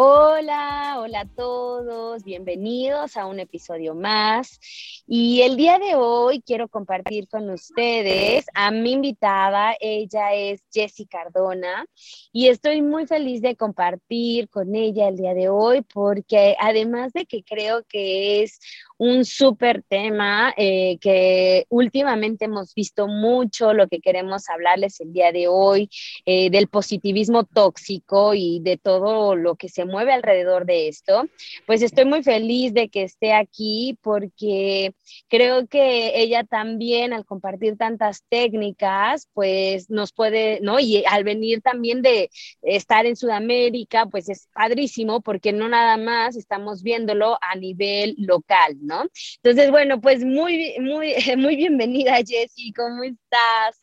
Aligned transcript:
Hola, 0.00 0.94
hola 1.00 1.22
a 1.22 1.26
todos, 1.26 2.22
bienvenidos 2.22 3.16
a 3.16 3.26
un 3.26 3.40
episodio 3.40 3.96
más. 3.96 4.60
Y 5.08 5.42
el 5.42 5.56
día 5.56 5.80
de 5.80 5.96
hoy 5.96 6.40
quiero 6.40 6.68
compartir 6.68 7.26
con 7.26 7.50
ustedes 7.50 8.46
a 8.54 8.70
mi 8.70 8.92
invitada, 8.92 9.74
ella 9.80 10.34
es 10.34 10.62
Jessie 10.72 11.08
Cardona, 11.08 11.84
y 12.30 12.46
estoy 12.46 12.80
muy 12.80 13.08
feliz 13.08 13.42
de 13.42 13.56
compartir 13.56 14.48
con 14.50 14.76
ella 14.76 15.08
el 15.08 15.16
día 15.16 15.34
de 15.34 15.48
hoy 15.48 15.82
porque 15.82 16.54
además 16.60 17.12
de 17.12 17.26
que 17.26 17.42
creo 17.42 17.82
que 17.88 18.44
es 18.44 18.60
un 18.98 19.24
súper 19.24 19.82
tema 19.88 20.52
eh, 20.56 20.98
que 21.00 21.66
últimamente 21.68 22.46
hemos 22.46 22.74
visto 22.74 23.06
mucho, 23.06 23.72
lo 23.72 23.86
que 23.88 24.00
queremos 24.00 24.48
hablarles 24.48 25.00
el 25.00 25.12
día 25.12 25.32
de 25.32 25.48
hoy, 25.48 25.88
eh, 26.26 26.50
del 26.50 26.68
positivismo 26.68 27.44
tóxico 27.44 28.34
y 28.34 28.60
de 28.60 28.76
todo 28.76 29.36
lo 29.36 29.54
que 29.54 29.68
se 29.68 29.84
mueve 29.84 30.12
alrededor 30.12 30.66
de 30.66 30.88
esto, 30.88 31.28
pues 31.66 31.82
estoy 31.82 32.04
muy 32.04 32.22
feliz 32.22 32.74
de 32.74 32.88
que 32.88 33.04
esté 33.04 33.32
aquí 33.32 33.96
porque 34.02 34.94
creo 35.28 35.66
que 35.68 36.20
ella 36.20 36.44
también 36.44 37.12
al 37.12 37.24
compartir 37.24 37.76
tantas 37.76 38.24
técnicas, 38.28 39.28
pues 39.32 39.90
nos 39.90 40.12
puede, 40.12 40.60
¿no? 40.60 40.80
Y 40.80 41.04
al 41.06 41.22
venir 41.22 41.62
también 41.62 42.02
de 42.02 42.30
estar 42.62 43.06
en 43.06 43.16
Sudamérica, 43.16 44.06
pues 44.06 44.28
es 44.28 44.48
padrísimo 44.52 45.20
porque 45.20 45.52
no 45.52 45.68
nada 45.68 45.96
más 45.96 46.36
estamos 46.36 46.82
viéndolo 46.82 47.38
a 47.40 47.54
nivel 47.56 48.14
local, 48.18 48.76
¿no? 48.88 49.04
Entonces, 49.42 49.70
bueno, 49.70 50.00
pues 50.00 50.24
muy, 50.24 50.76
muy, 50.80 51.14
muy 51.36 51.56
bienvenida, 51.56 52.16
Jessie, 52.26 52.72
¿cómo 52.72 53.04
estás? 53.04 53.80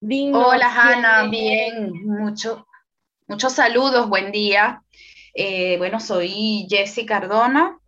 Hola, 0.00 0.70
Hanna, 0.70 1.28
bien, 1.30 1.90
mucho, 2.04 2.66
muchos 3.26 3.54
saludos, 3.54 4.08
buen 4.08 4.30
día. 4.30 4.82
Eh, 5.32 5.78
bueno, 5.78 5.98
soy 5.98 6.66
Jessie 6.68 7.06
Cardona, 7.06 7.78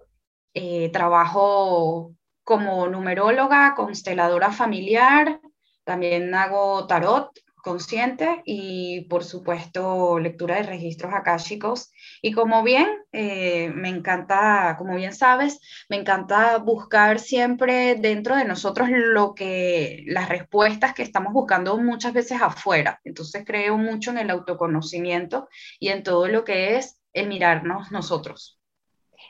eh, 0.55 0.89
trabajo 0.93 2.15
como 2.43 2.89
numeróloga, 2.89 3.75
consteladora 3.75 4.51
familiar, 4.51 5.41
también 5.85 6.35
hago 6.35 6.87
tarot 6.87 7.31
consciente 7.67 8.43
y 8.45 9.03
por 9.11 9.25
supuesto 9.25 10.21
lectura 10.21 10.55
de 10.57 10.63
registros 10.63 11.13
akáshicos. 11.13 11.91
Y 12.23 12.31
como 12.33 12.63
bien, 12.63 12.87
eh, 13.11 13.71
me 13.75 13.89
encanta, 13.89 14.77
como 14.79 14.95
bien 14.95 15.13
sabes, 15.13 15.61
me 15.89 15.97
encanta 15.97 16.59
buscar 16.59 17.19
siempre 17.19 17.97
dentro 17.97 18.37
de 18.37 18.45
nosotros 18.45 18.89
lo 18.91 19.35
que, 19.35 20.05
las 20.07 20.29
respuestas 20.29 20.95
que 20.95 21.03
estamos 21.03 21.33
buscando 21.33 21.77
muchas 21.79 22.13
veces 22.13 22.41
afuera. 22.41 23.01
Entonces 23.03 23.45
creo 23.45 23.77
mucho 23.79 24.11
en 24.13 24.19
el 24.19 24.31
autoconocimiento 24.31 25.49
y 25.81 25.89
en 25.89 26.05
todo 26.05 26.29
lo 26.29 26.45
que 26.45 26.77
es 26.77 27.01
el 27.13 27.27
mirarnos 27.27 27.91
nosotros. 27.91 28.56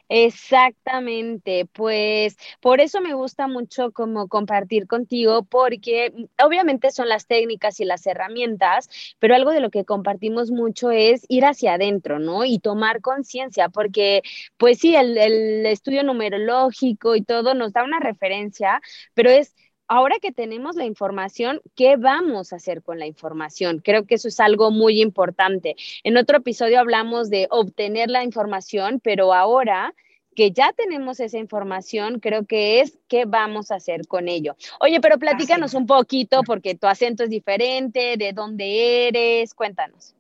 Exactamente, 0.09 1.67
pues 1.73 2.37
por 2.61 2.81
eso 2.81 3.01
me 3.01 3.15
gusta 3.15 3.49
mucho 3.49 3.91
como 3.91 4.29
compartir 4.29 4.87
contigo, 4.87 5.43
porque 5.45 6.13
mm, 6.15 6.45
obviamente 6.47 6.93
son 6.93 7.09
las 7.09 7.27
técnicas 7.27 7.81
y 7.81 7.85
las 7.85 8.07
herramientas, 8.07 8.89
pero 9.19 9.35
algo 9.35 9.51
de 9.51 9.59
lo 9.61 9.71
que 9.71 9.85
compartimos 9.85 10.53
mucho 10.53 10.93
es 10.93 11.25
ir 11.29 11.45
hacia 11.45 11.75
adentro, 11.75 12.21
¿no? 12.21 12.45
Y 12.45 12.61
tomar 12.61 13.01
conciencia, 13.01 13.69
porque 13.69 14.23
pues 14.57 14.79
sí, 14.79 14.95
el, 14.95 15.19
el 15.19 15.67
estudio 15.67 16.05
numerológico 16.05 17.17
y 17.17 17.23
todo 17.23 17.55
nos 17.55 17.73
da 17.73 17.83
una 17.83 17.99
referencia, 17.99 18.81
pero 19.15 19.31
es 19.31 19.55
ahora 19.89 20.17
que 20.21 20.33
tenemos 20.33 20.77
la 20.77 20.85
información, 20.85 21.61
¿qué 21.75 21.97
vamos 21.97 22.53
a 22.53 22.57
hacer 22.57 22.83
con 22.83 22.99
la 22.99 23.07
información? 23.07 23.81
Creo 23.85 24.07
que 24.07 24.17
eso 24.17 24.29
es 24.29 24.41
algo 24.41 24.71
muy 24.71 25.01
importante. 25.01 25.77
En 26.05 26.17
otro 26.17 26.39
episodio 26.39 26.81
hablamos 26.81 27.31
de 27.31 27.47
obtener 27.51 28.11
la 28.11 28.25
información, 28.25 29.01
pero 29.01 29.33
ahora 29.33 29.95
que 30.35 30.53
ya 30.53 30.73
tenemos 30.73 31.19
esa 31.19 31.39
información, 31.39 32.21
creo 32.21 32.45
que 32.45 32.81
es 32.81 32.99
qué 33.09 33.25
vamos 33.25 33.71
a 33.71 33.77
hacer 33.77 34.07
con 34.07 34.29
ello. 34.29 34.55
Oye, 34.81 35.01
pero 35.01 35.19
platícanos 35.19 35.73
un 35.73 35.87
poquito 35.87 36.43
porque 36.45 36.75
tu 36.75 36.87
acento 36.87 37.25
es 37.25 37.31
diferente, 37.31 38.17
de 38.19 38.33
dónde 38.33 39.09
eres, 39.09 39.55
cuéntanos. 39.55 40.15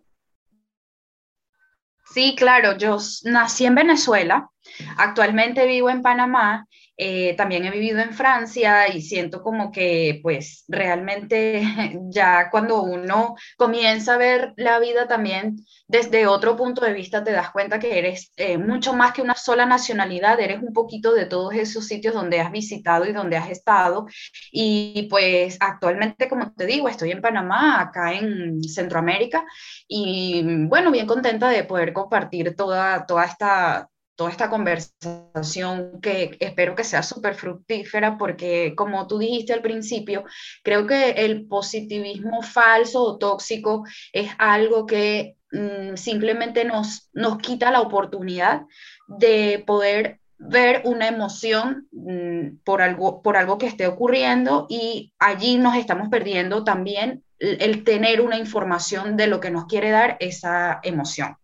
Sí, 2.14 2.34
claro, 2.34 2.78
yo 2.78 2.96
nací 3.24 3.66
en 3.66 3.74
Venezuela, 3.74 4.50
actualmente 4.96 5.66
vivo 5.66 5.90
en 5.90 6.00
Panamá 6.00 6.66
eh, 6.96 7.34
también 7.36 7.64
he 7.64 7.70
vivido 7.70 8.00
en 8.00 8.14
Francia 8.14 8.88
y 8.88 9.02
siento 9.02 9.42
como 9.42 9.70
que 9.70 10.20
pues 10.22 10.64
realmente 10.68 11.62
ya 12.10 12.50
cuando 12.50 12.82
uno 12.82 13.34
comienza 13.56 14.14
a 14.14 14.18
ver 14.18 14.54
la 14.56 14.78
vida 14.78 15.06
también 15.06 15.56
desde 15.88 16.26
otro 16.26 16.56
punto 16.56 16.84
de 16.84 16.92
vista 16.92 17.22
te 17.22 17.32
das 17.32 17.50
cuenta 17.50 17.78
que 17.78 17.98
eres 17.98 18.32
eh, 18.36 18.58
mucho 18.58 18.92
más 18.92 19.12
que 19.12 19.22
una 19.22 19.34
sola 19.34 19.66
nacionalidad, 19.66 20.40
eres 20.40 20.62
un 20.62 20.72
poquito 20.72 21.12
de 21.14 21.26
todos 21.26 21.54
esos 21.54 21.86
sitios 21.86 22.14
donde 22.14 22.40
has 22.40 22.50
visitado 22.50 23.04
y 23.06 23.12
donde 23.12 23.36
has 23.36 23.50
estado. 23.50 24.06
Y 24.50 25.06
pues 25.10 25.56
actualmente, 25.60 26.28
como 26.28 26.52
te 26.54 26.66
digo, 26.66 26.88
estoy 26.88 27.10
en 27.12 27.20
Panamá, 27.20 27.80
acá 27.80 28.14
en 28.14 28.62
Centroamérica, 28.64 29.44
y 29.88 30.42
bueno, 30.66 30.90
bien 30.90 31.06
contenta 31.06 31.48
de 31.48 31.64
poder 31.64 31.92
compartir 31.92 32.54
toda, 32.56 33.06
toda 33.06 33.24
esta 33.24 33.88
toda 34.16 34.30
esta 34.30 34.50
conversación 34.50 36.00
que 36.00 36.36
espero 36.40 36.74
que 36.74 36.84
sea 36.84 37.02
súper 37.02 37.34
fructífera 37.34 38.16
porque 38.18 38.74
como 38.74 39.06
tú 39.06 39.18
dijiste 39.18 39.52
al 39.52 39.62
principio, 39.62 40.24
creo 40.64 40.86
que 40.86 41.10
el 41.10 41.46
positivismo 41.46 42.42
falso 42.42 43.02
o 43.02 43.18
tóxico 43.18 43.84
es 44.12 44.30
algo 44.38 44.86
que 44.86 45.36
mm, 45.52 45.96
simplemente 45.96 46.64
nos, 46.64 47.10
nos 47.12 47.38
quita 47.38 47.70
la 47.70 47.82
oportunidad 47.82 48.62
de 49.06 49.62
poder 49.66 50.18
ver 50.38 50.82
una 50.84 51.08
emoción 51.08 51.86
mm, 51.92 52.58
por, 52.64 52.82
algo, 52.82 53.22
por 53.22 53.36
algo 53.36 53.58
que 53.58 53.66
esté 53.66 53.86
ocurriendo 53.86 54.66
y 54.68 55.12
allí 55.18 55.58
nos 55.58 55.76
estamos 55.76 56.08
perdiendo 56.08 56.64
también 56.64 57.22
el 57.38 57.84
tener 57.84 58.22
una 58.22 58.38
información 58.38 59.16
de 59.16 59.26
lo 59.26 59.40
que 59.40 59.50
nos 59.50 59.66
quiere 59.66 59.90
dar 59.90 60.16
esa 60.20 60.80
emoción. 60.82 61.36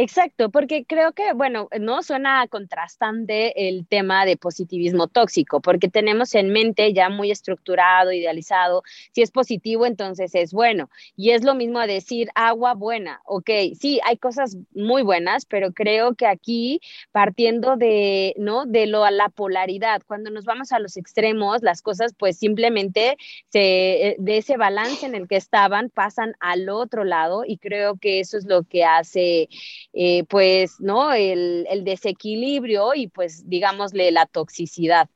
Exacto, 0.00 0.48
porque 0.48 0.84
creo 0.86 1.12
que, 1.12 1.32
bueno, 1.32 1.68
no 1.80 2.04
suena 2.04 2.46
contrastante 2.46 3.68
el 3.68 3.84
tema 3.84 4.24
de 4.26 4.36
positivismo 4.36 5.08
tóxico, 5.08 5.60
porque 5.60 5.88
tenemos 5.88 6.36
en 6.36 6.52
mente 6.52 6.92
ya 6.92 7.08
muy 7.10 7.32
estructurado, 7.32 8.12
idealizado, 8.12 8.84
si 9.12 9.22
es 9.22 9.32
positivo, 9.32 9.86
entonces 9.86 10.36
es 10.36 10.52
bueno. 10.52 10.88
Y 11.16 11.30
es 11.30 11.42
lo 11.42 11.56
mismo 11.56 11.80
a 11.80 11.88
decir 11.88 12.28
agua 12.36 12.74
buena, 12.74 13.20
ok, 13.24 13.50
sí, 13.76 13.98
hay 14.04 14.18
cosas 14.18 14.56
muy 14.72 15.02
buenas, 15.02 15.46
pero 15.46 15.72
creo 15.72 16.14
que 16.14 16.26
aquí, 16.26 16.80
partiendo 17.10 17.76
de, 17.76 18.34
¿no? 18.38 18.66
De 18.66 18.86
lo 18.86 19.04
a 19.04 19.10
la 19.10 19.28
polaridad, 19.30 20.02
cuando 20.06 20.30
nos 20.30 20.44
vamos 20.44 20.70
a 20.70 20.78
los 20.78 20.96
extremos, 20.96 21.62
las 21.64 21.82
cosas 21.82 22.14
pues 22.16 22.38
simplemente 22.38 23.16
se, 23.48 24.10
eh, 24.10 24.16
de 24.20 24.36
ese 24.36 24.56
balance 24.56 25.04
en 25.06 25.16
el 25.16 25.26
que 25.26 25.34
estaban, 25.34 25.90
pasan 25.90 26.34
al 26.38 26.68
otro 26.68 27.02
lado 27.02 27.42
y 27.44 27.58
creo 27.58 27.96
que 27.98 28.20
eso 28.20 28.38
es 28.38 28.44
lo 28.46 28.62
que 28.62 28.84
hace 28.84 29.48
eh, 29.92 30.24
pues, 30.28 30.80
¿no? 30.80 31.12
El, 31.12 31.66
desequilibrio 31.84 32.94
y 32.94 33.08
pues, 33.08 33.48
digámosle, 33.48 34.10
la 34.10 34.26
toxicidad. 34.26 35.08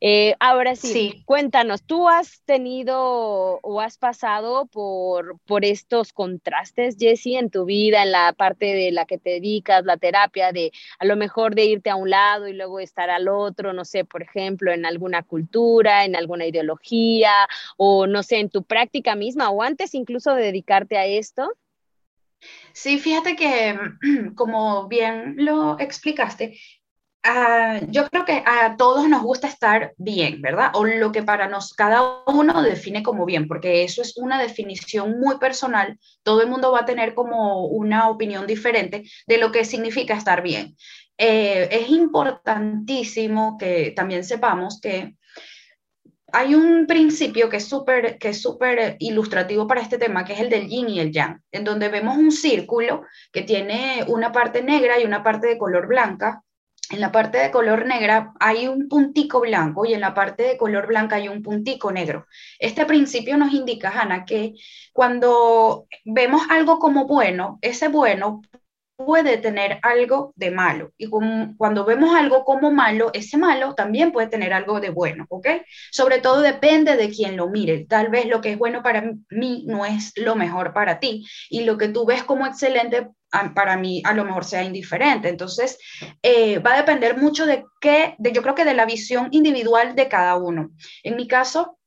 Eh, 0.00 0.34
ahora 0.40 0.76
sí, 0.76 1.22
cuéntanos, 1.26 1.82
¿tú 1.82 2.08
has 2.08 2.42
tenido 2.44 3.60
o 3.62 3.80
has 3.80 3.98
pasado 3.98 4.66
por, 4.66 5.38
por 5.46 5.64
estos 5.64 6.12
contrastes, 6.12 6.96
Jessie, 6.98 7.36
en 7.36 7.50
tu 7.50 7.64
vida, 7.64 8.02
en 8.02 8.12
la 8.12 8.32
parte 8.32 8.66
de 8.66 8.92
la 8.92 9.04
que 9.06 9.18
te 9.18 9.30
dedicas, 9.30 9.84
la 9.84 9.96
terapia, 9.96 10.52
de 10.52 10.72
a 10.98 11.04
lo 11.04 11.16
mejor 11.16 11.54
de 11.54 11.66
irte 11.66 11.90
a 11.90 11.96
un 11.96 12.10
lado 12.10 12.48
y 12.48 12.52
luego 12.54 12.80
estar 12.80 13.10
al 13.10 13.28
otro, 13.28 13.72
no 13.72 13.84
sé, 13.84 14.04
por 14.04 14.22
ejemplo, 14.22 14.72
en 14.72 14.86
alguna 14.86 15.22
cultura, 15.22 16.04
en 16.04 16.16
alguna 16.16 16.46
ideología 16.46 17.32
o 17.76 18.06
no 18.06 18.22
sé, 18.22 18.38
en 18.38 18.50
tu 18.50 18.62
práctica 18.62 19.14
misma 19.16 19.50
o 19.50 19.62
antes 19.62 19.94
incluso 19.94 20.34
de 20.34 20.44
dedicarte 20.44 20.96
a 20.96 21.06
esto? 21.06 21.52
Sí, 22.72 22.98
fíjate 22.98 23.36
que, 23.36 23.78
como 24.34 24.88
bien 24.88 25.34
lo 25.38 25.78
explicaste, 25.78 26.58
Ah, 27.26 27.80
yo 27.88 28.06
creo 28.10 28.26
que 28.26 28.42
a 28.44 28.76
todos 28.76 29.08
nos 29.08 29.22
gusta 29.22 29.48
estar 29.48 29.94
bien, 29.96 30.42
¿verdad? 30.42 30.72
O 30.74 30.84
lo 30.84 31.10
que 31.10 31.22
para 31.22 31.48
nos 31.48 31.72
cada 31.72 32.22
uno 32.26 32.62
define 32.62 33.02
como 33.02 33.24
bien, 33.24 33.48
porque 33.48 33.82
eso 33.82 34.02
es 34.02 34.18
una 34.18 34.38
definición 34.38 35.18
muy 35.18 35.38
personal. 35.38 35.98
Todo 36.22 36.42
el 36.42 36.50
mundo 36.50 36.70
va 36.70 36.80
a 36.80 36.84
tener 36.84 37.14
como 37.14 37.64
una 37.66 38.10
opinión 38.10 38.46
diferente 38.46 39.04
de 39.26 39.38
lo 39.38 39.52
que 39.52 39.64
significa 39.64 40.14
estar 40.14 40.42
bien. 40.42 40.76
Eh, 41.16 41.66
es 41.70 41.88
importantísimo 41.88 43.56
que 43.56 43.92
también 43.96 44.22
sepamos 44.22 44.78
que 44.82 45.14
hay 46.34 46.54
un 46.54 46.86
principio 46.86 47.48
que 47.48 47.58
es 47.58 47.68
súper 47.68 48.18
que 48.18 48.30
es 48.30 48.42
súper 48.42 48.96
ilustrativo 48.98 49.66
para 49.66 49.80
este 49.80 49.98
tema, 49.98 50.24
que 50.24 50.34
es 50.34 50.40
el 50.40 50.50
del 50.50 50.68
yin 50.68 50.88
y 50.88 51.00
el 51.00 51.12
yang, 51.12 51.40
en 51.52 51.64
donde 51.64 51.88
vemos 51.88 52.16
un 52.16 52.32
círculo 52.32 53.04
que 53.32 53.42
tiene 53.42 54.04
una 54.08 54.32
parte 54.32 54.62
negra 54.62 55.00
y 55.00 55.04
una 55.04 55.22
parte 55.22 55.46
de 55.46 55.58
color 55.58 55.86
blanca 55.86 56.42
en 56.90 57.00
la 57.00 57.12
parte 57.12 57.38
de 57.38 57.50
color 57.50 57.86
negra 57.86 58.32
hay 58.40 58.68
un 58.68 58.88
puntico 58.88 59.40
blanco 59.40 59.86
y 59.86 59.94
en 59.94 60.00
la 60.00 60.12
parte 60.12 60.42
de 60.42 60.56
color 60.58 60.86
blanca 60.86 61.16
hay 61.16 61.28
un 61.28 61.42
puntico 61.42 61.90
negro. 61.90 62.26
Este 62.58 62.84
principio 62.84 63.36
nos 63.36 63.52
indica, 63.52 63.90
Hanna, 63.90 64.24
que 64.24 64.54
cuando 64.92 65.86
vemos 66.04 66.42
algo 66.50 66.78
como 66.78 67.06
bueno, 67.06 67.58
ese 67.62 67.88
bueno 67.88 68.42
puede 68.96 69.38
tener 69.38 69.78
algo 69.82 70.32
de 70.36 70.50
malo. 70.50 70.92
Y 70.96 71.08
cuando 71.08 71.84
vemos 71.84 72.14
algo 72.14 72.44
como 72.44 72.70
malo, 72.70 73.10
ese 73.12 73.36
malo 73.36 73.74
también 73.74 74.12
puede 74.12 74.28
tener 74.28 74.52
algo 74.52 74.80
de 74.80 74.90
bueno, 74.90 75.26
¿ok? 75.28 75.48
Sobre 75.90 76.18
todo 76.18 76.40
depende 76.40 76.96
de 76.96 77.10
quien 77.10 77.36
lo 77.36 77.48
mire. 77.48 77.86
Tal 77.86 78.08
vez 78.08 78.26
lo 78.26 78.40
que 78.40 78.52
es 78.52 78.58
bueno 78.58 78.82
para 78.82 79.12
mí 79.30 79.64
no 79.66 79.84
es 79.84 80.12
lo 80.16 80.36
mejor 80.36 80.72
para 80.72 81.00
ti. 81.00 81.26
Y 81.50 81.64
lo 81.64 81.76
que 81.76 81.88
tú 81.88 82.06
ves 82.06 82.22
como 82.22 82.46
excelente 82.46 83.08
para 83.54 83.76
mí 83.76 84.00
a 84.04 84.14
lo 84.14 84.24
mejor 84.24 84.44
sea 84.44 84.62
indiferente. 84.62 85.28
Entonces, 85.28 85.78
eh, 86.22 86.58
va 86.58 86.74
a 86.74 86.76
depender 86.76 87.16
mucho 87.16 87.46
de 87.46 87.64
qué, 87.80 88.14
de, 88.18 88.32
yo 88.32 88.42
creo 88.42 88.54
que 88.54 88.64
de 88.64 88.74
la 88.74 88.86
visión 88.86 89.28
individual 89.32 89.94
de 89.96 90.08
cada 90.08 90.36
uno. 90.36 90.70
En 91.02 91.16
mi 91.16 91.26
caso, 91.26 91.78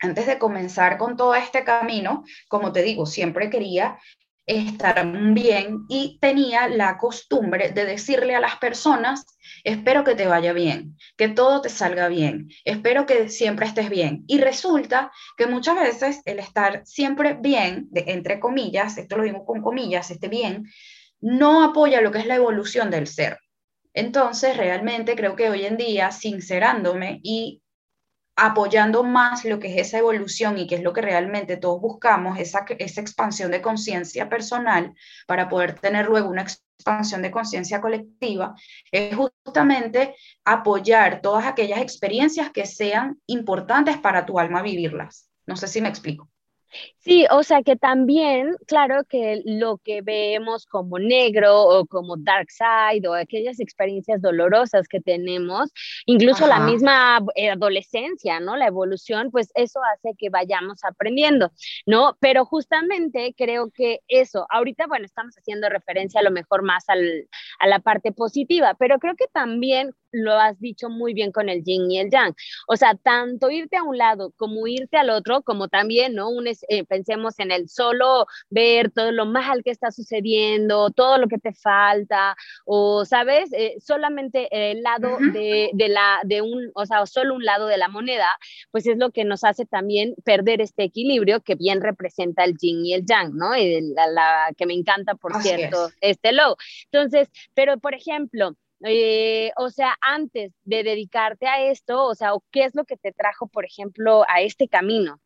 antes 0.00 0.26
de 0.26 0.38
comenzar 0.38 0.98
con 0.98 1.16
todo 1.16 1.34
este 1.36 1.62
camino, 1.62 2.24
como 2.48 2.72
te 2.72 2.82
digo, 2.82 3.06
siempre 3.06 3.48
quería 3.48 3.98
estar 4.46 5.06
bien 5.34 5.84
y 5.88 6.18
tenía 6.20 6.68
la 6.68 6.98
costumbre 6.98 7.70
de 7.70 7.84
decirle 7.84 8.34
a 8.34 8.40
las 8.40 8.56
personas, 8.56 9.24
espero 9.64 10.04
que 10.04 10.14
te 10.14 10.26
vaya 10.26 10.52
bien, 10.52 10.96
que 11.16 11.28
todo 11.28 11.60
te 11.60 11.68
salga 11.68 12.08
bien, 12.08 12.48
espero 12.64 13.06
que 13.06 13.28
siempre 13.28 13.66
estés 13.66 13.88
bien. 13.88 14.24
Y 14.26 14.40
resulta 14.40 15.12
que 15.36 15.46
muchas 15.46 15.76
veces 15.76 16.22
el 16.24 16.38
estar 16.38 16.82
siempre 16.84 17.34
bien, 17.34 17.86
de, 17.90 18.04
entre 18.08 18.40
comillas, 18.40 18.98
esto 18.98 19.16
lo 19.16 19.24
digo 19.24 19.44
con 19.44 19.62
comillas, 19.62 20.10
esté 20.10 20.28
bien, 20.28 20.66
no 21.20 21.62
apoya 21.62 22.00
lo 22.00 22.10
que 22.10 22.18
es 22.18 22.26
la 22.26 22.36
evolución 22.36 22.90
del 22.90 23.06
ser. 23.06 23.38
Entonces, 23.94 24.56
realmente 24.56 25.14
creo 25.14 25.36
que 25.36 25.50
hoy 25.50 25.66
en 25.66 25.76
día, 25.76 26.10
sincerándome 26.10 27.20
y 27.22 27.62
apoyando 28.36 29.02
más 29.02 29.44
lo 29.44 29.58
que 29.58 29.68
es 29.68 29.88
esa 29.88 29.98
evolución 29.98 30.58
y 30.58 30.66
que 30.66 30.76
es 30.76 30.82
lo 30.82 30.92
que 30.92 31.02
realmente 31.02 31.56
todos 31.56 31.80
buscamos, 31.80 32.38
esa, 32.38 32.64
esa 32.78 33.00
expansión 33.00 33.50
de 33.50 33.62
conciencia 33.62 34.28
personal 34.28 34.94
para 35.26 35.48
poder 35.48 35.78
tener 35.78 36.06
luego 36.06 36.28
una 36.28 36.42
expansión 36.42 37.22
de 37.22 37.30
conciencia 37.30 37.80
colectiva, 37.80 38.54
es 38.90 39.14
justamente 39.14 40.16
apoyar 40.44 41.20
todas 41.20 41.46
aquellas 41.46 41.80
experiencias 41.80 42.50
que 42.50 42.66
sean 42.66 43.20
importantes 43.26 43.98
para 43.98 44.26
tu 44.26 44.38
alma 44.38 44.62
vivirlas. 44.62 45.28
No 45.46 45.56
sé 45.56 45.68
si 45.68 45.80
me 45.80 45.88
explico. 45.88 46.31
Sí, 46.98 47.26
o 47.30 47.42
sea 47.42 47.62
que 47.62 47.76
también, 47.76 48.54
claro 48.66 49.04
que 49.08 49.42
lo 49.44 49.78
que 49.78 50.02
vemos 50.02 50.66
como 50.66 50.98
negro 50.98 51.62
o 51.62 51.86
como 51.86 52.16
dark 52.16 52.48
side 52.50 53.06
o 53.08 53.14
aquellas 53.14 53.58
experiencias 53.58 54.22
dolorosas 54.22 54.86
que 54.86 55.00
tenemos, 55.00 55.72
incluso 56.06 56.46
la 56.46 56.60
misma 56.60 57.20
eh, 57.34 57.50
adolescencia, 57.50 58.38
¿no? 58.40 58.56
La 58.56 58.68
evolución, 58.68 59.30
pues 59.30 59.50
eso 59.54 59.80
hace 59.94 60.14
que 60.16 60.30
vayamos 60.30 60.84
aprendiendo, 60.84 61.50
¿no? 61.86 62.16
Pero 62.20 62.44
justamente 62.44 63.34
creo 63.36 63.70
que 63.70 64.00
eso, 64.06 64.46
ahorita, 64.50 64.86
bueno, 64.86 65.04
estamos 65.04 65.34
haciendo 65.36 65.68
referencia 65.68 66.20
a 66.20 66.24
lo 66.24 66.30
mejor 66.30 66.62
más 66.62 66.88
al, 66.88 67.28
a 67.58 67.66
la 67.66 67.80
parte 67.80 68.12
positiva, 68.12 68.74
pero 68.78 68.98
creo 68.98 69.16
que 69.16 69.26
también 69.32 69.92
lo 70.12 70.34
has 70.34 70.58
dicho 70.60 70.88
muy 70.88 71.14
bien 71.14 71.32
con 71.32 71.48
el 71.48 71.64
yin 71.64 71.90
y 71.90 71.98
el 71.98 72.10
yang. 72.10 72.34
O 72.68 72.76
sea, 72.76 72.94
tanto 72.94 73.50
irte 73.50 73.76
a 73.76 73.82
un 73.82 73.98
lado 73.98 74.32
como 74.36 74.66
irte 74.66 74.96
al 74.96 75.10
otro, 75.10 75.42
como 75.42 75.68
también, 75.68 76.14
¿no? 76.14 76.28
Un, 76.30 76.46
eh, 76.46 76.84
pensemos 76.84 77.38
en 77.38 77.50
el 77.50 77.68
solo 77.68 78.26
ver 78.50 78.90
todo 78.90 79.12
lo 79.12 79.26
mal 79.26 79.62
que 79.62 79.70
está 79.70 79.90
sucediendo, 79.90 80.90
todo 80.90 81.18
lo 81.18 81.28
que 81.28 81.38
te 81.38 81.52
falta, 81.52 82.36
o, 82.64 83.04
¿sabes? 83.04 83.52
Eh, 83.52 83.76
solamente 83.80 84.48
el 84.50 84.82
lado 84.82 85.18
de, 85.32 85.70
de, 85.72 85.88
la, 85.88 86.20
de 86.24 86.42
un, 86.42 86.70
o 86.74 86.86
sea, 86.86 87.06
solo 87.06 87.34
un 87.34 87.44
lado 87.44 87.66
de 87.66 87.78
la 87.78 87.88
moneda, 87.88 88.28
pues 88.70 88.86
es 88.86 88.98
lo 88.98 89.10
que 89.10 89.24
nos 89.24 89.44
hace 89.44 89.64
también 89.64 90.14
perder 90.24 90.60
este 90.60 90.84
equilibrio 90.84 91.40
que 91.40 91.54
bien 91.54 91.80
representa 91.80 92.44
el 92.44 92.56
yin 92.56 92.84
y 92.84 92.94
el 92.94 93.04
yang, 93.06 93.34
¿no? 93.34 93.56
Y 93.56 93.92
la, 93.94 94.52
que 94.56 94.66
me 94.66 94.74
encanta, 94.74 95.14
por 95.14 95.40
cierto, 95.42 95.90
este 96.00 96.32
logo. 96.32 96.56
Entonces, 96.90 97.28
pero 97.54 97.78
por 97.78 97.94
ejemplo, 97.94 98.56
eh, 98.84 99.52
o 99.56 99.70
sea, 99.70 99.96
antes 100.00 100.52
de 100.64 100.82
dedicarte 100.82 101.46
a 101.46 101.62
esto, 101.70 102.04
o 102.04 102.14
sea, 102.14 102.32
¿qué 102.50 102.64
es 102.64 102.74
lo 102.74 102.84
que 102.84 102.96
te 102.96 103.12
trajo, 103.12 103.46
por 103.48 103.64
ejemplo, 103.64 104.24
a 104.28 104.40
este 104.42 104.68
camino? 104.68 105.20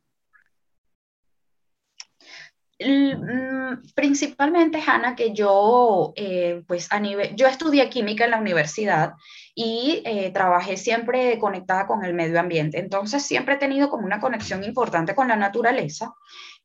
Mm, 2.78 3.80
principalmente, 3.94 4.82
Hanna, 4.86 5.16
que 5.16 5.32
yo, 5.32 6.12
eh, 6.14 6.62
pues 6.66 6.92
a 6.92 7.00
nivel, 7.00 7.34
yo 7.34 7.46
estudié 7.46 7.88
química 7.88 8.24
en 8.26 8.32
la 8.32 8.38
universidad 8.38 9.14
y 9.54 10.02
eh, 10.04 10.30
trabajé 10.30 10.76
siempre 10.76 11.38
conectada 11.38 11.86
con 11.86 12.04
el 12.04 12.12
medio 12.12 12.38
ambiente. 12.38 12.78
Entonces, 12.78 13.22
siempre 13.24 13.54
he 13.54 13.58
tenido 13.58 13.88
como 13.88 14.04
una 14.04 14.20
conexión 14.20 14.62
importante 14.62 15.14
con 15.14 15.28
la 15.28 15.36
naturaleza 15.36 16.12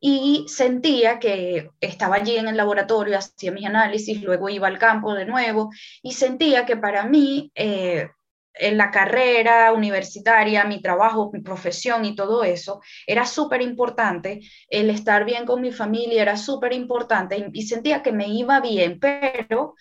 y 0.02 0.46
sentía 0.50 1.20
que 1.20 1.70
estaba 1.80 2.18
allí 2.18 2.36
en 2.38 2.50
el 2.50 2.58
laboratorio, 2.58 3.18
hacía 3.18 3.52
mis 3.54 3.66
análisis, 3.66 4.22
luego 4.22 4.50
iba 4.50 4.68
al 4.68 4.80
campo 4.80 5.14
de 5.14 5.26
nuevo 5.26 5.70
y 6.04 6.14
sentía 6.14 6.66
que 6.66 6.76
para 6.78 7.06
mí... 7.06 7.52
Eh, 7.56 8.10
en 8.54 8.78
la 8.78 8.92
carrera 8.92 9.72
universitaria, 9.74 10.66
mi 10.66 10.82
trabajo, 10.82 11.30
mi 11.34 11.42
profesión 11.42 12.06
y 12.06 12.16
todo 12.16 12.44
eso, 12.44 12.82
era 13.08 13.26
súper 13.26 13.62
importante. 13.62 14.42
El 14.70 14.90
estar 14.90 15.26
bien 15.26 15.46
con 15.46 15.62
mi 15.62 15.72
familia 15.72 16.22
era 16.22 16.38
súper 16.38 16.74
importante 16.74 17.50
y, 17.54 17.62
sentía 17.64 18.02
que 18.04 18.12
me 18.12 18.28
iba 18.28 18.60
bien, 18.60 19.00
pero 19.00 19.76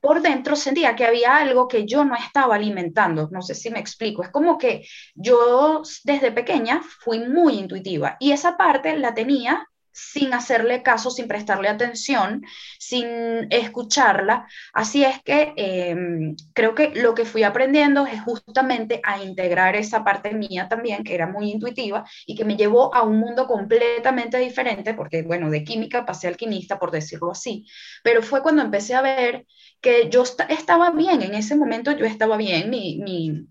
por 0.00 0.20
dentro 0.22 0.56
sentía 0.56 0.94
que 0.94 1.04
había 1.04 1.36
algo 1.36 1.68
que 1.68 1.86
yo 1.86 2.04
no 2.04 2.14
estaba 2.14 2.56
alimentando. 2.56 3.28
No 3.30 3.42
sé 3.42 3.54
si 3.54 3.70
me 3.70 3.80
explico. 3.80 4.22
Es 4.22 4.30
como 4.30 4.58
que 4.58 4.86
yo 5.14 5.82
desde 6.04 6.32
pequeña 6.32 6.80
fui 7.00 7.20
muy 7.20 7.54
intuitiva 7.54 8.16
y 8.20 8.32
esa 8.32 8.56
parte 8.56 8.96
la 8.98 9.14
tenía 9.14 9.68
sin 9.96 10.34
hacerle 10.34 10.82
caso, 10.82 11.10
sin 11.10 11.26
prestarle 11.26 11.68
atención, 11.68 12.42
sin 12.78 13.06
escucharla. 13.50 14.46
Así 14.74 15.02
es 15.04 15.22
que 15.22 15.54
em, 15.56 16.36
creo 16.52 16.74
que 16.74 16.90
lo 16.94 17.14
que 17.14 17.24
fui 17.24 17.42
aprendiendo 17.44 18.06
es 18.06 18.20
justamente 18.22 19.00
a 19.04 19.22
integrar 19.22 19.74
esa 19.74 20.04
parte 20.04 20.34
mía 20.34 20.68
también, 20.68 21.02
que 21.02 21.14
era 21.14 21.26
muy 21.26 21.50
intuitiva 21.50 22.04
y 22.26 22.34
que 22.34 22.44
me 22.44 22.56
llevó 22.56 22.94
a 22.94 23.02
un 23.02 23.18
mundo 23.18 23.46
completamente 23.46 24.38
diferente, 24.38 24.92
porque 24.92 25.22
bueno, 25.22 25.48
de 25.50 25.64
química 25.64 26.04
pasé 26.04 26.28
alquimista, 26.28 26.78
por 26.78 26.90
decirlo 26.90 27.30
así, 27.30 27.66
pero 28.02 28.22
fue 28.22 28.42
cuando 28.42 28.60
empecé 28.62 28.94
a 28.94 29.02
ver 29.02 29.46
que 29.80 30.10
yo 30.10 30.24
estaba 30.48 30.90
bien, 30.90 31.22
en 31.22 31.34
ese 31.34 31.56
momento 31.56 31.92
yo 31.92 32.04
estaba 32.04 32.36
bien, 32.36 32.68
mi, 32.70 32.98
mi 32.98 33.46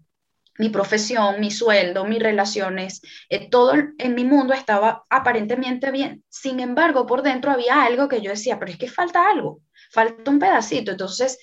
mi 0.57 0.69
profesión, 0.69 1.39
mi 1.39 1.51
sueldo, 1.51 2.05
mis 2.05 2.19
relaciones, 2.19 3.01
eh, 3.29 3.49
todo 3.49 3.73
en 3.97 4.15
mi 4.15 4.23
mundo 4.23 4.53
estaba 4.53 5.03
aparentemente 5.09 5.91
bien. 5.91 6.23
Sin 6.29 6.59
embargo, 6.59 7.05
por 7.05 7.21
dentro 7.23 7.51
había 7.51 7.83
algo 7.83 8.07
que 8.07 8.21
yo 8.21 8.31
decía, 8.31 8.59
pero 8.59 8.71
es 8.71 8.77
que 8.77 8.89
falta 8.89 9.29
algo, 9.29 9.61
falta 9.91 10.31
un 10.31 10.39
pedacito. 10.39 10.91
Entonces, 10.91 11.37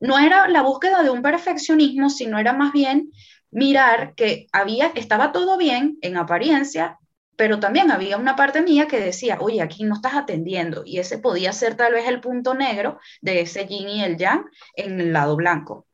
no 0.00 0.18
era 0.18 0.48
la 0.48 0.62
búsqueda 0.62 1.02
de 1.02 1.10
un 1.10 1.22
perfeccionismo, 1.22 2.10
sino 2.10 2.38
era 2.38 2.52
más 2.52 2.72
bien 2.72 3.10
mirar 3.50 4.14
que 4.14 4.46
había, 4.52 4.92
estaba 4.94 5.32
todo 5.32 5.56
bien 5.56 5.98
en 6.02 6.16
apariencia, 6.16 6.98
pero 7.36 7.60
también 7.60 7.90
había 7.90 8.16
una 8.16 8.36
parte 8.36 8.62
mía 8.62 8.88
que 8.88 8.98
decía, 9.00 9.38
oye, 9.40 9.62
aquí 9.62 9.84
no 9.84 9.94
estás 9.94 10.14
atendiendo. 10.14 10.82
Y 10.84 10.98
ese 10.98 11.18
podía 11.18 11.52
ser 11.52 11.76
tal 11.76 11.92
vez 11.92 12.08
el 12.08 12.20
punto 12.20 12.54
negro 12.54 12.98
de 13.20 13.40
ese 13.42 13.66
yin 13.66 13.88
y 13.88 14.04
el 14.04 14.16
yang 14.16 14.44
en 14.74 15.00
el 15.00 15.12
lado 15.12 15.36
blanco. 15.36 15.86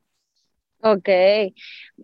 Ok. 0.81 1.09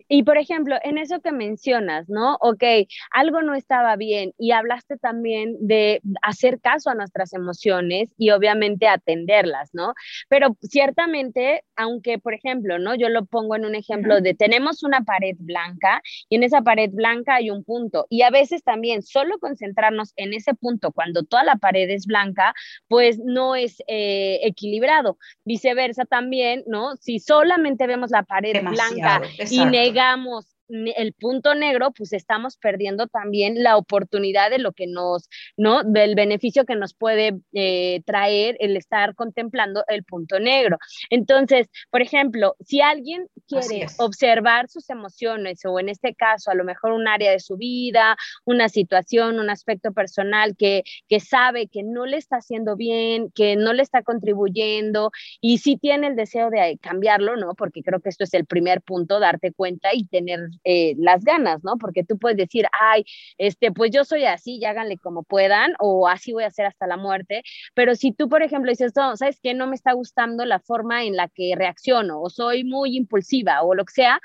Y 0.07 0.23
por 0.23 0.37
ejemplo, 0.37 0.77
en 0.83 0.97
eso 0.97 1.19
que 1.21 1.31
mencionas, 1.31 2.07
¿no? 2.09 2.37
Ok, 2.39 2.63
algo 3.11 3.41
no 3.41 3.55
estaba 3.55 3.95
bien 3.95 4.33
y 4.37 4.51
hablaste 4.51 4.97
también 4.97 5.55
de 5.59 6.01
hacer 6.21 6.59
caso 6.61 6.89
a 6.89 6.95
nuestras 6.95 7.33
emociones 7.33 8.13
y 8.17 8.31
obviamente 8.31 8.87
atenderlas, 8.87 9.69
¿no? 9.73 9.93
Pero 10.29 10.55
ciertamente, 10.61 11.63
aunque 11.75 12.19
por 12.19 12.33
ejemplo, 12.33 12.79
¿no? 12.79 12.95
Yo 12.95 13.09
lo 13.09 13.25
pongo 13.25 13.55
en 13.55 13.65
un 13.65 13.75
ejemplo 13.75 14.21
de 14.21 14.33
tenemos 14.33 14.83
una 14.83 15.01
pared 15.01 15.35
blanca 15.39 16.01
y 16.29 16.35
en 16.35 16.43
esa 16.43 16.61
pared 16.61 16.89
blanca 16.91 17.35
hay 17.35 17.49
un 17.49 17.63
punto 17.63 18.05
y 18.09 18.21
a 18.21 18.29
veces 18.29 18.63
también 18.63 19.01
solo 19.01 19.39
concentrarnos 19.39 20.13
en 20.15 20.33
ese 20.33 20.53
punto 20.53 20.91
cuando 20.91 21.23
toda 21.23 21.43
la 21.43 21.57
pared 21.57 21.89
es 21.89 22.05
blanca, 22.05 22.53
pues 22.87 23.19
no 23.19 23.55
es 23.55 23.81
eh, 23.87 24.39
equilibrado. 24.43 25.17
Viceversa 25.45 26.05
también, 26.05 26.63
¿no? 26.67 26.95
Si 26.97 27.19
solamente 27.19 27.87
vemos 27.87 28.11
la 28.11 28.23
pared 28.23 28.61
blanca 28.63 29.21
y 29.49 29.65
negamos 29.81 30.45
el 30.71 31.13
punto 31.13 31.55
negro, 31.55 31.91
pues 31.91 32.13
estamos 32.13 32.57
perdiendo 32.57 33.07
también 33.07 33.61
la 33.63 33.77
oportunidad 33.77 34.49
de 34.49 34.59
lo 34.59 34.71
que 34.71 34.87
nos, 34.87 35.29
¿no? 35.57 35.83
Del 35.83 36.15
beneficio 36.15 36.65
que 36.65 36.75
nos 36.75 36.93
puede 36.93 37.39
eh, 37.53 38.01
traer 38.05 38.57
el 38.59 38.77
estar 38.77 39.15
contemplando 39.15 39.83
el 39.87 40.03
punto 40.03 40.39
negro. 40.39 40.77
Entonces, 41.09 41.67
por 41.89 42.01
ejemplo, 42.01 42.55
si 42.61 42.81
alguien 42.81 43.27
quiere 43.47 43.87
observar 43.97 44.69
sus 44.69 44.89
emociones 44.89 45.61
o 45.65 45.79
en 45.79 45.89
este 45.89 46.15
caso 46.15 46.51
a 46.51 46.55
lo 46.55 46.63
mejor 46.63 46.91
un 46.93 47.07
área 47.07 47.31
de 47.31 47.39
su 47.39 47.57
vida, 47.57 48.15
una 48.45 48.69
situación, 48.69 49.39
un 49.39 49.49
aspecto 49.49 49.91
personal 49.93 50.55
que, 50.57 50.83
que 51.07 51.19
sabe 51.19 51.67
que 51.67 51.83
no 51.83 52.05
le 52.05 52.17
está 52.17 52.37
haciendo 52.37 52.75
bien, 52.75 53.31
que 53.31 53.55
no 53.55 53.73
le 53.73 53.83
está 53.83 54.03
contribuyendo 54.03 55.11
y 55.41 55.59
si 55.59 55.77
tiene 55.77 56.07
el 56.07 56.15
deseo 56.15 56.49
de 56.49 56.77
cambiarlo, 56.81 57.35
¿no? 57.35 57.55
Porque 57.55 57.83
creo 57.83 57.99
que 57.99 58.09
esto 58.09 58.23
es 58.23 58.33
el 58.33 58.45
primer 58.45 58.81
punto, 58.81 59.19
darte 59.19 59.51
cuenta 59.51 59.89
y 59.93 60.05
tener 60.05 60.39
eh, 60.63 60.95
las 60.97 61.23
ganas, 61.23 61.63
¿no? 61.63 61.77
Porque 61.77 62.03
tú 62.03 62.17
puedes 62.17 62.37
decir, 62.37 62.65
ay, 62.79 63.03
este, 63.37 63.71
pues 63.71 63.91
yo 63.91 64.03
soy 64.05 64.25
así, 64.25 64.57
y 64.57 64.65
háganle 64.65 64.97
como 64.97 65.23
puedan, 65.23 65.73
o 65.79 66.07
así 66.07 66.33
voy 66.33 66.43
a 66.43 66.47
hacer 66.47 66.65
hasta 66.65 66.87
la 66.87 66.97
muerte. 66.97 67.43
Pero 67.73 67.95
si 67.95 68.11
tú, 68.11 68.29
por 68.29 68.43
ejemplo, 68.43 68.71
dices, 68.71 68.93
no, 68.95 69.15
¿sabes 69.17 69.39
qué? 69.41 69.53
No 69.53 69.67
me 69.67 69.75
está 69.75 69.93
gustando 69.93 70.45
la 70.45 70.59
forma 70.59 71.03
en 71.03 71.15
la 71.15 71.27
que 71.29 71.53
reacciono, 71.55 72.21
o 72.21 72.29
soy 72.29 72.63
muy 72.63 72.95
impulsiva, 72.97 73.63
o 73.63 73.75
lo 73.75 73.85
que 73.85 73.93
sea, 73.93 74.21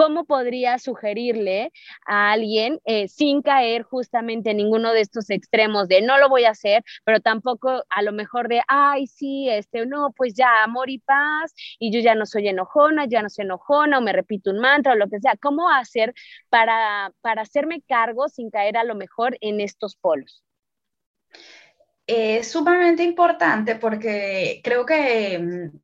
¿cómo 0.00 0.24
podría 0.24 0.78
sugerirle 0.78 1.72
a 2.06 2.32
alguien 2.32 2.80
eh, 2.86 3.06
sin 3.06 3.42
caer 3.42 3.82
justamente 3.82 4.52
en 4.52 4.56
ninguno 4.56 4.94
de 4.94 5.02
estos 5.02 5.28
extremos 5.28 5.88
de 5.88 6.00
no 6.00 6.16
lo 6.16 6.30
voy 6.30 6.44
a 6.44 6.52
hacer, 6.52 6.82
pero 7.04 7.20
tampoco 7.20 7.84
a 7.90 8.00
lo 8.00 8.10
mejor 8.12 8.48
de, 8.48 8.62
ay, 8.66 9.06
sí, 9.06 9.50
este, 9.50 9.84
no, 9.84 10.10
pues 10.16 10.32
ya, 10.32 10.64
amor 10.64 10.88
y 10.88 11.00
paz, 11.00 11.52
y 11.78 11.92
yo 11.92 12.00
ya 12.00 12.14
no 12.14 12.24
soy 12.24 12.48
enojona, 12.48 13.04
ya 13.04 13.20
no 13.20 13.28
soy 13.28 13.44
enojona, 13.44 13.98
o 13.98 14.00
me 14.00 14.14
repito 14.14 14.50
un 14.50 14.60
mantra, 14.60 14.94
o 14.94 14.96
lo 14.96 15.06
que 15.10 15.20
sea. 15.20 15.36
¿Cómo 15.36 15.68
hacer 15.68 16.14
para, 16.48 17.12
para 17.20 17.42
hacerme 17.42 17.82
cargo 17.86 18.30
sin 18.30 18.48
caer 18.48 18.78
a 18.78 18.84
lo 18.84 18.94
mejor 18.94 19.36
en 19.42 19.60
estos 19.60 19.96
polos? 19.96 20.42
Es 22.06 22.50
sumamente 22.50 23.02
importante 23.02 23.74
porque 23.74 24.62
creo 24.64 24.86
que 24.86 25.38
mm, 25.38 25.78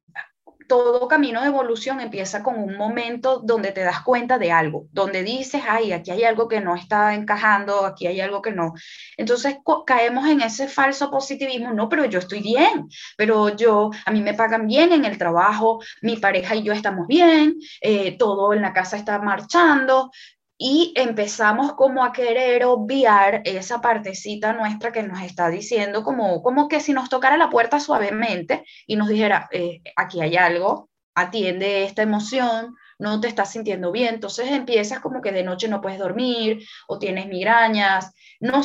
todo 0.66 1.08
camino 1.08 1.40
de 1.40 1.48
evolución 1.48 2.00
empieza 2.00 2.42
con 2.42 2.58
un 2.58 2.76
momento 2.76 3.40
donde 3.40 3.72
te 3.72 3.82
das 3.82 4.02
cuenta 4.02 4.38
de 4.38 4.52
algo, 4.52 4.86
donde 4.92 5.22
dices, 5.22 5.62
ay, 5.68 5.92
aquí 5.92 6.10
hay 6.10 6.24
algo 6.24 6.48
que 6.48 6.60
no 6.60 6.74
está 6.74 7.14
encajando, 7.14 7.84
aquí 7.84 8.06
hay 8.06 8.20
algo 8.20 8.42
que 8.42 8.52
no. 8.52 8.74
Entonces 9.16 9.58
caemos 9.86 10.28
en 10.28 10.40
ese 10.40 10.68
falso 10.68 11.10
positivismo, 11.10 11.72
no, 11.72 11.88
pero 11.88 12.04
yo 12.04 12.18
estoy 12.18 12.40
bien, 12.40 12.88
pero 13.16 13.54
yo, 13.56 13.90
a 14.04 14.10
mí 14.10 14.20
me 14.20 14.34
pagan 14.34 14.66
bien 14.66 14.92
en 14.92 15.04
el 15.04 15.18
trabajo, 15.18 15.80
mi 16.02 16.16
pareja 16.16 16.54
y 16.54 16.62
yo 16.62 16.72
estamos 16.72 17.06
bien, 17.06 17.56
eh, 17.80 18.16
todo 18.18 18.52
en 18.52 18.62
la 18.62 18.72
casa 18.72 18.96
está 18.96 19.18
marchando, 19.18 20.10
y 20.58 20.94
empezamos 20.96 21.74
como 21.74 22.02
a 22.02 22.12
querer 22.12 22.64
obviar 22.64 23.42
esa 23.44 23.80
partecita 23.80 24.54
nuestra 24.54 24.90
que 24.90 25.02
nos 25.02 25.20
está 25.20 25.50
diciendo 25.50 26.02
como, 26.02 26.42
como 26.42 26.68
que 26.68 26.80
si 26.80 26.92
nos 26.92 27.10
tocara 27.10 27.36
la 27.36 27.50
puerta 27.50 27.78
suavemente 27.78 28.64
y 28.86 28.96
nos 28.96 29.08
dijera, 29.08 29.48
eh, 29.52 29.82
aquí 29.96 30.20
hay 30.20 30.36
algo, 30.36 30.88
atiende 31.14 31.84
esta 31.84 32.02
emoción, 32.02 32.74
no 32.98 33.20
te 33.20 33.28
estás 33.28 33.52
sintiendo 33.52 33.92
bien, 33.92 34.14
entonces 34.14 34.50
empiezas 34.50 35.00
como 35.00 35.20
que 35.20 35.32
de 35.32 35.42
noche 35.42 35.68
no 35.68 35.82
puedes 35.82 35.98
dormir 35.98 36.66
o 36.88 36.98
tienes 36.98 37.26
migrañas, 37.26 38.12
no 38.40 38.62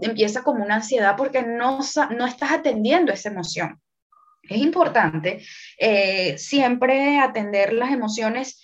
empieza 0.00 0.42
como 0.42 0.64
una 0.64 0.76
ansiedad 0.76 1.14
porque 1.16 1.42
no, 1.42 1.78
no 2.10 2.26
estás 2.26 2.50
atendiendo 2.50 3.12
esa 3.12 3.28
emoción. 3.28 3.80
Es 4.42 4.58
importante 4.58 5.44
eh, 5.78 6.36
siempre 6.38 7.20
atender 7.20 7.72
las 7.72 7.92
emociones 7.92 8.60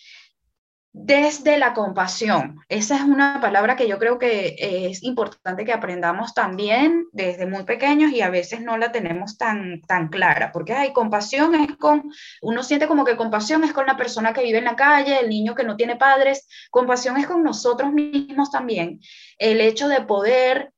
desde 0.98 1.58
la 1.58 1.74
compasión. 1.74 2.56
Esa 2.70 2.96
es 2.96 3.02
una 3.02 3.38
palabra 3.42 3.76
que 3.76 3.86
yo 3.86 3.98
creo 3.98 4.18
que 4.18 4.56
es 4.58 5.02
importante 5.02 5.66
que 5.66 5.74
aprendamos 5.74 6.32
también 6.32 7.04
desde 7.12 7.44
muy 7.44 7.64
pequeños 7.64 8.12
y 8.12 8.22
a 8.22 8.30
veces 8.30 8.62
no 8.62 8.78
la 8.78 8.92
tenemos 8.92 9.36
tan, 9.36 9.82
tan 9.82 10.08
clara, 10.08 10.52
porque 10.52 10.72
hay 10.72 10.94
compasión 10.94 11.54
es 11.54 11.76
con, 11.76 12.10
uno 12.40 12.62
siente 12.62 12.88
como 12.88 13.04
que 13.04 13.14
compasión 13.14 13.62
es 13.62 13.74
con 13.74 13.84
la 13.84 13.98
persona 13.98 14.32
que 14.32 14.42
vive 14.42 14.56
en 14.56 14.64
la 14.64 14.74
calle, 14.74 15.20
el 15.20 15.28
niño 15.28 15.54
que 15.54 15.64
no 15.64 15.76
tiene 15.76 15.96
padres, 15.96 16.48
compasión 16.70 17.18
es 17.18 17.26
con 17.26 17.42
nosotros 17.42 17.92
mismos 17.92 18.50
también. 18.50 18.98
El 19.38 19.60
hecho 19.60 19.88
de 19.88 20.00
poder 20.00 20.72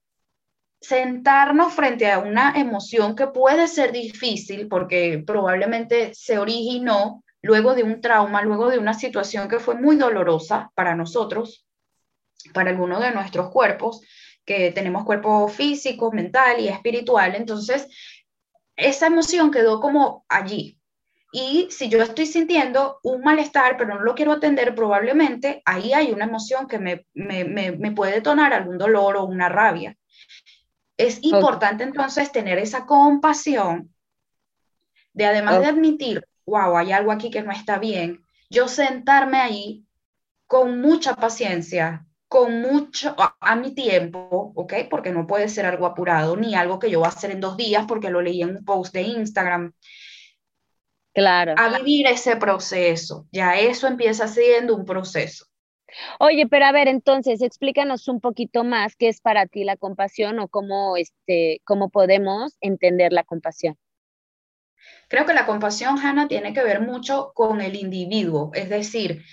sentarnos 0.81 1.73
frente 1.75 2.11
a 2.11 2.19
una 2.19 2.55
emoción 2.57 3.15
que 3.15 3.29
puede 3.29 3.69
ser 3.69 3.93
difícil 3.93 4.67
porque 4.67 5.23
probablemente 5.25 6.13
se 6.13 6.39
originó 6.39 7.23
luego 7.43 7.75
de 7.75 7.83
un 7.83 8.01
trauma, 8.01 8.43
luego 8.43 8.71
de 8.71 8.79
una 8.79 8.95
situación 8.95 9.49
que 9.49 9.61
fue 9.61 9.75
muy 9.75 9.97
dolorosa 9.97 10.71
para 10.75 10.95
nosotros, 10.95 11.67
para 12.53 12.71
algunos 12.71 13.01
de 13.01 13.13
nuestros 13.13 13.51
cuerpos, 13.51 14.01
que 14.45 14.73
tenemos 14.73 15.05
cuerpo 15.05 15.47
físico, 15.49 16.11
mental 16.11 16.61
y 16.61 16.69
espiritual. 16.69 17.35
Entonces, 17.35 17.87
esa 18.77 19.07
emoción 19.07 19.51
quedó 19.51 19.81
como 19.81 20.25
allí. 20.29 20.79
Y 21.31 21.69
si 21.71 21.91
yo 21.91 22.03
estoy 22.03 22.25
sintiendo 22.25 23.01
un 23.03 23.21
malestar, 23.21 23.77
pero 23.77 23.95
no 23.95 24.01
lo 24.01 24.15
quiero 24.15 24.33
atender, 24.33 24.75
probablemente 24.75 25.61
ahí 25.67 25.93
hay 25.93 26.11
una 26.13 26.25
emoción 26.25 26.67
que 26.67 26.79
me, 26.79 27.07
me, 27.13 27.93
puede 27.93 28.13
detonar 28.13 28.55
algún 28.55 28.79
dolor 28.79 29.17
o 29.17 29.25
una 29.25 29.51
rabia. 29.51 29.95
Es 30.97 31.19
importante 31.23 31.85
entonces 31.85 32.33
tener 32.33 32.59
esa 32.59 32.87
compasión 32.87 33.95
de 35.13 35.27
además 35.27 35.61
de 35.61 35.67
admitir 35.67 36.25
wow, 36.49 36.77
hay 36.77 36.93
algo 36.93 37.13
aquí 37.13 37.31
que 37.31 37.43
no 37.43 37.53
está 37.53 37.79
bien, 37.79 38.25
yo 38.51 38.69
sentarme 38.69 39.39
ahí 39.39 39.85
con 40.47 40.81
mucha 40.81 41.15
paciencia, 41.15 42.07
con 42.27 42.61
mucho, 42.61 43.15
a, 43.19 43.57
mi 43.57 43.75
tiempo, 43.75 44.53
¿ok? 44.55 44.75
Porque 44.91 45.11
no 45.11 45.27
puede 45.27 45.49
ser 45.49 45.67
algo 45.67 45.87
apurado, 45.87 46.37
ni 46.37 46.55
algo 46.55 46.79
que 46.79 46.91
yo 46.91 47.01
voy 47.01 47.07
a 47.07 47.11
hacer 47.11 47.31
en 47.31 47.41
dos 47.41 47.57
días 47.57 47.85
porque 47.87 48.11
lo 48.11 48.21
leí 48.21 48.43
en 48.43 48.57
un 48.57 48.65
post 48.65 48.93
de 48.95 49.03
Instagram. 49.03 49.73
Claro. 51.15 51.55
A 51.57 51.79
vivir 51.79 52.07
ese 52.07 52.37
proceso, 52.37 53.27
ya 53.33 53.59
eso 53.59 53.87
empieza 53.87 54.29
siendo 54.29 54.75
un 54.75 54.85
proceso. 54.85 55.47
Oye, 56.21 56.47
pero 56.47 56.67
a 56.67 56.73
ver, 56.73 56.87
entonces, 56.87 57.41
explícanos 57.43 58.09
un 58.09 58.21
poquito 58.21 58.63
más 58.63 58.95
qué 58.95 59.09
es 59.09 59.21
para 59.21 59.47
ti 59.47 59.65
la 59.65 59.77
compasión 59.77 60.39
o 60.39 60.49
cómo, 60.49 60.97
este, 60.97 61.61
cómo 61.65 61.89
podemos 61.89 62.57
entender 62.61 63.13
la 63.13 63.25
compasión. 63.25 63.77
Creo 65.09 65.27
que 65.27 65.35
la 65.35 65.47
compasión, 65.47 65.99
Hannah, 65.99 66.29
tiene 66.29 66.53
que 66.53 66.63
ver 66.63 66.81
mucho 66.81 67.33
con 67.35 67.61
el 67.61 67.77
individuo, 67.77 68.51
es 68.55 68.69
decir, 68.69 69.25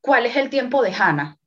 cuál 0.00 0.26
es 0.26 0.36
el 0.36 0.50
tiempo 0.50 0.82
de 0.82 0.92
Hannah. 0.92 1.38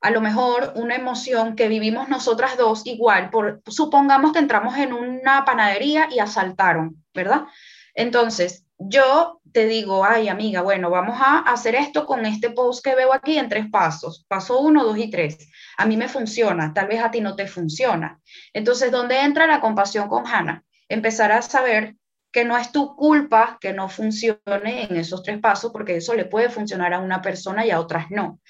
A 0.00 0.10
lo 0.10 0.20
mejor 0.20 0.72
una 0.76 0.94
emoción 0.94 1.56
que 1.56 1.68
vivimos 1.68 2.08
nosotras 2.08 2.56
dos 2.56 2.86
igual, 2.86 3.30
por, 3.30 3.62
supongamos 3.66 4.32
que 4.32 4.40
entramos 4.40 4.76
en 4.76 4.92
una 4.92 5.44
panadería 5.44 6.08
y 6.10 6.18
asaltaron, 6.18 7.02
¿verdad? 7.14 7.46
Entonces, 7.94 8.66
yo 8.78 9.40
te 9.52 9.66
digo, 9.66 10.04
ay 10.04 10.28
amiga, 10.28 10.60
bueno, 10.60 10.90
vamos 10.90 11.18
a 11.18 11.38
hacer 11.38 11.74
esto 11.74 12.04
con 12.04 12.26
este 12.26 12.50
post 12.50 12.84
que 12.84 12.94
veo 12.94 13.12
aquí 13.14 13.38
en 13.38 13.48
tres 13.48 13.70
pasos. 13.70 14.26
Paso 14.28 14.60
uno, 14.60 14.84
dos 14.84 14.98
y 14.98 15.10
tres. 15.10 15.48
A 15.78 15.86
mí 15.86 15.96
me 15.96 16.08
funciona, 16.08 16.74
tal 16.74 16.88
vez 16.88 17.02
a 17.02 17.10
ti 17.10 17.20
no 17.20 17.36
te 17.36 17.46
funciona. 17.46 18.20
Entonces, 18.52 18.92
¿dónde 18.92 19.22
entra 19.22 19.46
la 19.46 19.60
compasión 19.60 20.08
con 20.08 20.26
Hannah? 20.26 20.62
Empezar 20.88 21.32
a 21.32 21.40
saber 21.40 21.96
que 22.36 22.44
no 22.44 22.58
es 22.58 22.70
tu 22.70 22.94
culpa 22.94 23.56
que 23.58 23.72
no 23.72 23.88
funcione 23.88 24.82
en 24.82 24.96
esos 24.96 25.22
tres 25.22 25.38
pasos, 25.38 25.72
porque 25.72 25.96
eso 25.96 26.12
le 26.12 26.26
puede 26.26 26.50
funcionar 26.50 26.92
a 26.92 26.98
una 26.98 27.22
persona 27.22 27.64
y 27.64 27.70
a 27.70 27.80
otras 27.80 28.10
no. 28.10 28.40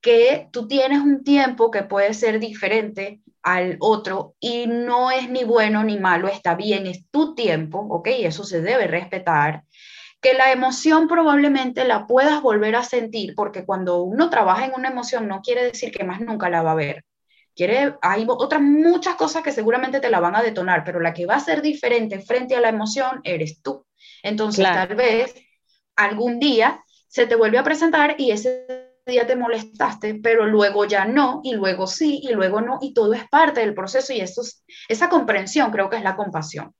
Que 0.00 0.48
tú 0.50 0.66
tienes 0.66 1.00
un 1.00 1.22
tiempo 1.22 1.70
que 1.70 1.82
puede 1.82 2.14
ser 2.14 2.40
diferente 2.40 3.20
al 3.42 3.76
otro 3.80 4.34
y 4.40 4.66
no 4.66 5.10
es 5.10 5.28
ni 5.28 5.44
bueno 5.44 5.84
ni 5.84 5.98
malo, 5.98 6.26
está 6.26 6.54
bien, 6.54 6.86
es 6.86 7.04
tu 7.10 7.34
tiempo, 7.34 7.80
¿ok? 7.80 8.08
Eso 8.20 8.44
se 8.44 8.62
debe 8.62 8.86
respetar. 8.86 9.64
Que 10.22 10.32
la 10.32 10.50
emoción 10.50 11.06
probablemente 11.06 11.84
la 11.84 12.06
puedas 12.06 12.40
volver 12.40 12.76
a 12.76 12.82
sentir, 12.82 13.34
porque 13.34 13.66
cuando 13.66 14.04
uno 14.04 14.30
trabaja 14.30 14.64
en 14.64 14.72
una 14.74 14.88
emoción 14.88 15.28
no 15.28 15.42
quiere 15.42 15.64
decir 15.64 15.92
que 15.92 16.04
más 16.04 16.18
nunca 16.22 16.48
la 16.48 16.62
va 16.62 16.72
a 16.72 16.76
ver 16.76 17.04
quiere, 17.54 17.94
hay 18.02 18.26
otras 18.28 18.60
muchas 18.60 19.14
cosas 19.16 19.42
que 19.42 19.52
seguramente 19.52 20.00
te 20.00 20.10
la 20.10 20.20
van 20.20 20.36
a 20.36 20.42
detonar, 20.42 20.84
pero 20.84 21.00
la 21.00 21.14
que 21.14 21.26
va 21.26 21.36
a 21.36 21.40
ser 21.40 21.62
diferente 21.62 22.20
frente 22.20 22.56
a 22.56 22.60
la 22.60 22.68
emoción 22.68 23.20
eres 23.24 23.60
tú. 23.62 23.86
Entonces, 24.22 24.64
tal 24.64 24.94
vez 24.94 25.34
algún 25.96 26.38
día 26.38 26.84
se 27.08 27.26
te 27.26 27.36
vuelve 27.36 27.58
a 27.58 27.64
presentar 27.64 28.16
y 28.18 28.30
ese 28.30 28.66
día 29.06 29.26
te 29.26 29.36
molestaste, 29.36 30.14
pero 30.14 30.46
luego 30.46 30.86
ya 30.86 31.04
no, 31.04 31.40
y 31.44 31.54
luego 31.54 31.86
sí, 31.86 32.20
y 32.22 32.32
luego 32.32 32.60
no, 32.60 32.78
y 32.80 32.94
todo 32.94 33.12
es 33.12 33.28
parte 33.28 33.60
del 33.60 33.74
proceso 33.74 34.12
y 34.12 34.20
eso 34.20 34.42
esa 34.88 35.08
comprensión 35.08 35.70
creo 35.70 35.90
que 35.90 35.96
es 35.96 36.02
la 36.02 36.16
compasión. 36.16 36.74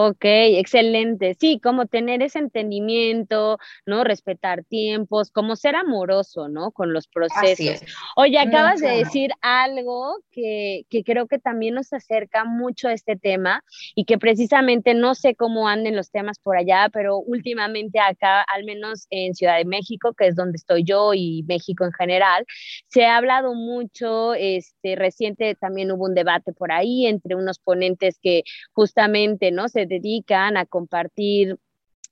Ok, 0.00 0.22
excelente. 0.22 1.34
Sí, 1.40 1.58
como 1.60 1.86
tener 1.86 2.22
ese 2.22 2.38
entendimiento, 2.38 3.58
¿no? 3.84 4.04
Respetar 4.04 4.62
tiempos, 4.62 5.32
como 5.32 5.56
ser 5.56 5.74
amoroso, 5.74 6.48
¿no? 6.48 6.70
Con 6.70 6.92
los 6.92 7.08
procesos. 7.08 7.82
Oye, 8.14 8.38
acabas 8.38 8.80
de 8.80 8.90
decir 8.90 9.32
algo 9.40 10.18
que, 10.30 10.82
que, 10.88 11.02
creo 11.02 11.26
que 11.26 11.40
también 11.40 11.74
nos 11.74 11.92
acerca 11.92 12.44
mucho 12.44 12.86
a 12.86 12.92
este 12.92 13.16
tema 13.16 13.64
y 13.96 14.04
que 14.04 14.18
precisamente 14.18 14.94
no 14.94 15.16
sé 15.16 15.34
cómo 15.34 15.66
anden 15.66 15.96
los 15.96 16.12
temas 16.12 16.38
por 16.38 16.56
allá, 16.56 16.88
pero 16.92 17.18
últimamente 17.18 17.98
acá, 17.98 18.42
al 18.54 18.62
menos 18.62 19.08
en 19.10 19.34
Ciudad 19.34 19.58
de 19.58 19.64
México, 19.64 20.14
que 20.16 20.28
es 20.28 20.36
donde 20.36 20.58
estoy 20.58 20.84
yo 20.84 21.12
y 21.12 21.42
México 21.48 21.84
en 21.84 21.92
general, 21.92 22.46
se 22.86 23.04
ha 23.04 23.16
hablado 23.16 23.52
mucho, 23.52 24.34
este, 24.34 24.94
reciente 24.94 25.56
también 25.56 25.90
hubo 25.90 26.04
un 26.04 26.14
debate 26.14 26.52
por 26.52 26.70
ahí 26.70 27.06
entre 27.06 27.34
unos 27.34 27.58
ponentes 27.58 28.20
que 28.22 28.44
justamente, 28.72 29.50
¿no? 29.50 29.68
Se 29.68 29.87
dedican 29.88 30.56
a 30.56 30.66
compartir 30.66 31.58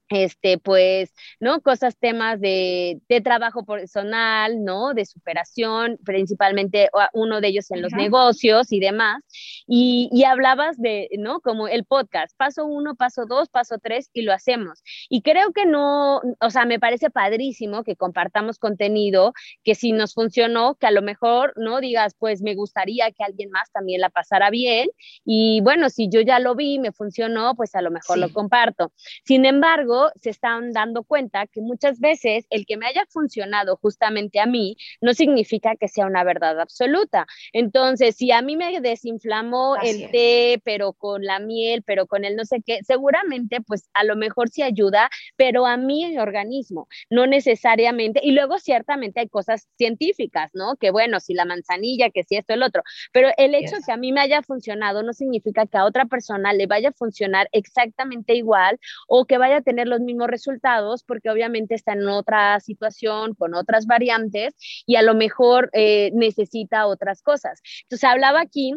este, 0.09 0.59
pues, 0.59 1.13
¿no? 1.41 1.61
Cosas, 1.61 1.97
temas 1.99 2.41
de, 2.41 3.01
de, 3.09 3.21
trabajo 3.21 3.65
personal, 3.65 4.63
¿no? 4.65 4.95
De 4.95 5.05
superación, 5.05 5.99
principalmente 6.05 6.89
uno 7.13 7.41
de 7.41 7.49
ellos 7.49 7.71
en 7.71 7.83
los 7.83 7.93
negocios 7.93 8.73
y 8.73 8.81
demás. 8.81 9.23
Y, 9.67 10.09
y, 10.13 10.25
hablabas 10.25 10.77
de, 10.79 11.09
¿no? 11.19 11.41
Como 11.41 11.69
el 11.69 11.85
podcast, 11.85 12.37
paso 12.37 12.67
uno, 12.67 12.95
paso 12.95 13.27
dos, 13.27 13.49
paso 13.49 13.77
tres, 13.83 14.11
y 14.13 14.23
lo 14.23 14.33
hacemos. 14.33 14.83
Y 15.09 15.23
creo 15.23 15.53
que 15.53 15.67
no, 15.67 16.21
o 16.41 16.51
sea, 16.51 16.67
me 16.67 16.79
parece 16.79 17.11
padrísimo 17.11 17.83
que 17.83 17.97
compartamos 17.97 18.59
contenido, 18.59 19.33
que 19.65 19.75
si 19.75 19.93
nos 19.93 20.15
funcionó, 20.15 20.77
que 20.77 20.87
a 20.87 20.91
lo 20.91 21.03
mejor, 21.03 21.53
¿no? 21.57 21.81
Digas, 21.81 22.15
pues 22.19 22.43
me 22.43 22.55
gustaría 22.55 23.11
que 23.11 23.25
alguien 23.25 23.51
más 23.51 23.71
también 23.73 24.01
la 24.01 24.11
pasara 24.11 24.51
bien. 24.51 24.89
Y 25.25 25.61
bueno, 25.63 25.91
si 25.91 26.09
yo 26.09 26.21
ya 26.21 26.39
lo 26.39 26.55
vi, 26.55 26.79
me 26.79 26.93
funcionó, 26.93 27.55
pues 27.57 27.75
a 27.75 27.83
lo 27.83 27.91
mejor 27.91 28.19
lo 28.19 28.33
comparto. 28.33 28.93
Sin 29.25 29.45
embargo, 29.45 29.96
se 30.17 30.31
están 30.31 30.73
dando 30.73 31.03
cuenta 31.05 31.47
que 31.47 31.61
muchas 31.61 32.01
veces 32.01 32.47
el 32.51 32.67
que 32.67 32.77
me 32.77 32.87
haya 32.87 33.05
funcionado 33.09 33.77
justamente 33.77 34.41
a 34.41 34.47
mí 34.47 34.77
no 35.01 35.15
significa 35.15 35.77
que 35.77 35.89
sea 35.89 36.07
una 36.07 36.25
verdad 36.25 36.61
absoluta. 36.61 37.27
Entonces, 37.53 38.17
si 38.17 38.33
a 38.33 38.43
mí 38.43 38.57
me 38.57 38.81
desinflamó 38.81 39.77
el 39.77 40.11
té, 40.11 40.61
pero 40.65 40.93
con 40.93 41.25
la 41.25 41.39
miel, 41.39 41.83
pero 41.83 42.07
con 42.07 42.25
el 42.25 42.37
no 42.37 42.45
sé 42.45 42.63
qué, 42.65 42.81
seguramente 42.85 43.61
pues 43.61 43.89
a 43.95 44.05
lo 44.05 44.17
mejor 44.17 44.49
sí 44.49 44.63
ayuda, 44.63 45.11
pero 45.37 45.67
a 45.67 45.77
mi 45.77 46.19
organismo, 46.19 46.89
no 47.11 47.27
necesariamente. 47.27 48.21
Y 48.23 48.33
luego 48.33 48.59
ciertamente 48.59 49.21
hay 49.21 49.29
cosas 49.29 49.69
científicas, 49.77 50.51
¿no? 50.55 50.77
Que 50.77 50.91
bueno, 50.91 51.21
si 51.21 51.35
la 51.35 51.45
manzanilla, 51.45 52.11
que 52.11 52.25
si 52.25 52.37
esto, 52.37 52.55
el 52.55 52.63
otro, 52.63 52.83
pero 53.13 53.31
el 53.37 53.55
hecho 53.55 53.77
de 53.77 53.83
que 53.85 53.93
a 53.93 53.97
mí 53.97 54.13
me 54.13 54.21
haya 54.21 54.43
funcionado 54.43 55.03
no 55.03 55.13
significa 55.13 55.67
que 55.67 55.79
a 55.79 55.85
otra 55.85 56.07
persona 56.07 56.53
le 56.53 56.67
vaya 56.67 56.91
a 56.91 56.93
funcionar 56.93 57.49
exactamente 57.53 58.35
igual 58.35 58.79
o 59.09 59.25
que 59.27 59.39
vaya 59.39 59.59
a 59.59 59.63
tener 59.63 59.86
los 59.87 60.01
mismos 60.01 60.29
resultados 60.29 61.03
porque 61.05 61.31
obviamente 61.31 61.75
está 61.75 61.93
en 61.93 62.09
otra 62.09 62.61
situación, 62.61 63.35
con 63.35 63.55
otras 63.55 63.87
variantes 63.87 64.55
y 64.87 64.97
a 64.97 65.03
lo 65.03 65.15
mejor 65.15 65.71
eh, 65.73 66.11
necesita 66.15 66.87
otras 66.87 67.23
cosas. 67.23 67.61
Entonces 67.83 68.05
hablaba 68.05 68.41
aquí 68.41 68.75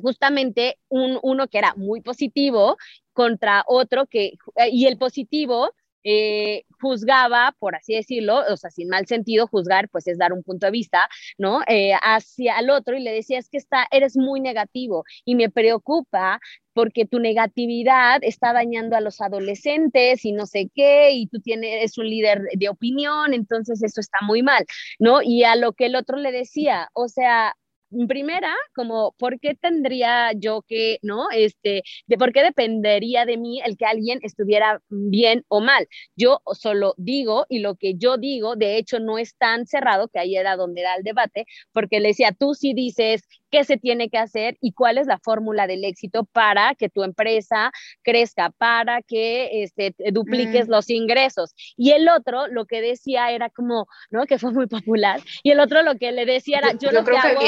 justamente 0.00 0.78
un, 0.88 1.18
uno 1.22 1.48
que 1.48 1.58
era 1.58 1.74
muy 1.76 2.00
positivo 2.00 2.76
contra 3.12 3.64
otro 3.66 4.06
que, 4.06 4.32
y 4.70 4.86
el 4.86 4.96
positivo 4.96 5.74
eh, 6.04 6.64
juzgaba, 6.80 7.54
por 7.58 7.76
así 7.76 7.94
decirlo, 7.94 8.42
o 8.50 8.56
sea, 8.56 8.70
sin 8.70 8.88
mal 8.88 9.06
sentido, 9.06 9.46
juzgar, 9.46 9.88
pues 9.88 10.06
es 10.06 10.18
dar 10.18 10.32
un 10.32 10.42
punto 10.42 10.66
de 10.66 10.72
vista, 10.72 11.08
¿no? 11.38 11.60
Eh, 11.68 11.92
hacia 12.02 12.58
el 12.58 12.70
otro 12.70 12.96
y 12.96 13.00
le 13.02 13.12
decía, 13.12 13.38
es 13.38 13.48
que 13.48 13.58
está, 13.58 13.86
eres 13.90 14.16
muy 14.16 14.40
negativo 14.40 15.04
y 15.24 15.34
me 15.34 15.50
preocupa 15.50 16.40
porque 16.74 17.06
tu 17.06 17.18
negatividad 17.18 18.20
está 18.22 18.52
dañando 18.52 18.96
a 18.96 19.00
los 19.00 19.20
adolescentes 19.20 20.24
y 20.24 20.32
no 20.32 20.46
sé 20.46 20.70
qué, 20.74 21.12
y 21.12 21.26
tú 21.28 21.40
tienes, 21.40 21.98
un 21.98 22.08
líder 22.08 22.42
de 22.54 22.68
opinión, 22.68 23.34
entonces 23.34 23.82
eso 23.82 24.00
está 24.00 24.18
muy 24.22 24.42
mal, 24.42 24.64
¿no? 24.98 25.20
Y 25.22 25.44
a 25.44 25.56
lo 25.56 25.72
que 25.74 25.86
el 25.86 25.96
otro 25.96 26.16
le 26.16 26.32
decía, 26.32 26.88
o 26.94 27.08
sea, 27.08 27.54
primera, 28.08 28.54
como, 28.74 29.12
¿por 29.18 29.38
qué 29.40 29.54
tendría 29.54 30.32
yo 30.32 30.62
que, 30.66 30.98
no? 31.02 31.30
Este, 31.32 31.82
de 32.06 32.18
por 32.18 32.32
qué 32.32 32.42
dependería 32.42 33.24
de 33.26 33.36
mí 33.38 33.60
el 33.64 33.76
que 33.76 33.84
alguien 33.86 34.18
estuviera 34.22 34.80
bien 34.88 35.44
o 35.48 35.60
mal. 35.60 35.86
Yo 36.16 36.40
solo 36.54 36.94
digo 36.96 37.46
y 37.48 37.60
lo 37.60 37.76
que 37.76 37.94
yo 37.96 38.16
digo, 38.18 38.56
de 38.56 38.76
hecho, 38.78 39.00
no 39.00 39.18
es 39.18 39.36
tan 39.36 39.66
cerrado, 39.66 40.08
que 40.08 40.18
ahí 40.18 40.36
era 40.36 40.56
donde 40.56 40.82
da 40.82 40.96
el 40.96 41.02
debate, 41.04 41.46
porque 41.72 42.00
le 42.00 42.08
decía, 42.08 42.32
tú 42.32 42.54
sí 42.54 42.74
dices 42.74 43.22
qué 43.52 43.64
se 43.64 43.76
tiene 43.76 44.08
que 44.08 44.18
hacer 44.18 44.56
y 44.60 44.72
cuál 44.72 44.98
es 44.98 45.06
la 45.06 45.18
fórmula 45.18 45.66
del 45.66 45.84
éxito 45.84 46.24
para 46.24 46.74
que 46.74 46.88
tu 46.88 47.04
empresa 47.04 47.70
crezca, 48.02 48.50
para 48.50 49.02
que 49.02 49.62
este, 49.62 49.94
dupliques 50.10 50.66
mm. 50.66 50.70
los 50.70 50.90
ingresos. 50.90 51.54
Y 51.76 51.90
el 51.92 52.08
otro, 52.08 52.48
lo 52.48 52.64
que 52.64 52.80
decía 52.80 53.30
era 53.30 53.50
como, 53.50 53.86
¿no? 54.10 54.24
Que 54.24 54.38
fue 54.38 54.52
muy 54.52 54.66
popular. 54.66 55.20
Y 55.42 55.50
el 55.50 55.60
otro 55.60 55.82
lo 55.82 55.96
que 55.98 56.12
le 56.12 56.24
decía 56.24 56.58
era, 56.58 56.72
yo, 56.72 56.90
lo 56.90 57.04
que, 57.04 57.16
hago... 57.16 57.40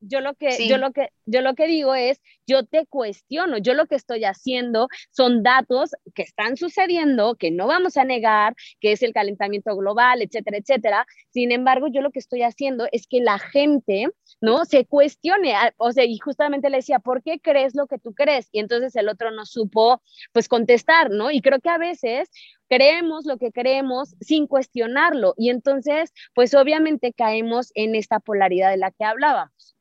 Yo 0.00 0.20
lo 0.20 0.34
que, 0.34 0.68
yo 0.68 0.76
lo 0.76 0.92
que, 0.92 1.08
yo 1.28 1.42
lo 1.42 1.54
que 1.54 1.66
digo 1.66 1.94
es, 1.94 2.20
yo 2.46 2.64
te 2.64 2.86
cuestiono, 2.86 3.58
yo 3.58 3.74
lo 3.74 3.86
que 3.86 3.94
estoy 3.94 4.24
haciendo 4.24 4.88
son 5.10 5.42
datos 5.42 5.90
que 6.14 6.22
están 6.22 6.56
sucediendo, 6.56 7.36
que 7.36 7.50
no 7.50 7.66
vamos 7.66 7.96
a 7.98 8.04
negar, 8.04 8.54
que 8.80 8.92
es 8.92 9.02
el 9.02 9.12
calentamiento 9.12 9.76
global, 9.76 10.22
etcétera, 10.22 10.56
etcétera. 10.56 11.06
Sin 11.30 11.52
embargo, 11.52 11.88
yo 11.88 12.00
lo 12.00 12.10
que 12.10 12.18
estoy 12.18 12.42
haciendo 12.42 12.88
es 12.90 13.06
que 13.06 13.20
la 13.20 13.38
gente, 13.38 14.08
¿no? 14.40 14.64
Se 14.64 14.86
cuestione, 14.86 15.54
o 15.76 15.92
sea, 15.92 16.04
y 16.04 16.18
justamente 16.18 16.70
le 16.70 16.78
decía, 16.78 16.98
¿por 16.98 17.22
qué 17.22 17.38
crees 17.38 17.74
lo 17.74 17.86
que 17.86 17.98
tú 17.98 18.14
crees? 18.14 18.48
Y 18.50 18.60
entonces 18.60 18.96
el 18.96 19.08
otro 19.08 19.30
no 19.30 19.44
supo, 19.44 20.02
pues, 20.32 20.48
contestar, 20.48 21.10
¿no? 21.10 21.30
Y 21.30 21.42
creo 21.42 21.60
que 21.60 21.68
a 21.68 21.78
veces 21.78 22.30
creemos 22.68 23.26
lo 23.26 23.36
que 23.38 23.52
creemos 23.52 24.14
sin 24.20 24.46
cuestionarlo 24.46 25.34
y 25.36 25.50
entonces, 25.50 26.12
pues, 26.34 26.54
obviamente 26.54 27.12
caemos 27.12 27.72
en 27.74 27.94
esta 27.94 28.20
polaridad 28.20 28.70
de 28.70 28.78
la 28.78 28.90
que 28.90 29.04
hablábamos. 29.04 29.74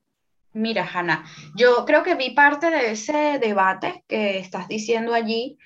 Mira, 0.58 0.90
Hanna, 0.92 1.24
yo 1.56 1.86
creo 1.86 2.02
que 2.02 2.16
vi 2.16 2.32
parte 2.32 2.72
de 2.72 2.90
ese 2.90 3.38
debate 3.38 4.04
que 4.08 4.40
estás 4.40 4.68
diciendo 4.68 5.14
allí 5.14 5.60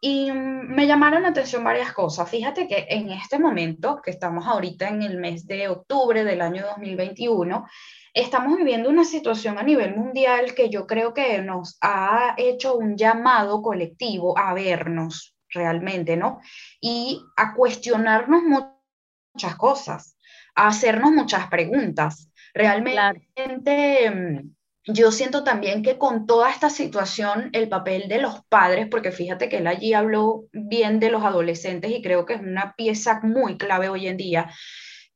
y 0.00 0.30
mm, 0.30 0.72
me 0.72 0.86
llamaron 0.86 1.24
la 1.24 1.30
atención 1.30 1.64
varias 1.64 1.92
cosas. 1.92 2.30
Fíjate 2.30 2.68
que 2.68 2.86
en 2.88 3.10
este 3.10 3.40
momento, 3.40 4.00
que 4.00 4.12
estamos 4.12 4.46
ahorita 4.46 4.88
en 4.88 5.02
el 5.02 5.18
mes 5.18 5.48
de 5.48 5.66
octubre 5.66 6.22
del 6.22 6.42
año 6.42 6.64
2021, 6.64 7.66
estamos 8.14 8.56
viviendo 8.56 8.88
una 8.88 9.04
situación 9.04 9.58
a 9.58 9.64
nivel 9.64 9.96
mundial 9.96 10.54
que 10.54 10.70
yo 10.70 10.86
creo 10.86 11.12
que 11.12 11.42
nos 11.42 11.76
ha 11.80 12.36
hecho 12.36 12.76
un 12.76 12.96
llamado 12.96 13.62
colectivo 13.62 14.38
a 14.38 14.54
vernos 14.54 15.34
realmente, 15.48 16.16
¿no? 16.16 16.38
Y 16.80 17.20
a 17.36 17.52
cuestionarnos 17.52 18.42
muchas 18.44 19.56
cosas, 19.56 20.16
a 20.54 20.68
hacernos 20.68 21.10
muchas 21.10 21.48
preguntas. 21.48 22.30
Realmente 22.56 24.10
mm, 24.10 24.54
yo 24.86 25.12
siento 25.12 25.44
también 25.44 25.82
que 25.82 25.98
con 25.98 26.26
toda 26.26 26.50
esta 26.50 26.70
situación, 26.70 27.50
el 27.52 27.68
papel 27.68 28.08
de 28.08 28.18
los 28.18 28.46
padres, 28.48 28.88
porque 28.90 29.12
fíjate 29.12 29.50
que 29.50 29.58
él 29.58 29.66
allí 29.66 29.92
habló 29.92 30.46
bien 30.52 30.98
de 30.98 31.10
los 31.10 31.22
adolescentes 31.22 31.90
y 31.90 32.00
creo 32.00 32.24
que 32.24 32.34
es 32.34 32.40
una 32.40 32.74
pieza 32.74 33.20
muy 33.22 33.58
clave 33.58 33.90
hoy 33.90 34.08
en 34.08 34.16
día, 34.16 34.50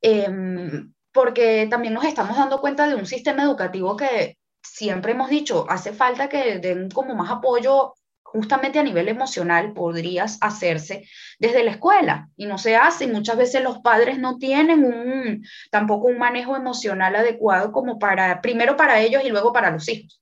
em, 0.01 0.93
porque 1.11 1.67
también 1.67 1.95
nos 1.95 2.05
estamos 2.05 2.37
dando 2.37 2.61
cuenta 2.61 2.87
de 2.87 2.93
un 2.95 3.07
sistema 3.07 3.41
educativo 3.41 3.97
que 3.97 4.37
siempre 4.61 5.13
hemos 5.13 5.29
dicho, 5.31 5.65
hace 5.67 5.93
falta 5.93 6.29
que 6.29 6.59
den 6.59 6.91
como 6.91 7.15
más 7.15 7.31
apoyo 7.31 7.95
justamente 8.31 8.79
a 8.79 8.83
nivel 8.83 9.09
emocional 9.09 9.73
podrías 9.73 10.37
hacerse 10.41 11.07
desde 11.37 11.63
la 11.63 11.71
escuela 11.71 12.29
y 12.37 12.45
no 12.45 12.57
se 12.57 12.75
hace. 12.75 13.05
Y 13.05 13.07
muchas 13.07 13.37
veces 13.37 13.61
los 13.61 13.79
padres 13.79 14.19
no 14.19 14.37
tienen 14.37 14.83
un, 14.83 15.45
tampoco 15.69 16.07
un 16.07 16.17
manejo 16.17 16.55
emocional 16.55 17.15
adecuado 17.15 17.71
como 17.71 17.99
para, 17.99 18.41
primero 18.41 18.77
para 18.77 19.01
ellos 19.01 19.23
y 19.25 19.29
luego 19.29 19.51
para 19.51 19.71
los 19.71 19.87
hijos. 19.89 20.21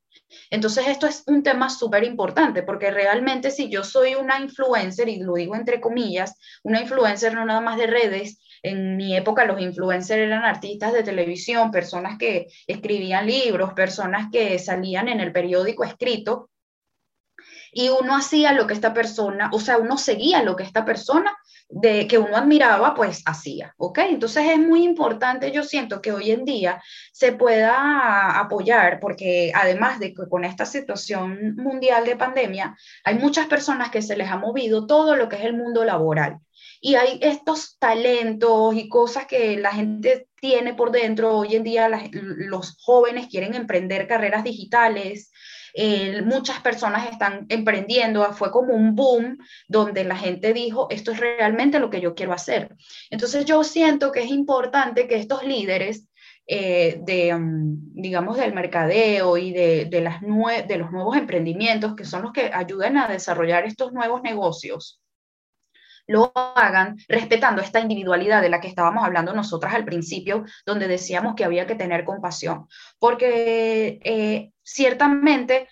Entonces 0.49 0.87
esto 0.87 1.07
es 1.07 1.23
un 1.27 1.43
tema 1.43 1.69
súper 1.69 2.03
importante 2.03 2.63
porque 2.63 2.91
realmente 2.91 3.51
si 3.51 3.69
yo 3.69 3.83
soy 3.83 4.15
una 4.15 4.39
influencer, 4.39 5.07
y 5.09 5.19
lo 5.19 5.35
digo 5.35 5.55
entre 5.55 5.79
comillas, 5.79 6.35
una 6.63 6.81
influencer 6.81 7.33
no 7.33 7.45
nada 7.45 7.61
más 7.61 7.77
de 7.77 7.87
redes, 7.87 8.39
en 8.61 8.97
mi 8.97 9.15
época 9.15 9.45
los 9.45 9.61
influencers 9.61 10.21
eran 10.21 10.43
artistas 10.43 10.93
de 10.93 11.03
televisión, 11.03 11.71
personas 11.71 12.17
que 12.17 12.47
escribían 12.67 13.25
libros, 13.27 13.73
personas 13.73 14.27
que 14.31 14.59
salían 14.59 15.07
en 15.07 15.19
el 15.21 15.31
periódico 15.31 15.83
escrito, 15.83 16.49
y 17.71 17.89
uno 17.89 18.15
hacía 18.15 18.53
lo 18.53 18.67
que 18.67 18.73
esta 18.73 18.93
persona, 18.93 19.49
o 19.53 19.59
sea, 19.59 19.77
uno 19.77 19.97
seguía 19.97 20.43
lo 20.43 20.55
que 20.55 20.63
esta 20.63 20.85
persona 20.85 21.37
de 21.69 22.07
que 22.07 22.17
uno 22.17 22.35
admiraba, 22.35 22.95
pues 22.95 23.21
hacía, 23.25 23.75
¿ok? 23.77 23.99
Entonces 24.09 24.43
es 24.49 24.57
muy 24.57 24.83
importante, 24.83 25.51
yo 25.51 25.63
siento 25.63 26.01
que 26.01 26.11
hoy 26.11 26.31
en 26.31 26.43
día 26.43 26.81
se 27.11 27.31
pueda 27.31 28.39
apoyar, 28.39 28.99
porque 28.99 29.51
además 29.53 29.99
de 29.99 30.13
que 30.13 30.27
con 30.27 30.45
esta 30.45 30.65
situación 30.65 31.55
mundial 31.57 32.05
de 32.05 32.15
pandemia, 32.15 32.75
hay 33.03 33.15
muchas 33.15 33.45
personas 33.45 33.91
que 33.91 34.01
se 34.01 34.17
les 34.17 34.29
ha 34.29 34.37
movido 34.37 34.87
todo 34.87 35.15
lo 35.15 35.29
que 35.29 35.35
es 35.35 35.43
el 35.43 35.55
mundo 35.55 35.85
laboral. 35.85 36.39
Y 36.81 36.95
hay 36.95 37.19
estos 37.21 37.77
talentos 37.77 38.73
y 38.75 38.89
cosas 38.89 39.25
que 39.25 39.57
la 39.57 39.71
gente 39.71 40.29
tiene 40.39 40.73
por 40.73 40.91
dentro. 40.91 41.37
Hoy 41.37 41.55
en 41.55 41.63
día 41.63 41.89
los 42.11 42.77
jóvenes 42.81 43.27
quieren 43.27 43.53
emprender 43.53 44.07
carreras 44.07 44.43
digitales, 44.43 45.31
muchas 46.25 46.59
personas 46.61 47.09
están 47.09 47.45
emprendiendo, 47.49 48.31
fue 48.33 48.51
como 48.51 48.73
un 48.73 48.95
boom 48.95 49.37
donde 49.67 50.03
la 50.03 50.15
gente 50.15 50.53
dijo, 50.53 50.87
esto 50.89 51.11
es 51.11 51.19
realmente 51.19 51.79
lo 51.79 51.89
que 51.89 52.01
yo 52.01 52.15
quiero 52.15 52.33
hacer. 52.33 52.75
Entonces 53.09 53.45
yo 53.45 53.63
siento 53.63 54.11
que 54.11 54.21
es 54.21 54.29
importante 54.29 55.07
que 55.07 55.15
estos 55.15 55.43
líderes 55.43 56.09
eh, 56.51 56.99
de, 57.03 57.31
mm, 57.35 57.93
digamos, 57.93 58.37
del 58.37 58.55
mercadeo 58.55 59.37
y 59.37 59.51
de, 59.51 59.85
de, 59.85 60.65
de 60.67 60.77
los 60.77 60.91
nuevos 60.91 61.15
emprendimientos, 61.15 61.95
que 61.95 62.05
son 62.05 62.23
los 62.23 62.31
que 62.31 62.49
ayudan 62.51 62.97
a 62.97 63.07
desarrollar 63.07 63.65
estos 63.65 63.93
nuevos 63.93 64.23
negocios, 64.23 64.99
lo 66.09 66.31
hagan 66.35 66.97
respetando 67.07 67.61
esta 67.61 67.79
individualidad 67.79 68.41
de 68.41 68.49
la 68.49 68.59
que 68.59 68.67
estábamos 68.67 69.05
hablando 69.05 69.31
nosotras 69.31 69.75
al 69.75 69.85
principio, 69.85 70.43
donde 70.65 70.87
decíamos 70.87 71.35
que 71.35 71.45
había 71.45 71.67
que 71.67 71.75
tener 71.75 72.03
compasión, 72.03 72.67
porque 72.97 73.99
eh, 74.03 74.51
ciertamente 74.63 75.67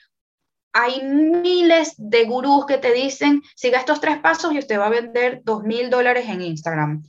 hay 0.74 1.02
miles 1.02 1.96
de 1.98 2.26
gurús 2.26 2.68
que 2.68 2.78
te 2.78 2.94
dicen, 2.94 3.42
siga 3.56 3.80
estos 3.80 4.00
tres 4.00 4.20
pasos 4.20 4.54
y 4.54 4.60
usted 4.60 4.78
va 4.78 4.86
a 4.86 4.90
vender 4.90 5.42
dos 5.44 5.64
mil 5.64 5.90
dólares 5.90 6.30
en 6.30 6.44
Instagram 6.44 7.04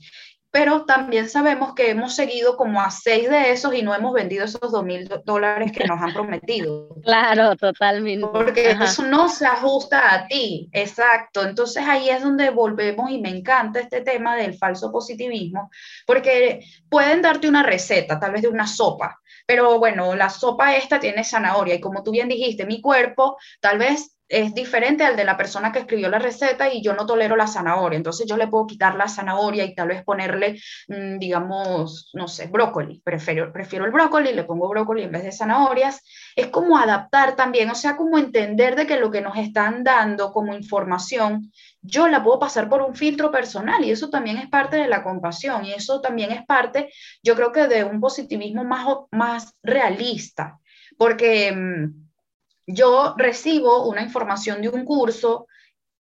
pero 0.51 0.85
también 0.85 1.29
sabemos 1.29 1.75
que 1.75 1.91
hemos 1.91 2.15
seguido 2.15 2.57
como 2.57 2.81
a 2.81 2.89
seis 2.89 3.29
de 3.29 3.51
esos 3.51 3.73
y 3.75 3.83
no 3.83 3.93
hemos 3.93 4.13
vendido 4.13 4.45
esos 4.45 4.71
dos 4.71 4.83
mil 4.83 5.07
dólares 5.23 5.71
que 5.71 5.85
nos 5.85 6.01
han 6.01 6.13
prometido. 6.13 6.89
Claro, 7.03 7.55
totalmente. 7.55 8.27
Porque 8.27 8.71
eso 8.71 9.03
no 9.03 9.29
se 9.29 9.45
ajusta 9.45 10.13
a 10.13 10.27
ti, 10.27 10.69
exacto. 10.73 11.43
Entonces 11.43 11.83
ahí 11.87 12.09
es 12.09 12.21
donde 12.21 12.49
volvemos 12.49 13.09
y 13.09 13.19
me 13.19 13.29
encanta 13.29 13.79
este 13.79 14.01
tema 14.01 14.35
del 14.35 14.55
falso 14.55 14.91
positivismo, 14.91 15.71
porque 16.05 16.61
pueden 16.89 17.21
darte 17.21 17.47
una 17.47 17.63
receta, 17.63 18.19
tal 18.19 18.33
vez 18.33 18.41
de 18.41 18.47
una 18.47 18.67
sopa, 18.67 19.19
pero 19.45 19.79
bueno, 19.79 20.15
la 20.15 20.29
sopa 20.29 20.75
esta 20.75 20.99
tiene 20.99 21.23
zanahoria 21.23 21.75
y 21.75 21.79
como 21.79 22.03
tú 22.03 22.11
bien 22.11 22.27
dijiste, 22.27 22.65
mi 22.65 22.81
cuerpo 22.81 23.37
tal 23.59 23.79
vez 23.79 24.18
es 24.29 24.53
diferente 24.53 25.03
al 25.03 25.15
de 25.17 25.25
la 25.25 25.35
persona 25.35 25.71
que 25.71 25.79
escribió 25.79 26.07
la 26.07 26.19
receta 26.19 26.71
y 26.71 26.83
yo 26.83 26.93
no 26.93 27.07
tolero 27.07 27.35
la 27.35 27.47
zanahoria. 27.47 27.97
Entonces 27.97 28.27
yo 28.27 28.37
le 28.37 28.47
puedo 28.47 28.67
quitar 28.67 28.95
la 28.95 29.07
zanahoria 29.07 29.65
y 29.65 29.73
tal 29.73 29.87
vez 29.87 30.03
ponerle, 30.03 30.61
mm, 30.87 31.17
digamos, 31.17 32.11
no 32.13 32.27
sé, 32.27 32.47
brócoli. 32.47 33.01
Prefiero, 33.03 33.51
prefiero 33.51 33.85
el 33.85 33.91
brócoli, 33.91 34.31
le 34.33 34.43
pongo 34.43 34.69
brócoli 34.69 35.03
en 35.03 35.11
vez 35.11 35.23
de 35.23 35.31
zanahorias. 35.31 36.01
Es 36.35 36.47
como 36.47 36.77
adaptar 36.77 37.35
también, 37.35 37.71
o 37.71 37.75
sea, 37.75 37.97
como 37.97 38.19
entender 38.19 38.75
de 38.75 38.85
que 38.85 38.99
lo 38.99 39.09
que 39.09 39.21
nos 39.21 39.35
están 39.35 39.83
dando 39.83 40.31
como 40.31 40.53
información, 40.53 41.51
yo 41.81 42.07
la 42.07 42.23
puedo 42.23 42.39
pasar 42.39 42.69
por 42.69 42.83
un 42.83 42.95
filtro 42.95 43.31
personal 43.31 43.83
y 43.83 43.91
eso 43.91 44.09
también 44.09 44.37
es 44.37 44.47
parte 44.47 44.77
de 44.77 44.87
la 44.87 45.03
compasión 45.03 45.65
y 45.65 45.73
eso 45.73 46.01
también 46.01 46.31
es 46.31 46.45
parte, 46.45 46.91
yo 47.23 47.35
creo 47.35 47.51
que 47.51 47.67
de 47.67 47.83
un 47.83 47.99
positivismo 47.99 48.63
más, 48.63 48.85
más 49.11 49.55
realista, 49.63 50.59
porque... 50.97 51.89
Yo 52.71 53.15
recibo 53.17 53.87
una 53.87 54.03
información 54.03 54.61
de 54.61 54.69
un 54.69 54.85
curso 54.85 55.47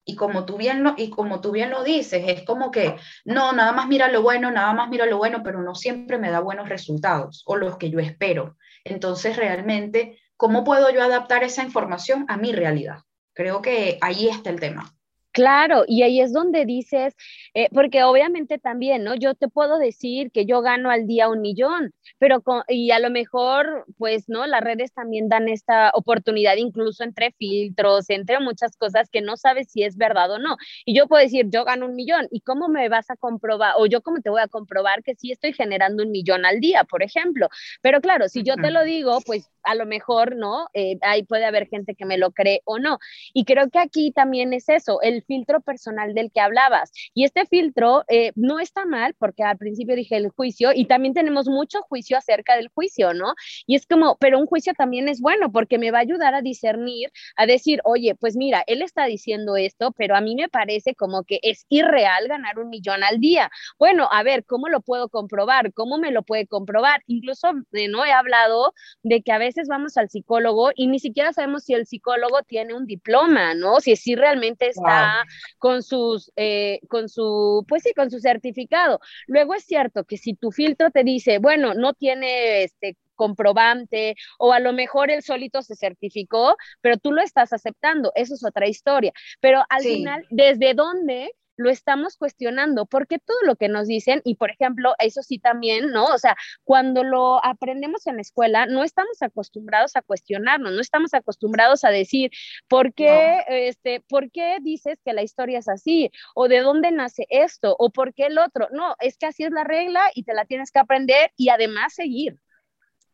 y 0.04 0.14
como 0.14 0.44
tú 0.44 0.56
bien 0.56 0.84
lo, 0.84 0.94
y 0.96 1.10
como 1.10 1.40
tú 1.40 1.50
bien 1.50 1.70
lo 1.70 1.82
dices, 1.82 2.22
es 2.28 2.44
como 2.44 2.70
que 2.70 2.94
no, 3.24 3.52
nada 3.52 3.72
más 3.72 3.88
mira 3.88 4.08
lo 4.08 4.22
bueno, 4.22 4.52
nada 4.52 4.72
más 4.72 4.88
mira 4.88 5.04
lo 5.06 5.18
bueno, 5.18 5.42
pero 5.42 5.62
no 5.62 5.74
siempre 5.74 6.16
me 6.16 6.30
da 6.30 6.38
buenos 6.38 6.68
resultados 6.68 7.42
o 7.46 7.56
los 7.56 7.76
que 7.76 7.90
yo 7.90 7.98
espero. 7.98 8.56
Entonces, 8.84 9.36
realmente, 9.36 10.20
¿cómo 10.36 10.62
puedo 10.62 10.90
yo 10.90 11.02
adaptar 11.02 11.42
esa 11.42 11.64
información 11.64 12.24
a 12.28 12.36
mi 12.36 12.52
realidad? 12.52 12.98
Creo 13.32 13.60
que 13.60 13.98
ahí 14.00 14.28
está 14.28 14.50
el 14.50 14.60
tema. 14.60 14.94
Claro, 15.34 15.82
y 15.88 16.02
ahí 16.04 16.20
es 16.20 16.32
donde 16.32 16.64
dices, 16.64 17.16
eh, 17.54 17.68
porque 17.72 18.04
obviamente 18.04 18.56
también, 18.60 19.02
¿no? 19.02 19.16
Yo 19.16 19.34
te 19.34 19.48
puedo 19.48 19.78
decir 19.80 20.30
que 20.30 20.46
yo 20.46 20.62
gano 20.62 20.90
al 20.90 21.08
día 21.08 21.28
un 21.28 21.40
millón, 21.40 21.92
pero 22.20 22.40
y 22.68 22.92
a 22.92 23.00
lo 23.00 23.10
mejor, 23.10 23.84
pues, 23.98 24.28
¿no? 24.28 24.46
Las 24.46 24.60
redes 24.60 24.92
también 24.94 25.28
dan 25.28 25.48
esta 25.48 25.90
oportunidad, 25.94 26.54
incluso 26.54 27.02
entre 27.02 27.32
filtros, 27.32 28.10
entre 28.10 28.38
muchas 28.38 28.76
cosas 28.76 29.10
que 29.10 29.22
no 29.22 29.36
sabes 29.36 29.66
si 29.72 29.82
es 29.82 29.96
verdad 29.96 30.30
o 30.30 30.38
no. 30.38 30.56
Y 30.84 30.94
yo 30.96 31.08
puedo 31.08 31.20
decir, 31.24 31.46
yo 31.50 31.64
gano 31.64 31.86
un 31.86 31.96
millón, 31.96 32.28
¿y 32.30 32.40
cómo 32.42 32.68
me 32.68 32.88
vas 32.88 33.10
a 33.10 33.16
comprobar? 33.16 33.74
O 33.78 33.86
yo 33.86 34.02
cómo 34.02 34.20
te 34.20 34.30
voy 34.30 34.40
a 34.40 34.46
comprobar 34.46 35.02
que 35.02 35.16
sí 35.16 35.32
estoy 35.32 35.52
generando 35.52 36.04
un 36.04 36.12
millón 36.12 36.46
al 36.46 36.60
día, 36.60 36.84
por 36.84 37.02
ejemplo. 37.02 37.48
Pero 37.82 38.00
claro, 38.00 38.28
si 38.28 38.44
yo 38.44 38.54
te 38.56 38.70
lo 38.70 38.84
digo, 38.84 39.18
pues 39.26 39.50
a 39.64 39.74
lo 39.74 39.84
mejor, 39.86 40.36
¿no? 40.36 40.68
Eh, 40.74 40.96
ahí 41.02 41.24
puede 41.24 41.44
haber 41.44 41.66
gente 41.66 41.96
que 41.96 42.04
me 42.04 42.18
lo 42.18 42.30
cree 42.30 42.60
o 42.64 42.78
no. 42.78 42.98
Y 43.32 43.44
creo 43.44 43.68
que 43.70 43.78
aquí 43.80 44.12
también 44.12 44.52
es 44.52 44.68
eso, 44.68 45.00
el 45.02 45.23
filtro 45.24 45.60
personal 45.60 46.14
del 46.14 46.30
que 46.32 46.40
hablabas. 46.40 46.92
Y 47.14 47.24
este 47.24 47.46
filtro 47.46 48.04
eh, 48.08 48.32
no 48.34 48.60
está 48.60 48.84
mal, 48.84 49.14
porque 49.18 49.42
al 49.42 49.58
principio 49.58 49.96
dije 49.96 50.16
el 50.16 50.30
juicio, 50.30 50.70
y 50.74 50.86
también 50.86 51.14
tenemos 51.14 51.46
mucho 51.46 51.82
juicio 51.82 52.16
acerca 52.16 52.56
del 52.56 52.68
juicio, 52.68 53.14
¿no? 53.14 53.34
Y 53.66 53.76
es 53.76 53.86
como, 53.86 54.16
pero 54.18 54.38
un 54.38 54.46
juicio 54.46 54.72
también 54.74 55.08
es 55.08 55.20
bueno, 55.20 55.50
porque 55.52 55.78
me 55.78 55.90
va 55.90 55.98
a 55.98 56.02
ayudar 56.02 56.34
a 56.34 56.42
discernir, 56.42 57.10
a 57.36 57.46
decir, 57.46 57.80
oye, 57.84 58.14
pues 58.14 58.36
mira, 58.36 58.62
él 58.66 58.82
está 58.82 59.04
diciendo 59.06 59.56
esto, 59.56 59.92
pero 59.96 60.16
a 60.16 60.20
mí 60.20 60.34
me 60.34 60.48
parece 60.48 60.94
como 60.94 61.24
que 61.24 61.40
es 61.42 61.66
irreal 61.68 62.28
ganar 62.28 62.58
un 62.58 62.68
millón 62.68 63.02
al 63.02 63.20
día. 63.20 63.50
Bueno, 63.78 64.08
a 64.10 64.22
ver, 64.22 64.44
¿cómo 64.44 64.68
lo 64.68 64.80
puedo 64.80 65.08
comprobar? 65.08 65.72
¿Cómo 65.72 65.98
me 65.98 66.10
lo 66.10 66.22
puede 66.22 66.46
comprobar? 66.46 67.02
Incluso, 67.06 67.52
eh, 67.72 67.88
¿no? 67.88 68.04
He 68.04 68.12
hablado 68.12 68.74
de 69.02 69.22
que 69.22 69.32
a 69.32 69.38
veces 69.38 69.68
vamos 69.68 69.96
al 69.96 70.10
psicólogo 70.10 70.70
y 70.74 70.86
ni 70.86 70.98
siquiera 70.98 71.32
sabemos 71.32 71.64
si 71.64 71.74
el 71.74 71.86
psicólogo 71.86 72.42
tiene 72.42 72.74
un 72.74 72.86
diploma, 72.86 73.54
¿no? 73.54 73.80
Si, 73.80 73.96
si 73.96 74.14
realmente 74.14 74.68
está 74.68 75.13
con 75.58 75.82
sus, 75.82 76.32
eh, 76.36 76.80
con 76.88 77.08
su, 77.08 77.64
pues 77.68 77.82
sí, 77.82 77.92
con 77.94 78.10
su 78.10 78.20
certificado. 78.20 79.00
Luego 79.26 79.54
es 79.54 79.64
cierto 79.64 80.04
que 80.04 80.16
si 80.16 80.34
tu 80.34 80.50
filtro 80.50 80.90
te 80.90 81.04
dice, 81.04 81.38
bueno, 81.38 81.74
no 81.74 81.94
tiene 81.94 82.64
este 82.64 82.96
comprobante 83.14 84.16
o 84.38 84.52
a 84.52 84.60
lo 84.60 84.72
mejor 84.72 85.10
él 85.10 85.22
solito 85.22 85.62
se 85.62 85.76
certificó, 85.76 86.56
pero 86.80 86.96
tú 86.96 87.12
lo 87.12 87.22
estás 87.22 87.52
aceptando, 87.52 88.12
eso 88.14 88.34
es 88.34 88.44
otra 88.44 88.68
historia. 88.68 89.12
Pero 89.40 89.62
al 89.68 89.82
final, 89.82 90.26
¿desde 90.30 90.74
dónde 90.74 91.30
lo 91.56 91.70
estamos 91.70 92.16
cuestionando, 92.16 92.86
porque 92.86 93.18
todo 93.18 93.38
lo 93.44 93.56
que 93.56 93.68
nos 93.68 93.86
dicen, 93.86 94.20
y 94.24 94.36
por 94.36 94.50
ejemplo, 94.50 94.94
eso 94.98 95.22
sí 95.22 95.38
también, 95.38 95.90
¿no? 95.90 96.06
O 96.06 96.18
sea, 96.18 96.36
cuando 96.64 97.04
lo 97.04 97.44
aprendemos 97.44 98.06
en 98.06 98.16
la 98.16 98.22
escuela, 98.22 98.66
no 98.66 98.82
estamos 98.82 99.22
acostumbrados 99.22 99.96
a 99.96 100.02
cuestionarnos, 100.02 100.72
no 100.72 100.80
estamos 100.80 101.14
acostumbrados 101.14 101.84
a 101.84 101.90
decir, 101.90 102.30
¿por 102.68 102.92
qué, 102.94 103.42
este, 103.48 104.00
¿por 104.08 104.30
qué 104.30 104.58
dices 104.62 104.98
que 105.04 105.12
la 105.12 105.22
historia 105.22 105.58
es 105.58 105.68
así? 105.68 106.10
¿O 106.34 106.48
de 106.48 106.60
dónde 106.60 106.90
nace 106.90 107.26
esto? 107.30 107.76
¿O 107.78 107.90
por 107.90 108.14
qué 108.14 108.26
el 108.26 108.38
otro? 108.38 108.68
No, 108.72 108.96
es 109.00 109.16
que 109.16 109.26
así 109.26 109.44
es 109.44 109.50
la 109.50 109.64
regla 109.64 110.10
y 110.14 110.24
te 110.24 110.34
la 110.34 110.44
tienes 110.44 110.70
que 110.70 110.80
aprender 110.80 111.30
y 111.36 111.48
además 111.48 111.94
seguir, 111.94 112.38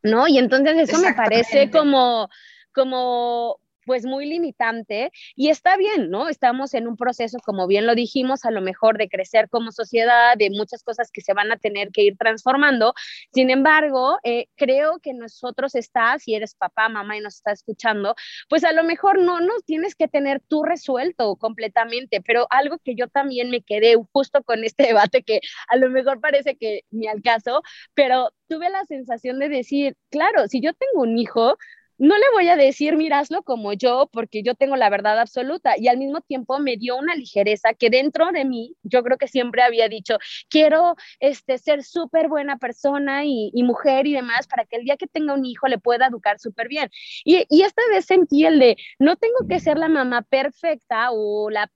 ¿no? 0.03 0.29
Y 0.29 0.39
entonces 0.39 0.77
eso 0.89 0.99
me 0.99 1.15
parece 1.15 1.71
como 1.71 2.29
como 2.73 3.61
pues 3.91 4.07
muy 4.07 4.25
limitante 4.25 5.11
y 5.35 5.49
está 5.49 5.77
bien, 5.77 6.11
¿no? 6.11 6.29
Estamos 6.29 6.75
en 6.75 6.87
un 6.87 6.97
proceso, 6.97 7.39
como 7.45 7.67
bien 7.67 7.89
lo 7.89 7.97
dijimos, 7.97 8.45
a 8.45 8.53
lo 8.53 8.61
mejor 8.61 8.99
de 8.99 9.09
crecer 9.09 9.49
como 9.49 9.73
sociedad, 9.73 10.37
de 10.37 10.49
muchas 10.49 10.85
cosas 10.85 11.11
que 11.11 11.23
se 11.23 11.35
van 11.35 11.51
a 11.51 11.57
tener 11.57 11.91
que 11.91 12.03
ir 12.03 12.17
transformando. 12.17 12.95
Sin 13.35 13.51
embargo, 13.51 14.19
eh, 14.23 14.47
creo 14.55 15.01
que 15.01 15.13
nosotros 15.13 15.75
está, 15.75 16.17
si 16.21 16.37
eres 16.37 16.55
papá, 16.55 16.89
mamá 16.89 17.17
y 17.17 17.21
nos 17.21 17.35
está 17.35 17.51
escuchando, 17.51 18.15
pues 18.49 18.63
a 18.63 18.71
lo 18.71 18.85
mejor 18.85 19.21
no, 19.21 19.41
no 19.41 19.55
tienes 19.67 19.97
que 19.97 20.07
tener 20.07 20.41
tú 20.47 20.63
resuelto 20.63 21.35
completamente, 21.35 22.21
pero 22.25 22.47
algo 22.51 22.79
que 22.79 22.95
yo 22.95 23.09
también 23.09 23.51
me 23.51 23.61
quedé 23.61 23.97
justo 24.13 24.45
con 24.45 24.63
este 24.63 24.85
debate 24.95 25.25
que 25.25 25.41
a 25.67 25.75
lo 25.75 25.91
mejor 25.91 26.21
parece 26.21 26.57
que 26.57 26.83
ni 26.93 27.09
al 27.09 27.23
caso, 27.23 27.61
pero 27.95 28.31
tuve 28.47 28.71
la 28.71 28.85
sensación 28.85 29.41
de 29.41 29.49
decir, 29.49 29.97
claro, 30.11 30.47
si 30.47 30.61
yo 30.61 30.75
tengo 30.75 31.03
un 31.03 31.19
hijo, 31.19 31.57
no 32.01 32.17
le 32.17 32.25
voy 32.33 32.49
a 32.49 32.57
decir, 32.57 32.97
miraslo 32.97 33.43
como 33.43 33.75
yo, 33.75 34.09
porque 34.11 34.43
yo 34.43 34.55
tengo 34.55 34.75
la 34.77 34.89
verdad 34.89 35.21
absoluta. 35.21 35.75
Y 35.77 35.89
al 35.89 35.99
mismo 35.99 36.23
tiempo 36.23 36.59
me 36.59 36.79
dio 36.79 36.97
una 36.97 37.15
ligereza 37.15 37.75
que 37.75 37.91
dentro 37.91 38.33
de 38.33 38.47
mí, 38.47 38.75
yo 38.83 39.03
creo 39.05 39.19
que 39.19 39.29
siempre 39.29 39.63
había 39.63 39.87
dicho, 39.89 40.17
quiero 40.49 40.97
este, 41.21 41.59
ser 41.59 41.85
súper 41.85 42.29
buena 42.29 42.57
persona 42.57 43.25
y, 43.27 43.53
mujer 43.63 44.07
y 44.07 44.15
demás, 44.15 44.47
para 44.49 44.65
que 44.65 44.77
el 44.77 44.85
día 44.85 44.97
que 44.97 45.07
tenga 45.07 45.35
un 45.35 45.45
hijo 45.45 45.69
le 45.69 45.79
pueda 45.79 46.07
educar 46.07 46.41
súper 46.41 46.69
bien. 46.69 46.89
Y, 47.23 47.45
y, 47.51 47.63
esta 47.63 47.83
vez 47.91 48.07
sentí 48.07 48.47
el 48.47 48.59
de, 48.59 48.77
no 48.99 49.17
tengo 49.17 49.47
que 49.47 49.61
ser 49.61 49.77
la 49.77 49.89
mamá 49.89 50.23
perfecta 50.23 51.11
o 51.13 51.51
la 51.51 51.71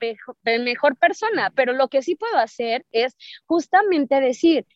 mejor 0.60 0.96
persona, 0.96 1.52
pero 1.54 1.74
lo 1.74 1.88
que 1.88 2.00
sí 2.00 2.16
puedo 2.16 2.38
hacer 2.38 2.86
es 2.92 3.14
justamente 3.44 4.20
decir, 4.20 4.66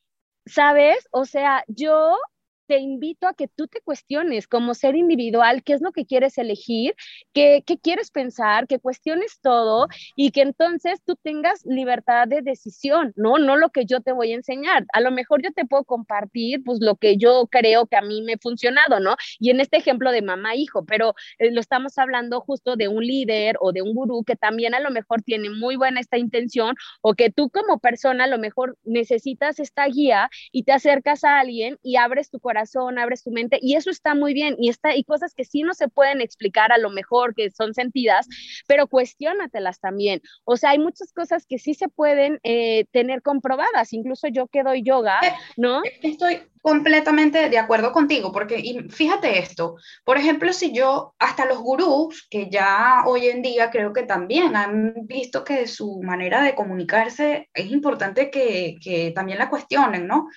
¿sabes? 0.47 1.09
O 1.11 1.25
sea, 1.25 1.65
yo 1.69 2.19
te 2.69 2.79
invito 2.79 3.27
a 3.27 3.35
que 3.35 3.49
tú 3.49 3.67
te 3.67 3.81
cuestiones 3.81 4.47
como 4.47 4.75
ser 4.75 4.95
individual, 4.95 5.65
qué 5.65 5.73
es 5.73 5.81
lo 5.81 5.91
que 5.91 6.05
quieres 6.05 6.37
elegir, 6.37 6.95
qué, 7.33 7.65
quieres 7.83 8.11
pensar, 8.11 8.67
que 8.67 8.79
cuestiones 8.79 9.41
todo 9.41 9.89
y 10.15 10.31
que 10.31 10.43
entonces 10.43 11.01
tú 11.05 11.17
tengas 11.17 11.65
libertad 11.65 12.29
de 12.29 12.43
decisión, 12.43 13.13
¿no? 13.17 13.39
No 13.39 13.57
lo 13.57 13.71
que 13.71 13.87
yo 13.87 14.03
te 14.03 14.13
voy 14.13 14.33
a 14.33 14.37
enseñar. 14.37 14.85
A 14.93 15.01
lo 15.01 15.11
mejor 15.11 15.43
yo 15.43 15.51
te 15.53 15.65
puedo 15.65 15.85
compartir 15.85 16.63
pues 16.63 16.79
lo 16.83 16.97
que 16.97 17.17
yo 17.17 17.49
creo 17.51 17.87
que 17.87 17.97
a 17.97 18.03
mí 18.03 18.21
me 18.23 18.35
ha 18.35 18.39
funcionado, 18.39 19.01
¿no? 19.01 19.17
Y 19.39 19.51
en 19.51 19.61
este 19.61 19.79
ejemplo 19.79 20.13
de 20.13 20.21
mamá-hijo, 20.21 20.85
pero 20.85 21.15
eh, 21.39 21.51
lo 21.51 21.61
estamos 21.61 21.97
hablando 21.97 22.41
justo 22.43 22.77
de 22.77 22.89
un 22.89 23.05
líder 23.05 23.57
o 23.61 23.73
de 23.73 23.81
un 23.81 23.95
gurú 23.95 24.25
que 24.25 24.37
también 24.37 24.75
a 24.75 24.81
lo 24.81 24.91
mejor 24.91 25.23
tiene 25.23 25.49
muy 25.49 25.77
buena 25.77 26.01
esta 26.01 26.19
intención 26.19 26.75
o 27.01 27.15
que 27.15 27.31
tú 27.31 27.49
como 27.49 27.79
persona 27.79 28.25
a 28.25 28.27
lo 28.29 28.39
mejor 28.39 28.77
necesitas 28.85 29.59
esta 29.59 29.87
guía 29.87 30.29
y 30.53 30.65
te 30.65 30.73
acercas 30.73 31.25
a 31.25 31.39
alguien 31.39 31.79
y 31.83 31.97
abres 31.97 32.31
tu 32.31 32.41
corazón, 32.41 32.58
abres 32.99 33.23
tu 33.23 33.31
mente 33.31 33.59
y 33.61 33.77
eso 33.77 33.91
está 33.91 34.15
muy 34.15 34.35
bien 34.35 34.57
y 34.59 34.69
está 34.69 34.95
y 34.97 35.05
cosas 35.05 35.35
que 35.35 35.45
sí 35.45 35.63
no 35.63 35.75
se 35.75 35.89
pueden 35.89 36.21
explicar 36.21 36.73
a 36.73 36.79
lo 36.79 36.91
mejor 36.91 37.35
que 37.35 37.51
son 37.51 37.75
sentidas, 37.75 38.27
pero 38.67 38.87
cuestiónatelas 38.87 39.81
también. 39.81 40.21
O 40.45 40.57
sea, 40.57 40.71
hay 40.71 40.79
muchas 40.79 41.13
cosas 41.13 41.47
que 41.47 41.59
sí 41.59 41.75
se 41.75 41.89
pueden 41.89 42.41
eh, 42.43 42.87
tener 42.93 43.23
comprobadas, 43.23 43.93
incluso 43.93 44.29
yo 44.29 44.47
que 44.49 44.63
doy 44.63 44.83
yoga, 44.83 45.21
eh, 45.23 45.33
¿no? 45.57 45.83
Estoy 46.03 46.43
completamente 46.61 47.49
de 47.49 47.59
acuerdo 47.59 47.93
contigo, 47.93 48.33
porque 48.33 48.59
y 48.59 48.89
fíjate 48.91 49.39
esto, 49.39 49.77
por 50.05 50.19
ejemplo, 50.19 50.53
si 50.53 50.73
yo, 50.73 51.15
hasta 51.19 51.47
los 51.47 51.59
gurús, 51.59 52.27
que 52.31 52.51
ya 52.51 53.05
hoy 53.07 53.29
en 53.29 53.43
día 53.43 53.71
creo 53.71 53.93
que 53.93 54.03
también 54.03 54.57
han 54.57 54.95
visto 55.07 55.45
que 55.45 55.67
su 55.67 56.01
manera 56.03 56.43
de 56.43 56.55
comunicarse 56.55 57.49
es 57.55 57.71
importante 57.71 58.31
que, 58.31 58.77
que 58.83 59.13
también 59.13 59.39
la 59.39 59.49
cuestionen, 59.49 60.07
¿no? 60.07 60.29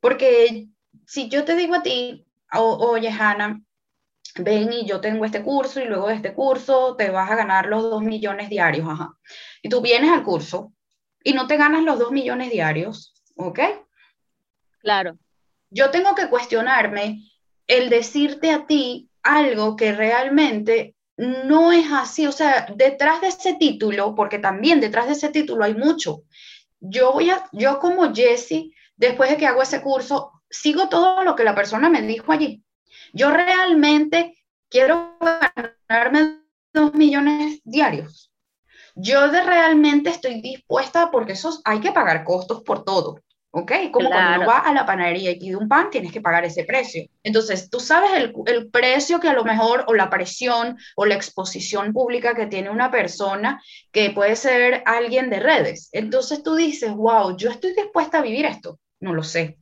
Porque 0.00 0.68
si 1.10 1.28
yo 1.28 1.44
te 1.44 1.56
digo 1.56 1.74
a 1.74 1.82
ti, 1.82 2.24
oye, 2.52 3.10
Hanna, 3.10 3.60
ven 4.36 4.72
y 4.72 4.86
yo 4.86 5.00
tengo 5.00 5.24
este 5.24 5.42
curso 5.42 5.80
y 5.80 5.86
luego 5.86 6.06
de 6.06 6.14
este 6.14 6.34
curso 6.34 6.94
te 6.94 7.10
vas 7.10 7.28
a 7.28 7.34
ganar 7.34 7.66
los 7.66 7.82
dos 7.82 8.00
millones 8.00 8.48
diarios, 8.48 8.88
ajá. 8.88 9.18
Y 9.60 9.68
tú 9.68 9.80
vienes 9.80 10.12
al 10.12 10.22
curso 10.22 10.72
y 11.24 11.32
no 11.32 11.48
te 11.48 11.56
ganas 11.56 11.82
los 11.82 11.98
dos 11.98 12.12
millones 12.12 12.52
diarios, 12.52 13.12
¿ok? 13.34 13.58
Claro. 14.78 15.18
Yo 15.70 15.90
tengo 15.90 16.14
que 16.14 16.28
cuestionarme 16.28 17.24
el 17.66 17.90
decirte 17.90 18.52
a 18.52 18.68
ti 18.68 19.10
algo 19.24 19.74
que 19.74 19.90
realmente 19.90 20.94
no 21.16 21.72
es 21.72 21.90
así, 21.90 22.28
o 22.28 22.32
sea, 22.32 22.68
detrás 22.76 23.20
de 23.20 23.26
ese 23.26 23.54
título, 23.54 24.14
porque 24.14 24.38
también 24.38 24.80
detrás 24.80 25.06
de 25.06 25.14
ese 25.14 25.30
título 25.30 25.64
hay 25.64 25.74
mucho. 25.74 26.22
Yo 26.78 27.12
voy 27.12 27.30
a, 27.30 27.48
yo 27.50 27.80
como 27.80 28.14
Jessie, 28.14 28.72
después 28.96 29.28
de 29.28 29.38
que 29.38 29.48
hago 29.48 29.60
ese 29.60 29.82
curso, 29.82 30.39
sigo 30.50 30.88
todo 30.88 31.24
lo 31.24 31.36
que 31.36 31.44
la 31.44 31.54
persona 31.54 31.88
me 31.88 32.02
dijo 32.02 32.32
allí. 32.32 32.62
Yo 33.12 33.30
realmente 33.30 34.36
quiero 34.68 35.16
ganarme 35.20 36.40
dos 36.72 36.94
millones 36.94 37.60
diarios. 37.64 38.30
Yo 38.94 39.30
de 39.30 39.42
realmente 39.42 40.10
estoy 40.10 40.40
dispuesta, 40.40 41.10
porque 41.10 41.32
esos 41.32 41.60
hay 41.64 41.80
que 41.80 41.92
pagar 41.92 42.24
costos 42.24 42.62
por 42.62 42.84
todo. 42.84 43.20
¿Ok? 43.52 43.72
Como 43.90 44.10
cuando 44.10 44.42
uno 44.42 44.46
va 44.46 44.58
a 44.58 44.72
la 44.72 44.86
panadería 44.86 45.32
y 45.32 45.38
pide 45.38 45.56
un 45.56 45.68
pan, 45.68 45.90
tienes 45.90 46.12
que 46.12 46.20
pagar 46.20 46.44
ese 46.44 46.62
precio. 46.62 47.08
Entonces, 47.24 47.68
tú 47.68 47.80
sabes 47.80 48.12
el, 48.12 48.32
el, 48.46 48.70
precio 48.70 49.18
que 49.18 49.28
a 49.28 49.32
lo 49.32 49.42
mejor, 49.42 49.84
o 49.88 49.94
la 49.94 50.08
presión, 50.08 50.78
o 50.94 51.04
la 51.04 51.16
exposición 51.16 51.92
pública 51.92 52.36
que 52.36 52.46
tiene 52.46 52.70
una 52.70 52.92
persona, 52.92 53.60
que 53.90 54.10
puede 54.10 54.36
ser 54.36 54.84
alguien 54.86 55.30
de 55.30 55.40
redes. 55.40 55.88
Entonces 55.90 56.44
tú 56.44 56.54
dices, 56.54 56.92
wow, 56.92 57.36
yo 57.36 57.50
estoy 57.50 57.74
dispuesta 57.74 58.18
a 58.18 58.22
vivir 58.22 58.46
esto. 58.46 58.78
No 59.00 59.14
lo 59.14 59.24
sé. 59.24 59.58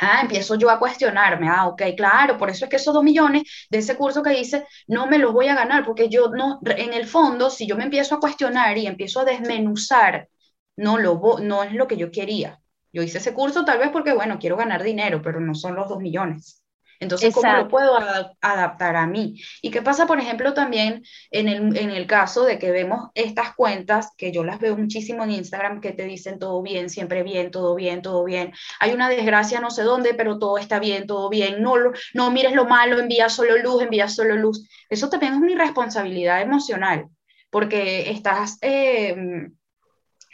Ah, 0.00 0.20
empiezo 0.22 0.56
yo 0.56 0.68
a 0.70 0.78
cuestionarme, 0.78 1.48
ah, 1.48 1.68
ok, 1.68 1.82
claro, 1.96 2.36
por 2.38 2.50
eso 2.50 2.64
es 2.64 2.70
que 2.70 2.76
esos 2.76 2.92
dos 2.94 3.04
millones 3.04 3.44
de 3.70 3.78
ese 3.78 3.96
curso 3.96 4.22
que 4.22 4.38
hice 4.38 4.66
no 4.88 5.06
me 5.06 5.18
los 5.18 5.32
voy 5.32 5.48
a 5.48 5.54
ganar, 5.54 5.84
porque 5.84 6.08
yo 6.08 6.28
no, 6.30 6.60
en 6.64 6.92
el 6.92 7.06
fondo, 7.06 7.50
si 7.50 7.66
yo 7.66 7.76
me 7.76 7.84
empiezo 7.84 8.16
a 8.16 8.20
cuestionar 8.20 8.76
y 8.78 8.86
empiezo 8.86 9.20
a 9.20 9.24
desmenuzar, 9.24 10.28
no, 10.76 10.98
lo, 10.98 11.20
no 11.40 11.62
es 11.62 11.72
lo 11.72 11.86
que 11.86 11.96
yo 11.96 12.10
quería. 12.10 12.60
Yo 12.92 13.02
hice 13.02 13.18
ese 13.18 13.32
curso 13.34 13.64
tal 13.64 13.78
vez 13.78 13.90
porque, 13.90 14.12
bueno, 14.12 14.38
quiero 14.40 14.56
ganar 14.56 14.82
dinero, 14.82 15.22
pero 15.22 15.40
no 15.40 15.54
son 15.54 15.76
los 15.76 15.88
dos 15.88 15.98
millones. 16.00 16.61
Entonces, 17.02 17.34
¿cómo 17.34 17.52
lo 17.52 17.66
puedo 17.66 17.98
adaptar 18.40 18.94
a 18.94 19.08
mí? 19.08 19.34
¿Y 19.60 19.72
qué 19.72 19.82
pasa, 19.82 20.06
por 20.06 20.20
ejemplo, 20.20 20.54
también 20.54 21.02
en 21.32 21.48
el, 21.48 21.76
en 21.76 21.90
el 21.90 22.06
caso 22.06 22.44
de 22.44 22.60
que 22.60 22.70
vemos 22.70 23.10
estas 23.14 23.54
cuentas, 23.56 24.12
que 24.16 24.30
yo 24.30 24.44
las 24.44 24.60
veo 24.60 24.76
muchísimo 24.76 25.24
en 25.24 25.32
Instagram, 25.32 25.80
que 25.80 25.90
te 25.90 26.04
dicen 26.04 26.38
todo 26.38 26.62
bien, 26.62 26.88
siempre 26.88 27.24
bien, 27.24 27.50
todo 27.50 27.74
bien, 27.74 28.02
todo 28.02 28.22
bien. 28.22 28.52
Hay 28.78 28.92
una 28.92 29.08
desgracia 29.08 29.60
no 29.60 29.72
sé 29.72 29.82
dónde, 29.82 30.14
pero 30.14 30.38
todo 30.38 30.58
está 30.58 30.78
bien, 30.78 31.08
todo 31.08 31.28
bien. 31.28 31.60
No, 31.60 31.74
no 32.14 32.30
mires 32.30 32.52
lo 32.52 32.66
malo, 32.66 33.00
envía 33.00 33.28
solo 33.28 33.58
luz, 33.58 33.82
envía 33.82 34.06
solo 34.06 34.36
luz. 34.36 34.68
Eso 34.88 35.10
también 35.10 35.34
es 35.34 35.40
una 35.40 35.50
irresponsabilidad 35.50 36.40
emocional, 36.40 37.06
porque 37.50 38.10
estás... 38.10 38.58
Eh, 38.60 39.16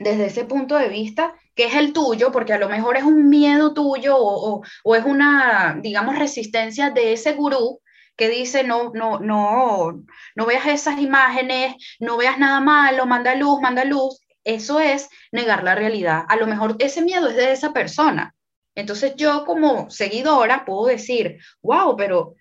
desde 0.01 0.27
ese 0.27 0.45
punto 0.45 0.77
de 0.77 0.89
vista, 0.89 1.35
que 1.59 1.65
es 1.65 1.75
el 1.75 1.93
tuyo, 1.93 2.31
porque 2.31 2.53
a 2.53 2.59
lo 2.59 2.69
mejor 2.69 2.97
es 2.97 3.03
un 3.03 3.29
miedo 3.29 3.75
tuyo 3.75 4.17
o, 4.17 4.63
o, 4.85 4.95
es 4.95 5.05
una, 5.05 5.77
digamos, 5.83 6.17
resistencia 6.17 6.91
de 6.91 7.13
ese 7.15 7.33
gurú 7.33 7.81
que 8.17 8.29
dice, 8.29 8.63
no, 8.63 8.93
no, 8.95 9.19
no, 9.19 10.05
no 10.37 10.47
veas 10.47 10.67
esas 10.69 11.01
imágenes, 11.01 11.75
no 11.99 12.17
veas 12.17 12.39
nada 12.39 12.61
malo, 12.61 13.07
manda 13.07 13.35
luz, 13.35 13.61
manda 13.61 13.85
luz. 13.85 14.21
Eso 14.45 14.79
es 14.79 15.09
negar 15.33 15.65
la 15.65 15.75
realidad. 15.75 16.23
A 16.29 16.37
lo 16.37 16.47
mejor 16.47 16.77
ese 16.79 17.03
miedo 17.03 17.29
es 17.29 17.35
de 17.35 17.51
esa 17.51 17.73
persona. 17.73 18.37
Entonces 18.77 19.15
yo 19.17 19.45
como 19.45 19.91
seguidora 19.91 20.65
puedo 20.65 20.87
decir, 20.87 21.39
wow, 21.61 21.97
pero 21.97 22.37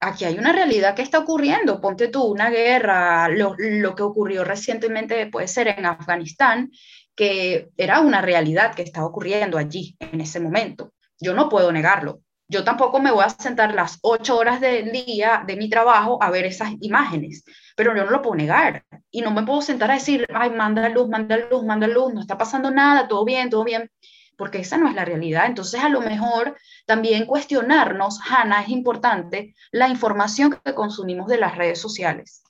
aquí 0.00 0.24
hay 0.24 0.38
una 0.38 0.52
realidad 0.52 0.94
que 0.94 1.02
está 1.02 1.18
ocurriendo. 1.18 1.82
Ponte 1.82 2.08
tú 2.08 2.22
una 2.24 2.48
guerra, 2.48 3.28
lo, 3.28 3.56
lo, 3.58 3.94
que 3.94 4.02
ocurrió 4.02 4.42
recientemente 4.42 5.26
puede 5.26 5.48
ser 5.48 5.68
en 5.68 5.84
Afganistán, 5.84 6.70
que 7.16 7.70
era 7.76 8.00
una 8.00 8.20
realidad 8.20 8.74
que 8.74 8.82
estaba 8.82 9.06
ocurriendo 9.06 9.58
allí 9.58 9.96
en 10.00 10.20
ese 10.20 10.40
momento. 10.40 10.92
Yo 11.20 11.34
no 11.34 11.48
puedo 11.48 11.72
negarlo. 11.72 12.20
Yo 12.48 12.62
tampoco 12.62 13.00
me 13.00 13.10
voy 13.10 13.24
a 13.24 13.30
sentar 13.30 13.74
las 13.74 13.98
ocho 14.02 14.36
horas 14.36 14.60
del 14.60 14.92
día 14.92 15.42
de 15.46 15.56
mi 15.56 15.70
trabajo 15.70 16.22
a 16.22 16.30
ver 16.30 16.44
esas 16.44 16.72
imágenes, 16.80 17.44
pero 17.74 17.96
yo 17.96 18.04
no 18.04 18.10
lo 18.10 18.20
puedo 18.20 18.36
negar. 18.36 18.84
Y 19.10 19.22
no 19.22 19.30
me 19.30 19.44
puedo 19.44 19.62
sentar 19.62 19.90
a 19.90 19.94
decir, 19.94 20.26
ay, 20.34 20.50
manda 20.50 20.88
luz, 20.90 21.08
manda 21.08 21.38
luz, 21.50 21.64
manda 21.64 21.86
luz, 21.86 22.12
no 22.12 22.20
está 22.20 22.36
pasando 22.36 22.70
nada, 22.70 23.08
todo 23.08 23.24
bien, 23.24 23.48
todo 23.48 23.64
bien 23.64 23.90
porque 24.36 24.58
esa 24.58 24.76
no 24.76 24.88
es 24.88 24.94
la 24.94 25.04
realidad. 25.04 25.46
Entonces, 25.46 25.82
a 25.82 25.88
lo 25.88 26.00
mejor 26.00 26.56
también 26.86 27.26
cuestionarnos, 27.26 28.20
Hanna, 28.28 28.62
es 28.62 28.68
importante 28.68 29.54
la 29.70 29.88
información 29.88 30.58
que 30.64 30.74
consumimos 30.74 31.26
de 31.28 31.38
las 31.38 31.56
redes 31.56 31.80
sociales. 31.80 32.43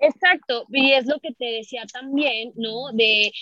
Exacto, 0.00 0.64
y 0.70 0.92
es 0.92 1.06
lo 1.06 1.20
que 1.20 1.32
te 1.34 1.44
decía 1.46 1.84
también, 1.92 2.52
¿no? 2.56 2.90
De 2.92 3.32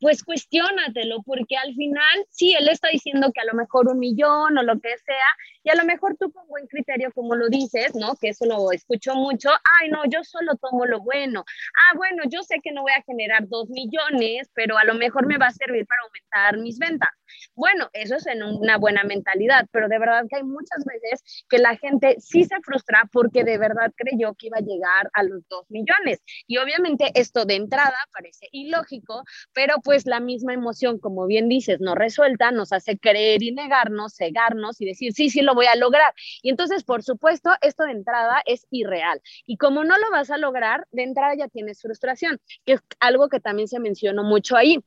pues 0.00 0.24
cuestiónatelo, 0.24 1.22
porque 1.24 1.56
al 1.56 1.74
final, 1.74 2.26
sí, 2.30 2.54
él 2.58 2.68
está 2.68 2.88
diciendo 2.90 3.30
que 3.34 3.40
a 3.40 3.44
lo 3.44 3.54
mejor 3.54 3.88
un 3.88 4.00
millón 4.00 4.58
o 4.58 4.62
lo 4.64 4.80
que 4.80 4.98
sea, 4.98 5.26
y 5.64 5.70
a 5.70 5.76
lo 5.76 5.84
mejor 5.84 6.16
tú 6.18 6.32
con 6.32 6.46
buen 6.48 6.66
criterio, 6.66 7.12
como 7.14 7.36
lo 7.36 7.48
dices, 7.48 7.94
¿no? 7.94 8.16
Que 8.20 8.30
eso 8.30 8.44
lo 8.46 8.72
escucho 8.72 9.14
mucho, 9.14 9.50
ay, 9.80 9.90
no, 9.90 10.04
yo 10.06 10.24
solo 10.24 10.56
tomo 10.56 10.86
lo 10.86 11.00
bueno. 11.02 11.44
Ah, 11.92 11.96
bueno, 11.96 12.24
yo 12.30 12.42
sé 12.42 12.56
que 12.62 12.72
no 12.72 12.82
voy 12.82 12.92
a 12.92 13.02
generar 13.04 13.48
dos 13.48 13.70
millones, 13.70 14.50
pero 14.54 14.76
a 14.78 14.84
lo 14.84 14.94
mejor 14.94 15.26
me 15.26 15.38
va 15.38 15.46
a 15.48 15.52
servir 15.52 15.86
para 15.86 16.02
aumentar 16.02 16.58
mis 16.62 16.78
ventas. 16.78 17.10
Bueno, 17.54 17.88
eso 17.92 18.16
es 18.16 18.26
en 18.26 18.42
una 18.42 18.78
buena 18.78 19.04
mentalidad, 19.04 19.66
pero 19.70 19.88
de 19.88 19.98
verdad 19.98 20.24
que 20.28 20.36
hay 20.36 20.44
muchas 20.44 20.84
veces 20.84 21.44
que 21.48 21.58
la 21.58 21.76
gente 21.76 22.16
sí 22.18 22.44
se 22.44 22.60
frustra 22.62 23.08
porque 23.12 23.44
de 23.44 23.58
verdad 23.58 23.92
creyó 23.96 24.34
que 24.34 24.46
iba 24.48 24.58
a 24.58 24.60
llegar 24.60 25.10
a 25.14 25.22
los 25.22 25.46
dos 25.48 25.70
millones. 25.70 26.22
Y 26.46 26.58
obviamente 26.58 27.10
esto 27.14 27.44
de 27.44 27.56
entrada 27.56 27.96
parece 28.12 28.48
ilógico, 28.52 29.24
pero 29.52 29.76
pues 29.82 30.06
la 30.06 30.20
misma 30.20 30.54
emoción, 30.54 30.98
como 30.98 31.26
bien 31.26 31.48
dices, 31.48 31.80
no 31.80 31.94
resuelta, 31.94 32.50
nos 32.50 32.72
hace 32.72 32.98
creer 32.98 33.42
y 33.42 33.52
negarnos, 33.52 34.14
cegarnos 34.16 34.80
y 34.80 34.86
decir, 34.86 35.12
sí, 35.12 35.30
sí 35.30 35.42
lo 35.42 35.54
voy 35.54 35.66
a 35.66 35.76
lograr. 35.76 36.12
Y 36.42 36.50
entonces, 36.50 36.84
por 36.84 37.02
supuesto, 37.02 37.50
esto 37.60 37.84
de 37.84 37.92
entrada 37.92 38.42
es 38.46 38.66
irreal. 38.70 39.20
Y 39.46 39.56
como 39.56 39.84
no 39.84 39.98
lo 39.98 40.10
vas 40.10 40.30
a 40.30 40.38
lograr, 40.38 40.86
de 40.90 41.02
entrada 41.02 41.34
ya 41.34 41.48
tienes 41.48 41.80
frustración, 41.82 42.40
que 42.64 42.74
es 42.74 42.80
algo 43.00 43.28
que 43.28 43.40
también 43.40 43.68
se 43.68 43.80
mencionó 43.80 44.24
mucho 44.24 44.56
ahí. 44.56 44.78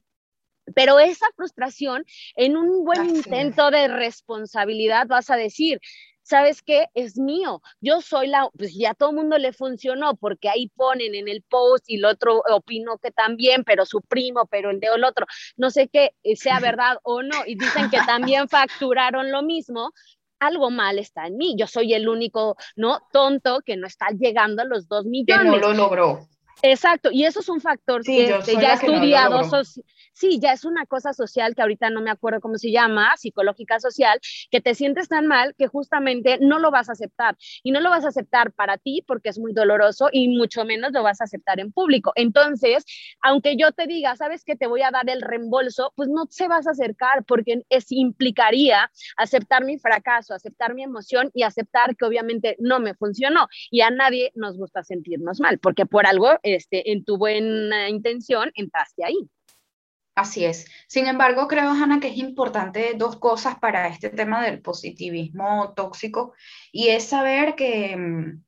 Pero 0.74 1.00
esa 1.00 1.28
frustración, 1.36 2.06
en 2.36 2.58
un 2.58 2.84
buen 2.84 3.10
intento 3.10 3.70
de 3.72 3.88
responsabilidad, 3.88 5.08
vas 5.08 5.30
a 5.30 5.36
decir, 5.36 5.80
¿sabes 6.26 6.64
qué? 6.64 6.88
Es 6.96 7.18
mío. 7.18 7.62
Yo 7.80 8.02
soy 8.02 8.28
la, 8.28 8.50
pues 8.58 8.76
ya 8.76 8.96
todo 8.96 9.12
el 9.12 9.16
mundo 9.16 9.38
le 9.38 9.54
funcionó 9.54 10.16
porque 10.16 10.50
ahí 10.50 10.70
ponen 10.76 11.14
en 11.14 11.28
el 11.28 11.44
post 11.44 11.86
y 11.88 11.98
el 11.98 12.06
otro 12.06 12.42
opinó 12.50 12.98
que 12.98 13.12
también, 13.12 13.64
pero 13.64 13.86
su 13.86 14.02
primo, 14.02 14.48
pero 14.48 14.72
el 14.72 14.80
de 14.80 14.88
el 14.94 15.04
otro, 15.04 15.28
no 15.56 15.70
sé 15.70 15.88
qué 15.88 16.12
eh, 16.24 16.36
sea 16.36 16.60
verdad 16.76 16.98
o 17.04 17.22
no, 17.22 17.46
y 17.46 17.56
dicen 17.56 17.90
que 17.90 18.00
también 18.06 18.50
facturaron 18.50 19.32
lo 19.32 19.44
mismo. 19.44 19.92
Algo 20.40 20.70
mal 20.70 21.00
está 21.00 21.28
en 21.28 21.38
mí. 21.38 21.56
Yo 21.58 21.66
soy 21.66 21.94
el 21.94 22.10
único, 22.10 22.58
¿no? 22.76 23.00
Tonto 23.14 23.62
que 23.66 23.78
no 23.78 23.88
está 23.88 24.08
llegando 24.10 24.64
a 24.64 24.66
los 24.66 24.88
dos 24.88 25.06
millones. 25.06 25.46
Que 25.46 25.50
no 25.50 25.58
lo 25.58 25.74
logró. 25.74 26.28
Exacto, 26.62 27.12
y 27.12 27.26
eso 27.26 27.42
es 27.42 27.50
un 27.50 27.62
factor 27.62 28.04
que 28.04 28.30
este, 28.30 28.54
ya 28.54 28.74
estudiado, 28.74 29.44
sí, 30.16 30.40
ya 30.42 30.54
es 30.54 30.66
una 30.66 30.86
cosa 30.86 31.14
social 31.14 31.56
que 31.56 31.62
ahorita 31.62 31.90
no 31.90 32.02
me 32.02 32.10
acuerdo 32.10 32.42
cómo 32.42 32.58
se 32.58 32.72
llama, 32.72 33.16
psicológica 33.18 33.80
social, 33.80 34.20
que 34.50 34.62
te 34.62 34.74
sientes 34.74 35.10
tan 35.10 35.28
mal 35.28 35.54
que 35.58 35.68
justamente 35.68 36.40
no 36.42 36.60
lo 36.60 36.72
vas 36.72 36.90
a 36.90 36.94
aceptar 36.94 37.38
y 37.64 37.72
no 37.72 37.82
lo 37.82 37.90
vas 37.90 38.06
a 38.06 38.10
aceptar 38.10 38.52
para 38.54 38.78
ti 38.78 39.04
porque 39.06 39.30
es 39.30 39.40
muy 39.40 39.54
doloroso 39.54 40.10
y 40.12 40.30
mucho 40.30 40.66
menos 40.66 40.92
lo 40.94 41.04
vas 41.04 41.22
a 41.22 41.26
aceptar 41.26 41.60
en 41.60 41.72
público. 41.72 42.12
Entonces, 42.16 42.86
aunque 43.22 43.58
yo 43.58 43.72
te 43.72 43.88
diga, 43.88 44.16
sabes 44.16 44.44
que 44.44 44.56
te 44.56 44.68
voy 44.68 44.82
a 44.82 44.92
dar 44.92 45.10
el 45.10 45.22
reembolso, 45.22 45.94
pues 45.96 46.10
no 46.10 46.26
se 46.30 46.48
vas 46.48 46.68
a 46.68 46.72
acercar 46.72 47.26
porque 47.26 47.64
es, 47.70 47.92
implicaría 47.92 48.92
aceptar 49.18 49.66
mi 49.66 49.78
fracaso, 49.78 50.34
aceptar 50.34 50.74
mi 50.74 50.84
emoción 50.84 51.30
y 51.34 51.44
aceptar 51.44 51.96
que 51.96 52.06
obviamente 52.06 52.56
no 52.60 52.80
me 52.80 52.96
funcionó 52.96 53.48
y 53.70 53.82
a 53.82 53.90
nadie 53.90 54.32
nos 54.36 54.58
gusta 54.58 54.84
sentirnos 54.84 55.40
mal 55.40 55.60
porque 55.60 55.86
por 55.86 56.06
algo 56.06 56.32
este, 56.44 56.92
en 56.92 57.04
tu 57.04 57.18
buena 57.18 57.90
intención 57.90 58.52
entraste 58.56 59.04
ahí. 59.04 59.30
Así 60.16 60.46
es. 60.46 60.66
Sin 60.88 61.08
embargo, 61.08 61.48
creo, 61.50 61.72
Hanna, 61.72 62.00
que 62.00 62.08
es 62.08 62.18
importante 62.18 62.94
dos 62.96 63.18
cosas 63.18 63.60
para 63.60 63.88
este 63.88 64.10
tema 64.10 64.42
del 64.46 64.62
positivismo 64.62 65.74
tóxico 65.76 66.34
y 66.72 66.88
es 66.88 67.04
saber 67.04 67.56
que, 67.56 67.98
mm, 67.98 68.44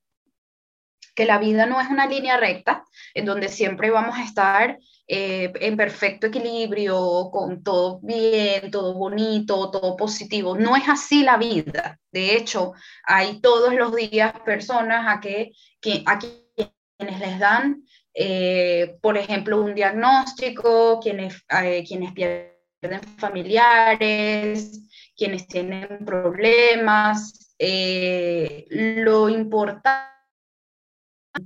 que 1.14 1.26
la 1.26 1.40
vida 1.40 1.66
no 1.66 1.82
es 1.82 1.90
una 1.90 2.08
línea 2.08 2.38
recta 2.38 2.86
en 3.14 3.26
donde 3.26 3.50
siempre 3.50 3.90
vamos 3.90 4.16
a 4.18 4.24
estar 4.24 4.78
eh, 5.08 5.52
en 5.62 5.76
perfecto 5.76 6.28
equilibrio, 6.28 7.30
con 7.32 7.64
todo 7.64 8.00
bien, 8.02 8.72
todo 8.72 8.94
bonito, 8.94 9.70
todo 9.70 9.98
positivo. 9.98 10.58
No 10.58 10.76
es 10.76 10.88
así 10.88 11.24
la 11.24 11.38
vida. 11.38 12.00
De 12.12 12.36
hecho, 12.36 12.74
hay 13.04 13.42
todos 13.42 13.74
los 13.74 13.94
días 13.96 14.34
personas 14.46 15.06
a, 15.08 15.20
que, 15.20 15.52
que, 15.82 16.04
a 16.06 16.18
quienes 16.20 17.20
les 17.20 17.40
dan 17.40 17.84
eh, 18.20 18.98
por 19.00 19.16
ejemplo, 19.16 19.62
un 19.62 19.76
diagnóstico, 19.76 21.00
quienes, 21.00 21.46
eh, 21.62 21.84
quienes 21.88 22.14
pierden 22.14 23.02
familiares, 23.20 24.82
quienes 25.16 25.48
tienen 25.48 26.04
problemas, 26.04 27.54
eh, 27.60 28.66
lo 28.70 29.30
importante 29.30 30.10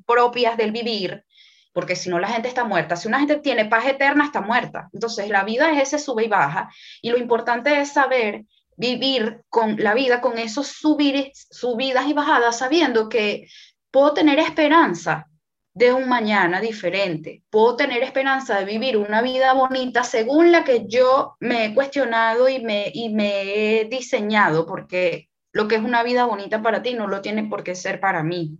propias 0.05 0.55
del 0.55 0.71
vivir, 0.71 1.25
porque 1.73 1.97
si 1.97 2.09
no 2.09 2.19
la 2.19 2.29
gente 2.29 2.47
está 2.47 2.63
muerta. 2.63 2.95
Si 2.95 3.09
una 3.09 3.19
gente 3.19 3.39
tiene 3.39 3.65
paz 3.65 3.85
eterna, 3.87 4.23
está 4.23 4.39
muerta. 4.39 4.89
Entonces 4.93 5.27
la 5.27 5.43
vida 5.43 5.73
es 5.73 5.89
ese 5.89 5.99
sube 5.99 6.23
y 6.23 6.29
baja, 6.29 6.69
y 7.01 7.09
lo 7.09 7.17
importante 7.17 7.81
es 7.81 7.91
saber 7.91 8.45
vivir 8.77 9.41
con 9.49 9.75
la 9.75 9.93
vida, 9.93 10.21
con 10.21 10.37
esos 10.37 10.67
subir, 10.67 11.33
subidas 11.33 12.07
y 12.07 12.13
bajadas, 12.13 12.59
sabiendo 12.59 13.09
que 13.09 13.49
puedo 13.91 14.13
tener 14.13 14.39
esperanza, 14.39 15.27
de 15.73 15.93
un 15.93 16.09
mañana 16.09 16.59
diferente. 16.59 17.43
Puedo 17.49 17.75
tener 17.75 18.03
esperanza 18.03 18.59
de 18.59 18.65
vivir 18.65 18.97
una 18.97 19.21
vida 19.21 19.53
bonita 19.53 20.03
según 20.03 20.51
la 20.51 20.63
que 20.63 20.85
yo 20.87 21.35
me 21.39 21.65
he 21.65 21.73
cuestionado 21.73 22.49
y 22.49 22.61
me, 22.61 22.91
y 22.93 23.09
me 23.09 23.79
he 23.79 23.85
diseñado, 23.85 24.65
porque 24.65 25.29
lo 25.53 25.67
que 25.67 25.75
es 25.75 25.81
una 25.81 26.03
vida 26.03 26.25
bonita 26.25 26.61
para 26.61 26.81
ti 26.81 26.93
no 26.93 27.07
lo 27.07 27.21
tiene 27.21 27.45
por 27.45 27.63
qué 27.63 27.75
ser 27.75 27.99
para 27.99 28.23
mí. 28.23 28.57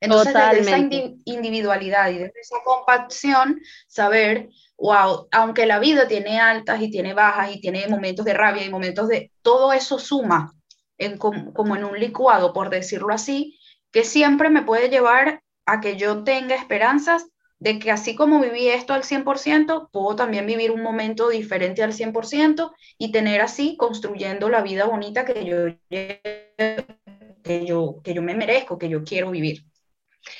Entonces, 0.00 0.32
desde 0.32 0.60
esa 0.60 0.78
individualidad 1.26 2.08
y 2.08 2.18
desde 2.18 2.40
esa 2.40 2.56
compasión, 2.64 3.60
saber, 3.86 4.48
wow, 4.78 5.28
aunque 5.30 5.66
la 5.66 5.78
vida 5.78 6.08
tiene 6.08 6.40
altas 6.40 6.80
y 6.80 6.90
tiene 6.90 7.12
bajas 7.12 7.54
y 7.54 7.60
tiene 7.60 7.86
momentos 7.86 8.24
de 8.24 8.32
rabia 8.32 8.64
y 8.64 8.70
momentos 8.70 9.08
de... 9.08 9.30
Todo 9.42 9.74
eso 9.74 9.98
suma 9.98 10.54
en, 10.96 11.18
como 11.18 11.76
en 11.76 11.84
un 11.84 11.98
licuado, 11.98 12.54
por 12.54 12.70
decirlo 12.70 13.12
así, 13.12 13.58
que 13.90 14.04
siempre 14.04 14.48
me 14.48 14.62
puede 14.62 14.88
llevar 14.88 15.42
a 15.66 15.80
que 15.80 15.96
yo 15.96 16.24
tenga 16.24 16.54
esperanzas 16.54 17.26
de 17.60 17.78
que 17.78 17.90
así 17.90 18.16
como 18.16 18.40
viví 18.40 18.68
esto 18.68 18.94
al 18.94 19.04
100%, 19.04 19.90
puedo 19.92 20.16
también 20.16 20.46
vivir 20.46 20.70
un 20.70 20.82
momento 20.82 21.28
diferente 21.28 21.82
al 21.82 21.92
100% 21.92 22.72
y 22.98 23.12
tener 23.12 23.42
así 23.42 23.76
construyendo 23.76 24.48
la 24.48 24.62
vida 24.62 24.86
bonita 24.86 25.26
que 25.26 25.44
yo, 25.44 25.56
que 25.88 27.66
yo, 27.66 28.00
que 28.02 28.14
yo 28.14 28.22
me 28.22 28.34
merezco, 28.34 28.78
que 28.78 28.88
yo 28.88 29.04
quiero 29.04 29.30
vivir. 29.30 29.64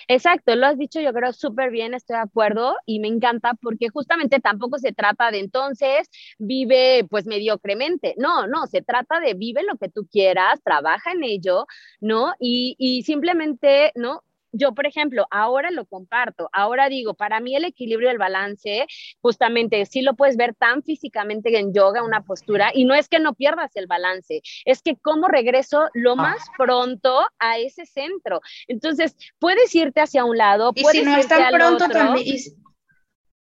Exacto, 0.08 0.54
lo 0.56 0.66
has 0.66 0.78
dicho 0.78 1.00
yo 1.00 1.12
creo 1.12 1.32
súper 1.32 1.70
bien, 1.70 1.94
estoy 1.94 2.16
de 2.16 2.22
acuerdo 2.22 2.76
y 2.86 3.00
me 3.00 3.08
encanta 3.08 3.54
porque 3.54 3.88
justamente 3.88 4.40
tampoco 4.40 4.78
se 4.78 4.92
trata 4.92 5.30
de 5.30 5.40
entonces 5.40 6.08
vive 6.38 7.06
pues 7.08 7.26
mediocremente, 7.26 8.14
no, 8.18 8.46
no, 8.46 8.66
se 8.66 8.82
trata 8.82 9.20
de 9.20 9.34
vive 9.34 9.62
lo 9.62 9.76
que 9.76 9.88
tú 9.88 10.06
quieras, 10.10 10.60
trabaja 10.62 11.12
en 11.12 11.24
ello, 11.24 11.66
¿no? 12.00 12.34
Y, 12.38 12.76
y 12.78 13.02
simplemente, 13.02 13.92
¿no? 13.94 14.22
Yo, 14.52 14.74
por 14.74 14.86
ejemplo, 14.86 15.26
ahora 15.30 15.70
lo 15.70 15.86
comparto, 15.86 16.48
ahora 16.52 16.88
digo, 16.88 17.14
para 17.14 17.40
mí 17.40 17.54
el 17.54 17.64
equilibrio, 17.64 18.10
el 18.10 18.18
balance, 18.18 18.86
justamente 19.20 19.84
sí 19.86 20.02
lo 20.02 20.14
puedes 20.14 20.36
ver 20.36 20.54
tan 20.54 20.82
físicamente 20.82 21.56
en 21.58 21.72
yoga, 21.72 22.02
una 22.02 22.22
postura, 22.22 22.70
y 22.74 22.84
no 22.84 22.94
es 22.94 23.08
que 23.08 23.20
no 23.20 23.34
pierdas 23.34 23.70
el 23.74 23.86
balance, 23.86 24.42
es 24.64 24.82
que 24.82 24.96
cómo 24.96 25.28
regreso 25.28 25.88
lo 25.94 26.12
ah. 26.12 26.16
más 26.16 26.42
pronto 26.56 27.20
a 27.38 27.58
ese 27.58 27.86
centro. 27.86 28.40
Entonces, 28.68 29.16
puedes 29.38 29.74
irte 29.74 30.00
hacia 30.00 30.24
un 30.24 30.36
lado, 30.36 30.72
y 30.74 30.84
si 30.84 31.02
no 31.02 31.16
es 31.16 31.28
tan 31.28 31.52
pronto 31.52 31.88
también. 31.88 32.36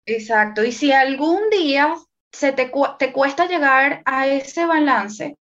exacto, 0.06 0.64
y 0.64 0.72
si 0.72 0.92
algún 0.92 1.50
día 1.50 1.94
se 2.32 2.52
te, 2.52 2.70
te 2.98 3.12
cuesta 3.12 3.46
llegar 3.46 4.02
a 4.04 4.26
ese 4.26 4.66
balance, 4.66 5.36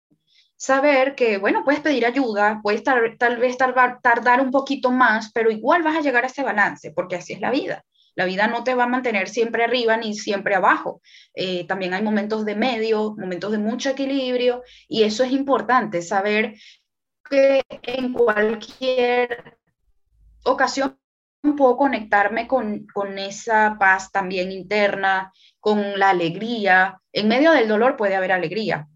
saber 0.65 1.15
que, 1.15 1.37
bueno, 1.37 1.63
puedes 1.63 1.81
pedir 1.81 2.07
ayuda, 2.07 2.61
puedes 2.63 2.83
tal 2.83 3.37
vez 3.37 3.59
tardar, 3.59 4.01
tardar 4.01 4.41
un 4.41 4.51
poquito 4.51 4.91
más, 4.91 5.31
pero 5.33 5.51
igual 5.51 5.83
vas 5.83 5.97
a 5.97 6.01
llegar 6.01 6.25
a 6.25 6.29
ese 6.29 6.43
balance, 6.43 6.91
porque 6.93 7.17
así 7.17 7.35
es 7.35 7.41
la 7.41 7.51
vida. 7.51 7.85
La 8.15 8.25
vida 8.25 8.47
no 8.47 8.65
te 8.65 8.75
va 8.75 8.85
a 8.85 8.89
mantener 8.89 9.29
siempre 9.29 9.65
arriba 9.65 9.99
ni 9.99 10.15
siempre 10.15 10.55
abajo. 10.55 11.03
Eh, 11.35 11.67
también 11.67 11.93
hay 11.93 12.03
momentos 12.03 12.47
de 12.47 12.55
medio, 12.55 13.15
momentos 13.19 13.53
de 13.53 13.59
mucho 13.59 13.91
equilibrio, 13.91 14.63
y 14.89 15.03
eso 15.03 15.23
es 15.23 15.33
importante, 15.33 16.01
saber 16.01 16.55
que 17.29 17.63
en 17.83 18.15
cualquier 18.15 19.59
ocasión 20.45 20.99
puedo 21.59 21.77
conectarme 21.77 22.47
con, 22.47 22.87
con 22.87 23.19
esa 23.19 23.77
paz 23.79 24.11
también 24.11 24.51
interna, 24.51 25.31
con 25.61 25.99
la 25.99 26.09
alegría. 26.09 27.03
En 27.13 27.29
medio 27.29 27.53
del 27.53 27.69
dolor 27.69 27.97
puede 27.97 28.15
haber 28.17 28.33
alegría, 28.33 28.89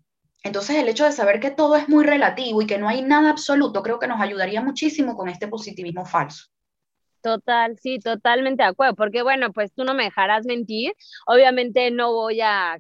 entonces, 0.48 0.76
el 0.76 0.88
hecho 0.88 1.04
de 1.04 1.12
saber 1.12 1.40
que 1.40 1.50
todo 1.50 1.76
es 1.76 1.88
muy 1.88 2.04
relativo 2.04 2.60
y 2.62 2.66
que 2.66 2.78
no 2.78 2.88
hay 2.88 3.02
nada 3.02 3.30
absoluto, 3.30 3.82
creo 3.82 3.98
que 3.98 4.08
nos 4.08 4.20
ayudaría 4.20 4.62
muchísimo 4.62 5.14
con 5.14 5.28
este 5.28 5.46
positivismo 5.46 6.04
falso. 6.04 6.46
Total, 7.22 7.76
sí, 7.80 7.98
totalmente 7.98 8.62
de 8.62 8.68
acuerdo, 8.68 8.94
porque 8.94 9.22
bueno, 9.22 9.52
pues 9.52 9.72
tú 9.74 9.82
no 9.84 9.92
me 9.92 10.04
dejarás 10.04 10.46
mentir, 10.46 10.92
obviamente 11.26 11.90
no 11.90 12.12
voy 12.12 12.40
a, 12.40 12.78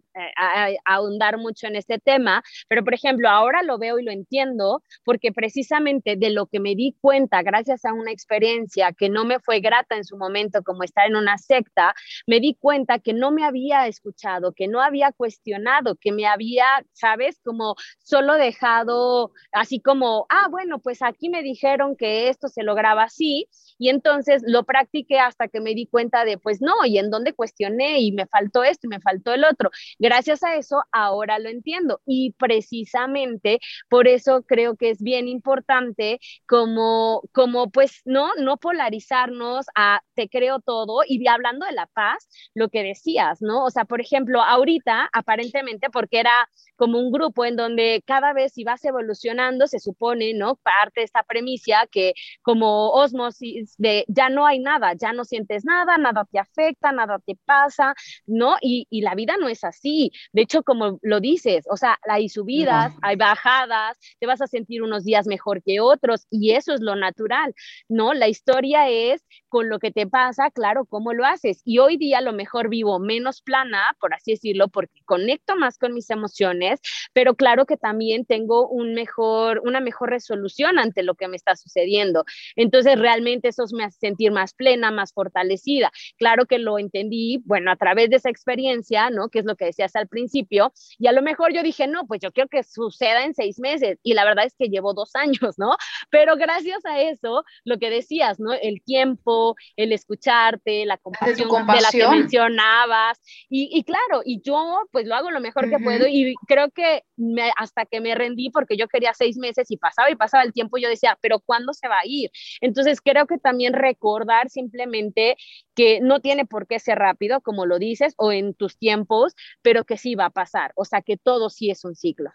ahondar 0.84 1.38
mucho 1.38 1.66
en 1.66 1.74
este 1.76 1.98
tema, 1.98 2.42
pero 2.68 2.84
por 2.84 2.94
ejemplo, 2.94 3.28
ahora 3.28 3.62
lo 3.62 3.78
veo 3.78 3.98
y 3.98 4.04
lo 4.04 4.12
entiendo 4.12 4.82
porque 5.04 5.32
precisamente 5.32 6.14
de 6.16 6.30
lo 6.30 6.46
que 6.46 6.60
me 6.60 6.76
di 6.76 6.96
cuenta 7.00 7.42
gracias 7.42 7.84
a 7.84 7.92
una 7.92 8.12
experiencia 8.12 8.92
que 8.92 9.08
no 9.08 9.24
me 9.24 9.40
fue 9.40 9.60
grata 9.60 9.96
en 9.96 10.04
su 10.04 10.16
momento, 10.16 10.62
como 10.62 10.84
estar 10.84 11.08
en 11.08 11.16
una 11.16 11.36
secta, 11.38 11.94
me 12.26 12.38
di 12.38 12.54
cuenta 12.54 13.00
que 13.00 13.12
no 13.14 13.32
me 13.32 13.44
había 13.44 13.86
escuchado, 13.88 14.52
que 14.52 14.68
no 14.68 14.80
había 14.80 15.10
cuestionado, 15.12 15.96
que 15.96 16.12
me 16.12 16.26
había, 16.26 16.64
sabes, 16.92 17.40
como 17.44 17.74
solo 17.98 18.34
dejado 18.34 19.32
así 19.52 19.80
como, 19.80 20.26
ah, 20.28 20.46
bueno, 20.50 20.78
pues 20.78 21.02
aquí 21.02 21.28
me 21.28 21.42
dijeron 21.42 21.96
que 21.96 22.28
esto 22.28 22.48
se 22.48 22.62
lograba 22.62 23.02
así 23.04 23.48
y 23.78 23.88
entonces 23.88 24.42
lo 24.46 24.64
practiqué 24.64 25.18
hasta 25.18 25.48
que 25.48 25.60
me 25.60 25.74
di 25.74 25.86
cuenta 25.86 26.24
de, 26.24 26.38
pues 26.38 26.60
no, 26.60 26.84
y 26.84 26.98
en 26.98 27.10
dónde 27.10 27.32
cuestioné 27.34 28.00
y 28.00 28.12
me 28.12 28.26
faltó 28.26 28.64
esto 28.64 28.86
y 28.86 28.90
me 28.90 29.00
faltó 29.00 29.32
el 29.32 29.44
otro. 29.44 29.70
Gracias 29.98 30.42
a 30.42 30.56
eso, 30.56 30.82
ahora 30.92 31.38
lo 31.38 31.48
entiendo. 31.48 32.00
Y 32.06 32.32
precisamente 32.38 33.60
por 33.88 34.08
eso 34.08 34.42
creo 34.42 34.76
que 34.76 34.90
es 34.90 35.02
bien 35.02 35.28
importante 35.28 36.20
como, 36.46 37.22
como 37.32 37.70
pues, 37.70 38.02
no, 38.04 38.34
no 38.36 38.56
polarizarnos 38.56 39.66
a 39.74 40.00
te 40.14 40.28
creo 40.28 40.60
todo 40.60 41.00
y 41.06 41.26
hablando 41.28 41.66
de 41.66 41.72
la 41.72 41.86
paz, 41.86 42.28
lo 42.54 42.68
que 42.68 42.82
decías, 42.82 43.40
¿no? 43.40 43.64
O 43.64 43.70
sea, 43.70 43.84
por 43.84 44.00
ejemplo, 44.00 44.42
ahorita, 44.42 45.08
aparentemente, 45.12 45.90
porque 45.90 46.20
era 46.20 46.48
como 46.76 46.98
un 46.98 47.10
grupo 47.12 47.44
en 47.44 47.56
donde 47.56 48.02
cada 48.06 48.32
vez 48.32 48.52
si 48.52 48.64
vas 48.64 48.84
evolucionando, 48.84 49.66
se 49.66 49.78
supone, 49.80 50.34
¿no? 50.34 50.56
Parte 50.56 51.00
de 51.00 51.04
esta 51.04 51.22
premisa 51.22 51.86
que 51.90 52.14
como 52.42 52.90
osmosis 52.92 53.67
de 53.78 54.04
ya 54.08 54.28
no 54.30 54.46
hay 54.46 54.58
nada, 54.58 54.94
ya 54.94 55.12
no 55.12 55.24
sientes 55.24 55.64
nada, 55.64 55.98
nada 55.98 56.24
te 56.30 56.38
afecta, 56.38 56.92
nada 56.92 57.18
te 57.24 57.36
pasa, 57.44 57.94
¿no? 58.26 58.56
Y, 58.60 58.86
y 58.90 59.02
la 59.02 59.14
vida 59.14 59.36
no 59.38 59.48
es 59.48 59.64
así. 59.64 60.12
De 60.32 60.42
hecho, 60.42 60.62
como 60.62 60.98
lo 61.02 61.20
dices, 61.20 61.64
o 61.70 61.76
sea, 61.76 61.98
hay 62.08 62.28
subidas, 62.28 62.94
hay 63.02 63.16
bajadas, 63.16 63.98
te 64.20 64.26
vas 64.26 64.40
a 64.40 64.46
sentir 64.46 64.82
unos 64.82 65.04
días 65.04 65.26
mejor 65.26 65.62
que 65.62 65.80
otros 65.80 66.26
y 66.30 66.52
eso 66.52 66.72
es 66.74 66.80
lo 66.80 66.96
natural, 66.96 67.54
¿no? 67.88 68.14
La 68.14 68.28
historia 68.28 68.88
es 68.88 69.24
con 69.48 69.68
lo 69.68 69.78
que 69.78 69.90
te 69.90 70.06
pasa, 70.06 70.50
claro, 70.50 70.84
cómo 70.84 71.12
lo 71.12 71.24
haces. 71.24 71.62
Y 71.64 71.78
hoy 71.78 71.96
día 71.96 72.18
a 72.18 72.22
lo 72.22 72.32
mejor 72.32 72.68
vivo 72.68 72.98
menos 72.98 73.42
plana, 73.42 73.96
por 74.00 74.14
así 74.14 74.32
decirlo, 74.32 74.68
porque 74.68 75.00
conecto 75.04 75.56
más 75.56 75.78
con 75.78 75.94
mis 75.94 76.10
emociones, 76.10 76.80
pero 77.12 77.34
claro 77.34 77.66
que 77.66 77.76
también 77.76 78.24
tengo 78.24 78.68
un 78.68 78.94
mejor, 78.94 79.60
una 79.64 79.80
mejor 79.80 80.10
resolución 80.10 80.78
ante 80.78 81.02
lo 81.02 81.14
que 81.14 81.28
me 81.28 81.36
está 81.36 81.56
sucediendo. 81.56 82.24
Entonces, 82.56 82.98
realmente 82.98 83.52
eso 83.64 83.76
me 83.76 83.84
hace 83.84 83.98
sentir 83.98 84.30
más 84.32 84.54
plena, 84.54 84.90
más 84.90 85.12
fortalecida. 85.12 85.90
Claro 86.16 86.46
que 86.46 86.58
lo 86.58 86.78
entendí, 86.78 87.42
bueno, 87.44 87.70
a 87.70 87.76
través 87.76 88.10
de 88.10 88.16
esa 88.16 88.30
experiencia, 88.30 89.10
¿no? 89.10 89.28
Que 89.28 89.40
es 89.40 89.44
lo 89.44 89.56
que 89.56 89.66
decías 89.66 89.94
al 89.96 90.08
principio, 90.08 90.72
y 90.98 91.06
a 91.06 91.12
lo 91.12 91.22
mejor 91.22 91.52
yo 91.52 91.62
dije, 91.62 91.86
no, 91.86 92.06
pues 92.06 92.20
yo 92.20 92.32
quiero 92.32 92.48
que 92.48 92.62
suceda 92.62 93.24
en 93.24 93.34
seis 93.34 93.58
meses, 93.58 93.98
y 94.02 94.14
la 94.14 94.24
verdad 94.24 94.46
es 94.46 94.54
que 94.58 94.68
llevo 94.68 94.94
dos 94.94 95.14
años, 95.14 95.58
¿no? 95.58 95.76
Pero 96.10 96.36
gracias 96.36 96.84
a 96.84 97.00
eso, 97.00 97.44
lo 97.64 97.78
que 97.78 97.90
decías, 97.90 98.38
¿no? 98.40 98.52
El 98.52 98.82
tiempo, 98.82 99.56
el 99.76 99.92
escucharte, 99.92 100.86
la 100.86 100.98
compasión, 100.98 101.66
de 101.66 101.80
la 101.80 101.90
que 101.90 102.08
mencionabas, 102.08 103.20
y, 103.48 103.70
y, 103.72 103.84
claro, 103.84 104.22
y 104.24 104.40
yo 104.42 104.80
pues 104.92 105.06
lo 105.06 105.14
hago 105.14 105.30
lo 105.30 105.40
mejor 105.40 105.68
que 105.68 105.78
puedo, 105.78 106.06
y 106.06 106.34
creo 106.46 106.70
que 106.70 107.02
me, 107.16 107.50
hasta 107.56 107.86
que 107.86 108.00
me 108.00 108.14
rendí, 108.14 108.50
porque 108.50 108.76
yo 108.76 108.88
quería 108.88 109.12
seis 109.14 109.36
meses 109.36 109.70
y 109.70 109.76
pasaba 109.76 110.10
y 110.10 110.16
pasaba 110.16 110.44
el 110.44 110.52
tiempo, 110.52 110.78
yo 110.78 110.88
decía, 110.88 111.18
pero 111.20 111.40
¿cuándo 111.40 111.72
se 111.72 111.88
va 111.88 111.98
a 112.00 112.06
ir? 112.06 112.30
Entonces 112.60 113.00
creo 113.00 113.26
que 113.26 113.38
también 113.48 113.72
recordar 113.72 114.50
simplemente 114.50 115.36
que 115.74 116.00
no 116.02 116.20
tiene 116.20 116.44
por 116.44 116.66
qué 116.66 116.78
ser 116.78 116.98
rápido, 116.98 117.40
como 117.40 117.64
lo 117.64 117.78
dices, 117.78 118.12
o 118.18 118.30
en 118.30 118.52
tus 118.52 118.76
tiempos, 118.76 119.34
pero 119.62 119.84
que 119.84 119.96
sí 119.96 120.14
va 120.14 120.26
a 120.26 120.30
pasar, 120.30 120.72
o 120.76 120.84
sea 120.84 121.00
que 121.00 121.16
todo 121.16 121.48
sí 121.48 121.70
es 121.70 121.82
un 121.86 121.94
ciclo. 121.94 122.30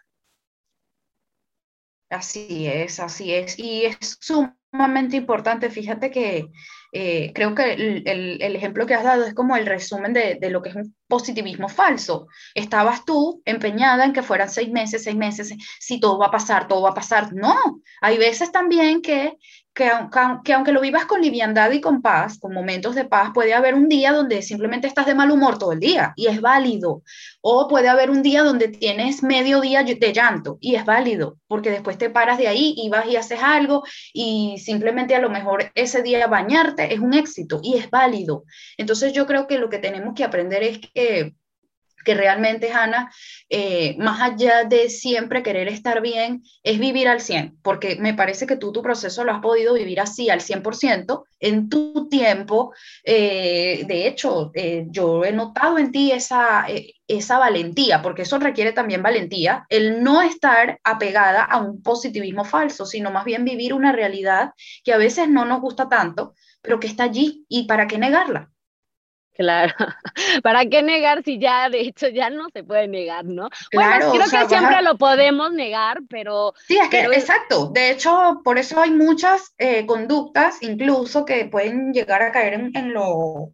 Así 2.10 2.66
es, 2.66 3.00
así 3.00 3.32
es. 3.32 3.58
Y 3.58 3.84
es 3.86 4.18
sumamente 4.20 5.16
importante. 5.16 5.70
Fíjate 5.70 6.10
que 6.10 6.48
eh, 6.92 7.32
creo 7.34 7.54
que 7.54 7.72
el, 7.72 8.56
ejemplo 8.56 8.86
que 8.86 8.94
has 8.94 9.02
dado 9.02 9.24
es 9.24 9.34
como 9.34 9.56
el 9.56 9.66
resumen 9.66 10.12
de, 10.12 10.36
de, 10.40 10.50
lo 10.50 10.62
que 10.62 10.68
es 10.68 10.76
un 10.76 10.94
positivismo 11.08 11.68
falso. 11.68 12.28
Estabas 12.54 13.04
tú 13.04 13.42
empeñada 13.44 14.04
en 14.04 14.12
que 14.12 14.22
fueran 14.22 14.50
seis 14.50 14.70
meses, 14.70 15.04
seis 15.04 15.16
meses, 15.16 15.54
si 15.80 15.98
todo 15.98 16.18
va 16.18 16.26
a 16.26 16.30
pasar, 16.30 16.68
todo 16.68 16.82
va 16.82 16.90
a 16.90 16.94
pasar. 16.94 17.32
No, 17.32 17.56
hay 18.00 18.18
veces 18.18 18.52
también 18.52 19.02
que 19.02 19.36
que, 19.74 19.90
aunque 20.54 20.72
lo 20.72 20.80
vivas 20.80 21.04
con 21.06 21.20
liviandad 21.20 21.72
y 21.72 21.80
con 21.80 22.00
paz, 22.00 22.38
con 22.38 22.54
momentos 22.54 22.94
de 22.94 23.04
paz, 23.04 23.30
puede 23.34 23.54
haber 23.54 23.74
un 23.74 23.88
día 23.88 24.12
donde 24.12 24.40
simplemente 24.40 24.86
estás 24.86 25.06
de 25.06 25.14
mal 25.14 25.30
humor 25.32 25.58
todo 25.58 25.72
el 25.72 25.80
día 25.80 26.12
y 26.16 26.28
es 26.28 26.40
válido. 26.40 27.02
O 27.40 27.66
puede 27.68 27.88
haber 27.88 28.10
un 28.10 28.22
día 28.22 28.44
donde 28.44 28.68
tienes 28.68 29.22
medio 29.22 29.60
día 29.60 29.82
de 29.82 30.12
llanto 30.12 30.58
y 30.60 30.76
es 30.76 30.84
válido, 30.84 31.38
porque 31.48 31.70
después 31.70 31.98
te 31.98 32.08
paras 32.08 32.38
de 32.38 32.46
ahí 32.46 32.74
y 32.76 32.88
vas 32.88 33.06
y 33.06 33.16
haces 33.16 33.40
algo 33.42 33.82
y 34.12 34.56
simplemente 34.58 35.16
a 35.16 35.20
lo 35.20 35.28
mejor 35.28 35.72
ese 35.74 36.02
día 36.02 36.26
bañarte 36.28 36.94
es 36.94 37.00
un 37.00 37.12
éxito 37.12 37.60
y 37.62 37.76
es 37.76 37.90
válido. 37.90 38.44
Entonces 38.76 39.12
yo 39.12 39.26
creo 39.26 39.48
que 39.48 39.58
lo 39.58 39.68
que 39.68 39.78
tenemos 39.78 40.14
que 40.14 40.24
aprender 40.24 40.62
es 40.62 40.78
que 40.78 41.34
que 42.04 42.14
realmente, 42.14 42.72
Ana, 42.72 43.12
eh, 43.48 43.96
más 43.98 44.20
allá 44.20 44.64
de 44.64 44.90
siempre 44.90 45.42
querer 45.42 45.68
estar 45.68 46.00
bien, 46.00 46.42
es 46.62 46.78
vivir 46.78 47.08
al 47.08 47.20
100, 47.20 47.58
porque 47.62 47.96
me 47.96 48.14
parece 48.14 48.46
que 48.46 48.56
tú 48.56 48.72
tu 48.72 48.82
proceso 48.82 49.24
lo 49.24 49.32
has 49.32 49.40
podido 49.40 49.74
vivir 49.74 50.00
así, 50.00 50.30
al 50.30 50.40
100%, 50.40 51.24
en 51.40 51.68
tu 51.68 52.08
tiempo. 52.08 52.72
Eh, 53.04 53.84
de 53.86 54.06
hecho, 54.06 54.50
eh, 54.54 54.86
yo 54.88 55.24
he 55.24 55.32
notado 55.32 55.78
en 55.78 55.92
ti 55.92 56.12
esa, 56.12 56.66
esa 57.06 57.38
valentía, 57.38 58.02
porque 58.02 58.22
eso 58.22 58.38
requiere 58.38 58.72
también 58.72 59.02
valentía, 59.02 59.66
el 59.68 60.02
no 60.02 60.22
estar 60.22 60.78
apegada 60.84 61.42
a 61.42 61.58
un 61.58 61.82
positivismo 61.82 62.44
falso, 62.44 62.86
sino 62.86 63.10
más 63.10 63.24
bien 63.24 63.44
vivir 63.44 63.74
una 63.74 63.92
realidad 63.92 64.52
que 64.84 64.92
a 64.92 64.98
veces 64.98 65.28
no 65.28 65.44
nos 65.44 65.60
gusta 65.60 65.88
tanto, 65.88 66.34
pero 66.62 66.80
que 66.80 66.86
está 66.86 67.04
allí 67.04 67.44
y 67.48 67.66
para 67.66 67.86
qué 67.86 67.98
negarla. 67.98 68.50
Claro, 69.34 69.74
¿para 70.44 70.64
qué 70.66 70.82
negar 70.82 71.24
si 71.24 71.40
ya 71.40 71.68
de 71.68 71.80
hecho 71.80 72.08
ya 72.08 72.30
no 72.30 72.48
se 72.52 72.62
puede 72.62 72.86
negar, 72.86 73.24
¿no? 73.24 73.48
Claro, 73.70 74.12
creo 74.12 74.24
que 74.24 74.48
siempre 74.48 74.80
lo 74.82 74.96
podemos 74.96 75.52
negar, 75.52 76.02
pero... 76.08 76.54
Sí, 76.68 76.78
es 76.78 76.88
que, 76.88 77.00
exacto, 77.00 77.70
de 77.74 77.90
hecho, 77.90 78.40
por 78.44 78.58
eso 78.58 78.80
hay 78.80 78.92
muchas 78.92 79.52
eh, 79.58 79.86
conductas 79.86 80.62
incluso 80.62 81.24
que 81.24 81.46
pueden 81.46 81.92
llegar 81.92 82.22
a 82.22 82.30
caer 82.30 82.54
en, 82.74 82.94
lo, 82.94 83.52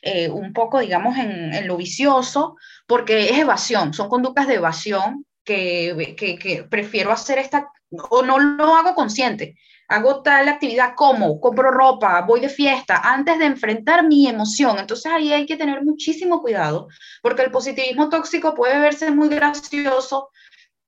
eh, 0.00 0.30
un 0.30 0.54
poco, 0.54 0.80
digamos, 0.80 1.18
en, 1.18 1.52
en, 1.52 1.68
lo 1.68 1.76
vicioso, 1.76 2.56
porque 2.86 3.28
es 3.28 3.38
evasión, 3.38 3.92
son 3.92 4.08
conductas 4.08 4.48
de 4.48 4.54
evasión 4.54 5.26
que, 5.44 6.14
que, 6.16 6.38
que 6.38 6.64
prefiero 6.64 7.12
hacer 7.12 7.38
esta, 7.38 7.68
o 7.90 8.22
no 8.22 8.38
lo 8.38 8.74
hago 8.74 8.94
consciente, 8.94 9.56
hago 9.90 10.22
tal 10.22 10.48
actividad 10.48 10.94
como 10.94 11.40
compro 11.40 11.72
ropa, 11.72 12.22
voy 12.22 12.40
de 12.40 12.48
fiesta, 12.48 13.00
antes 13.02 13.38
de 13.40 13.46
enfrentar 13.46 14.06
mi 14.06 14.28
emoción. 14.28 14.78
Entonces 14.78 15.10
ahí 15.10 15.32
hay 15.32 15.46
que 15.46 15.56
tener 15.56 15.82
muchísimo 15.82 16.40
cuidado, 16.40 16.86
porque 17.22 17.42
el 17.42 17.50
positivismo 17.50 18.08
tóxico 18.08 18.54
puede 18.54 18.78
verse 18.78 19.10
muy 19.10 19.28
gracioso, 19.28 20.30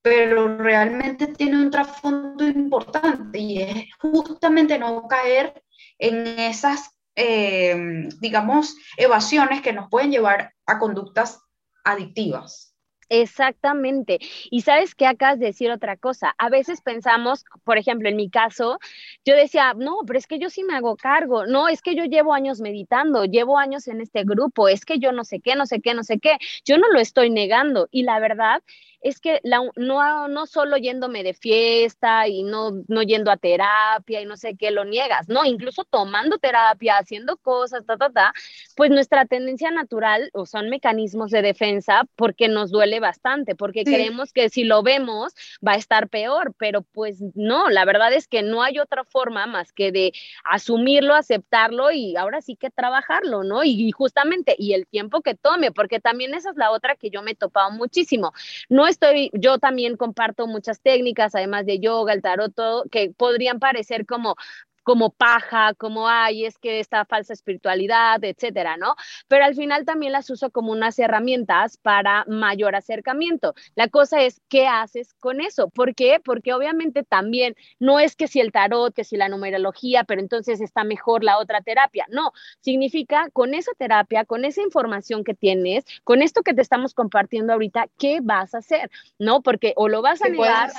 pero 0.02 0.56
realmente 0.56 1.26
tiene 1.26 1.56
un 1.56 1.70
trasfondo 1.70 2.44
importante 2.46 3.38
y 3.40 3.62
es 3.62 3.86
justamente 3.98 4.78
no 4.78 5.08
caer 5.08 5.64
en 5.98 6.38
esas, 6.38 6.90
eh, 7.16 7.76
digamos, 8.20 8.76
evasiones 8.96 9.62
que 9.62 9.72
nos 9.72 9.88
pueden 9.90 10.12
llevar 10.12 10.54
a 10.64 10.78
conductas 10.78 11.40
adictivas. 11.84 12.71
Exactamente. 13.14 14.18
Y 14.50 14.62
sabes 14.62 14.94
que 14.94 15.06
acabas 15.06 15.38
de 15.38 15.44
decir 15.46 15.70
otra 15.70 15.98
cosa. 15.98 16.34
A 16.38 16.48
veces 16.48 16.80
pensamos, 16.80 17.44
por 17.62 17.76
ejemplo, 17.76 18.08
en 18.08 18.16
mi 18.16 18.30
caso, 18.30 18.78
yo 19.26 19.36
decía, 19.36 19.74
no, 19.76 19.98
pero 20.06 20.18
es 20.18 20.26
que 20.26 20.38
yo 20.38 20.48
sí 20.48 20.64
me 20.64 20.74
hago 20.74 20.96
cargo. 20.96 21.44
No, 21.46 21.68
es 21.68 21.82
que 21.82 21.94
yo 21.94 22.04
llevo 22.06 22.32
años 22.32 22.60
meditando, 22.62 23.26
llevo 23.26 23.58
años 23.58 23.86
en 23.86 24.00
este 24.00 24.24
grupo, 24.24 24.66
es 24.66 24.86
que 24.86 24.98
yo 24.98 25.12
no 25.12 25.24
sé 25.24 25.40
qué, 25.40 25.54
no 25.56 25.66
sé 25.66 25.82
qué, 25.82 25.92
no 25.92 26.04
sé 26.04 26.20
qué. 26.20 26.38
Yo 26.64 26.78
no 26.78 26.88
lo 26.90 27.00
estoy 27.00 27.28
negando. 27.28 27.86
Y 27.90 28.04
la 28.04 28.18
verdad 28.18 28.62
es 29.02 29.20
que 29.20 29.40
la, 29.42 29.60
no, 29.76 30.28
no 30.28 30.46
solo 30.46 30.76
yéndome 30.76 31.22
de 31.22 31.34
fiesta 31.34 32.28
y 32.28 32.44
no, 32.44 32.82
no 32.88 33.02
yendo 33.02 33.30
a 33.30 33.36
terapia 33.36 34.20
y 34.20 34.26
no 34.26 34.36
sé 34.36 34.56
qué, 34.56 34.70
lo 34.70 34.84
niegas, 34.84 35.28
no, 35.28 35.44
incluso 35.44 35.84
tomando 35.84 36.38
terapia, 36.38 36.98
haciendo 36.98 37.36
cosas, 37.36 37.84
ta, 37.84 37.96
ta, 37.96 38.10
ta, 38.10 38.32
pues 38.76 38.90
nuestra 38.90 39.26
tendencia 39.26 39.70
natural 39.70 40.30
o 40.32 40.46
son 40.46 40.70
mecanismos 40.70 41.30
de 41.30 41.42
defensa 41.42 42.04
porque 42.16 42.48
nos 42.48 42.70
duele 42.70 43.00
bastante, 43.00 43.54
porque 43.56 43.84
creemos 43.84 44.32
que 44.32 44.48
si 44.48 44.64
lo 44.64 44.82
vemos 44.82 45.34
va 45.66 45.72
a 45.72 45.76
estar 45.76 46.08
peor, 46.08 46.54
pero 46.56 46.82
pues 46.82 47.18
no, 47.34 47.70
la 47.70 47.84
verdad 47.84 48.12
es 48.12 48.28
que 48.28 48.42
no 48.42 48.62
hay 48.62 48.78
otra 48.78 49.04
forma 49.04 49.46
más 49.46 49.72
que 49.72 49.90
de 49.90 50.12
asumirlo, 50.44 51.14
aceptarlo 51.14 51.90
y 51.90 52.16
ahora 52.16 52.40
sí 52.40 52.56
que 52.56 52.70
trabajarlo, 52.70 53.42
¿no? 53.42 53.64
Y, 53.64 53.88
y 53.88 53.90
justamente, 53.90 54.54
y 54.58 54.74
el 54.74 54.86
tiempo 54.86 55.22
que 55.22 55.34
tome, 55.34 55.72
porque 55.72 55.98
también 55.98 56.34
esa 56.34 56.50
es 56.50 56.56
la 56.56 56.70
otra 56.70 56.94
que 56.94 57.10
yo 57.10 57.22
me 57.22 57.32
he 57.32 57.34
topado 57.34 57.70
muchísimo. 57.72 58.32
No 58.68 58.86
estoy, 58.92 59.30
yo 59.34 59.58
también 59.58 59.96
comparto 59.96 60.46
muchas 60.46 60.80
técnicas, 60.80 61.34
además 61.34 61.66
de 61.66 61.80
yoga, 61.80 62.12
el 62.12 62.22
tarot, 62.22 62.54
todo, 62.54 62.84
que 62.90 63.10
podrían 63.16 63.58
parecer 63.58 64.06
como 64.06 64.36
como 64.82 65.10
paja, 65.10 65.74
como 65.74 66.08
ay, 66.08 66.44
es 66.44 66.58
que 66.58 66.80
esta 66.80 67.04
falsa 67.04 67.32
espiritualidad, 67.32 68.22
etcétera, 68.24 68.76
¿no? 68.76 68.94
Pero 69.28 69.44
al 69.44 69.54
final 69.54 69.84
también 69.84 70.12
las 70.12 70.30
uso 70.30 70.50
como 70.50 70.72
unas 70.72 70.98
herramientas 70.98 71.76
para 71.76 72.24
mayor 72.26 72.74
acercamiento. 72.74 73.54
La 73.74 73.88
cosa 73.88 74.22
es, 74.22 74.40
¿qué 74.48 74.66
haces 74.66 75.14
con 75.14 75.40
eso? 75.40 75.68
¿Por 75.68 75.94
qué? 75.94 76.20
Porque 76.22 76.52
obviamente 76.52 77.02
también 77.02 77.56
no 77.78 78.00
es 78.00 78.16
que 78.16 78.28
si 78.28 78.40
el 78.40 78.52
tarot, 78.52 78.94
que 78.94 79.04
si 79.04 79.16
la 79.16 79.28
numerología, 79.28 80.04
pero 80.04 80.20
entonces 80.20 80.60
está 80.60 80.84
mejor 80.84 81.24
la 81.24 81.38
otra 81.38 81.60
terapia. 81.62 82.06
No, 82.08 82.32
significa 82.60 83.28
con 83.32 83.54
esa 83.54 83.72
terapia, 83.78 84.24
con 84.24 84.44
esa 84.44 84.62
información 84.62 85.24
que 85.24 85.34
tienes, 85.34 85.84
con 86.04 86.22
esto 86.22 86.42
que 86.42 86.54
te 86.54 86.62
estamos 86.62 86.94
compartiendo 86.94 87.52
ahorita, 87.52 87.86
¿qué 87.98 88.20
vas 88.22 88.54
a 88.54 88.58
hacer? 88.58 88.90
¿No? 89.18 89.42
Porque 89.42 89.72
o 89.76 89.88
lo 89.88 90.02
vas 90.02 90.22
a 90.22 90.28
negar. 90.28 90.70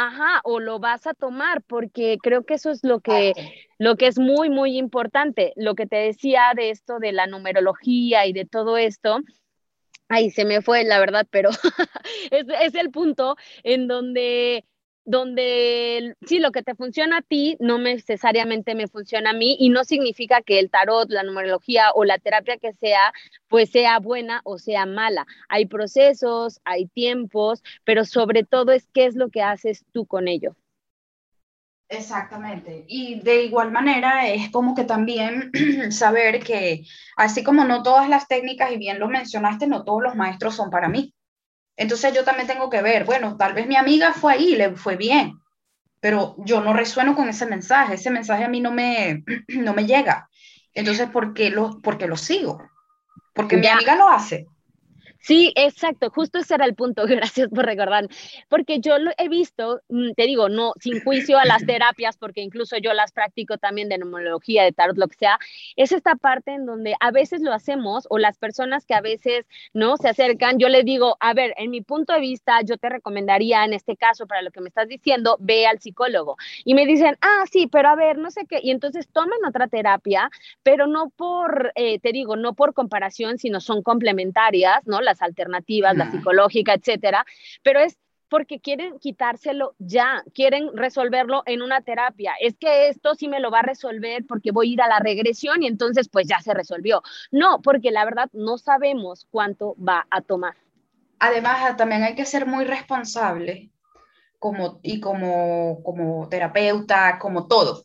Ajá, 0.00 0.40
o 0.44 0.60
lo 0.60 0.78
vas 0.78 1.08
a 1.08 1.12
tomar, 1.12 1.60
porque 1.62 2.18
creo 2.22 2.44
que 2.44 2.54
eso 2.54 2.70
es 2.70 2.84
lo 2.84 3.00
que, 3.00 3.32
lo 3.78 3.96
que 3.96 4.06
es 4.06 4.16
muy, 4.16 4.48
muy 4.48 4.78
importante. 4.78 5.52
Lo 5.56 5.74
que 5.74 5.88
te 5.88 5.96
decía 5.96 6.52
de 6.54 6.70
esto 6.70 7.00
de 7.00 7.10
la 7.10 7.26
numerología 7.26 8.24
y 8.24 8.32
de 8.32 8.44
todo 8.44 8.76
esto, 8.76 9.18
ahí 10.08 10.30
se 10.30 10.44
me 10.44 10.62
fue, 10.62 10.84
la 10.84 11.00
verdad, 11.00 11.26
pero 11.28 11.50
es, 12.30 12.46
es 12.60 12.76
el 12.76 12.92
punto 12.92 13.34
en 13.64 13.88
donde 13.88 14.64
donde 15.08 16.14
sí, 16.26 16.38
lo 16.38 16.52
que 16.52 16.62
te 16.62 16.74
funciona 16.74 17.18
a 17.18 17.22
ti 17.22 17.56
no 17.60 17.78
necesariamente 17.78 18.74
me 18.74 18.88
funciona 18.88 19.30
a 19.30 19.32
mí 19.32 19.56
y 19.58 19.70
no 19.70 19.84
significa 19.84 20.42
que 20.42 20.58
el 20.58 20.70
tarot, 20.70 21.08
la 21.08 21.22
numerología 21.22 21.92
o 21.94 22.04
la 22.04 22.18
terapia 22.18 22.58
que 22.58 22.74
sea, 22.74 23.14
pues 23.48 23.70
sea 23.70 23.98
buena 24.00 24.42
o 24.44 24.58
sea 24.58 24.84
mala. 24.84 25.26
Hay 25.48 25.64
procesos, 25.64 26.60
hay 26.64 26.86
tiempos, 26.88 27.62
pero 27.84 28.04
sobre 28.04 28.44
todo 28.44 28.72
es 28.72 28.86
qué 28.92 29.06
es 29.06 29.16
lo 29.16 29.30
que 29.30 29.40
haces 29.42 29.86
tú 29.92 30.04
con 30.04 30.28
ello. 30.28 30.54
Exactamente. 31.88 32.84
Y 32.86 33.20
de 33.20 33.44
igual 33.44 33.72
manera 33.72 34.28
es 34.28 34.50
como 34.50 34.74
que 34.74 34.84
también 34.84 35.50
saber 35.90 36.40
que 36.40 36.84
así 37.16 37.42
como 37.42 37.64
no 37.64 37.82
todas 37.82 38.10
las 38.10 38.28
técnicas, 38.28 38.72
y 38.72 38.76
bien 38.76 38.98
lo 38.98 39.08
mencionaste, 39.08 39.66
no 39.66 39.84
todos 39.84 40.02
los 40.02 40.14
maestros 40.14 40.54
son 40.54 40.68
para 40.68 40.90
mí. 40.90 41.14
Entonces 41.78 42.12
yo 42.12 42.24
también 42.24 42.48
tengo 42.48 42.68
que 42.68 42.82
ver, 42.82 43.04
bueno, 43.04 43.36
tal 43.36 43.54
vez 43.54 43.68
mi 43.68 43.76
amiga 43.76 44.12
fue 44.12 44.32
ahí, 44.32 44.56
le 44.56 44.74
fue 44.74 44.96
bien, 44.96 45.40
pero 46.00 46.34
yo 46.38 46.60
no 46.60 46.72
resueno 46.72 47.14
con 47.14 47.28
ese 47.28 47.46
mensaje, 47.46 47.94
ese 47.94 48.10
mensaje 48.10 48.42
a 48.42 48.48
mí 48.48 48.60
no 48.60 48.72
me, 48.72 49.22
no 49.48 49.72
me 49.74 49.86
llega. 49.86 50.28
Entonces, 50.74 51.08
¿por 51.08 51.34
qué 51.34 51.50
lo, 51.50 51.80
porque 51.80 52.08
lo 52.08 52.16
sigo? 52.16 52.60
Porque 53.32 53.56
mi 53.56 53.68
amiga 53.68 53.94
lo 53.94 54.08
hace. 54.08 54.48
Sí, 55.20 55.52
exacto, 55.56 56.10
justo 56.10 56.38
ese 56.38 56.54
era 56.54 56.64
el 56.64 56.74
punto, 56.74 57.04
gracias 57.06 57.48
por 57.48 57.66
recordar, 57.66 58.06
porque 58.48 58.80
yo 58.80 58.98
lo 58.98 59.10
he 59.18 59.28
visto, 59.28 59.80
mm, 59.88 60.12
te 60.16 60.24
digo, 60.24 60.48
no 60.48 60.72
sin 60.80 61.00
juicio 61.02 61.38
a 61.38 61.44
las 61.44 61.66
terapias, 61.66 62.16
porque 62.16 62.40
incluso 62.40 62.76
yo 62.78 62.92
las 62.94 63.12
practico 63.12 63.58
también 63.58 63.88
de 63.88 63.98
numerología, 63.98 64.62
de 64.64 64.72
tarot, 64.72 64.96
lo 64.96 65.08
que 65.08 65.16
sea, 65.16 65.38
es 65.76 65.92
esta 65.92 66.14
parte 66.14 66.52
en 66.52 66.66
donde 66.66 66.94
a 67.00 67.10
veces 67.10 67.42
lo 67.42 67.52
hacemos 67.52 68.06
o 68.10 68.18
las 68.18 68.38
personas 68.38 68.86
que 68.86 68.94
a 68.94 69.00
veces 69.00 69.46
no 69.74 69.96
se 69.96 70.08
acercan, 70.08 70.58
yo 70.58 70.68
le 70.68 70.82
digo, 70.84 71.16
a 71.20 71.34
ver, 71.34 71.52
en 71.58 71.70
mi 71.70 71.82
punto 71.82 72.12
de 72.12 72.20
vista, 72.20 72.62
yo 72.62 72.76
te 72.78 72.88
recomendaría 72.88 73.64
en 73.64 73.74
este 73.74 73.96
caso, 73.96 74.26
para 74.26 74.42
lo 74.42 74.50
que 74.50 74.60
me 74.60 74.68
estás 74.68 74.88
diciendo, 74.88 75.36
ve 75.40 75.66
al 75.66 75.80
psicólogo. 75.80 76.36
Y 76.64 76.74
me 76.74 76.86
dicen, 76.86 77.16
ah, 77.20 77.44
sí, 77.50 77.66
pero 77.66 77.88
a 77.88 77.96
ver, 77.96 78.18
no 78.18 78.30
sé 78.30 78.46
qué, 78.48 78.60
y 78.62 78.70
entonces 78.70 79.08
toman 79.12 79.38
otra 79.46 79.68
terapia, 79.68 80.30
pero 80.62 80.86
no 80.86 81.10
por, 81.10 81.72
eh, 81.74 81.98
te 81.98 82.12
digo, 82.12 82.36
no 82.36 82.54
por 82.54 82.72
comparación, 82.74 83.38
sino 83.38 83.60
son 83.60 83.82
complementarias, 83.82 84.86
¿no? 84.86 85.00
Las 85.00 85.17
alternativas, 85.22 85.96
la 85.96 86.10
psicológica, 86.10 86.74
etcétera, 86.74 87.24
pero 87.62 87.80
es 87.80 87.98
porque 88.28 88.60
quieren 88.60 88.98
quitárselo 88.98 89.74
ya, 89.78 90.22
quieren 90.34 90.76
resolverlo 90.76 91.42
en 91.46 91.62
una 91.62 91.80
terapia. 91.80 92.34
Es 92.40 92.56
que 92.58 92.88
esto 92.88 93.14
sí 93.14 93.28
me 93.28 93.40
lo 93.40 93.50
va 93.50 93.60
a 93.60 93.62
resolver 93.62 94.24
porque 94.26 94.52
voy 94.52 94.70
a 94.70 94.72
ir 94.74 94.82
a 94.82 94.88
la 94.88 94.98
regresión 94.98 95.62
y 95.62 95.66
entonces 95.66 96.08
pues 96.08 96.26
ya 96.26 96.40
se 96.40 96.54
resolvió. 96.54 97.02
No, 97.30 97.60
porque 97.62 97.90
la 97.90 98.04
verdad 98.04 98.28
no 98.32 98.58
sabemos 98.58 99.26
cuánto 99.30 99.74
va 99.76 100.06
a 100.10 100.20
tomar. 100.20 100.56
Además, 101.18 101.76
también 101.76 102.04
hay 102.04 102.14
que 102.14 102.24
ser 102.24 102.46
muy 102.46 102.64
responsable 102.64 103.70
como, 104.38 104.78
y 104.82 105.00
como, 105.00 105.82
como 105.82 106.28
terapeuta, 106.28 107.18
como 107.18 107.48
todo. 107.48 107.84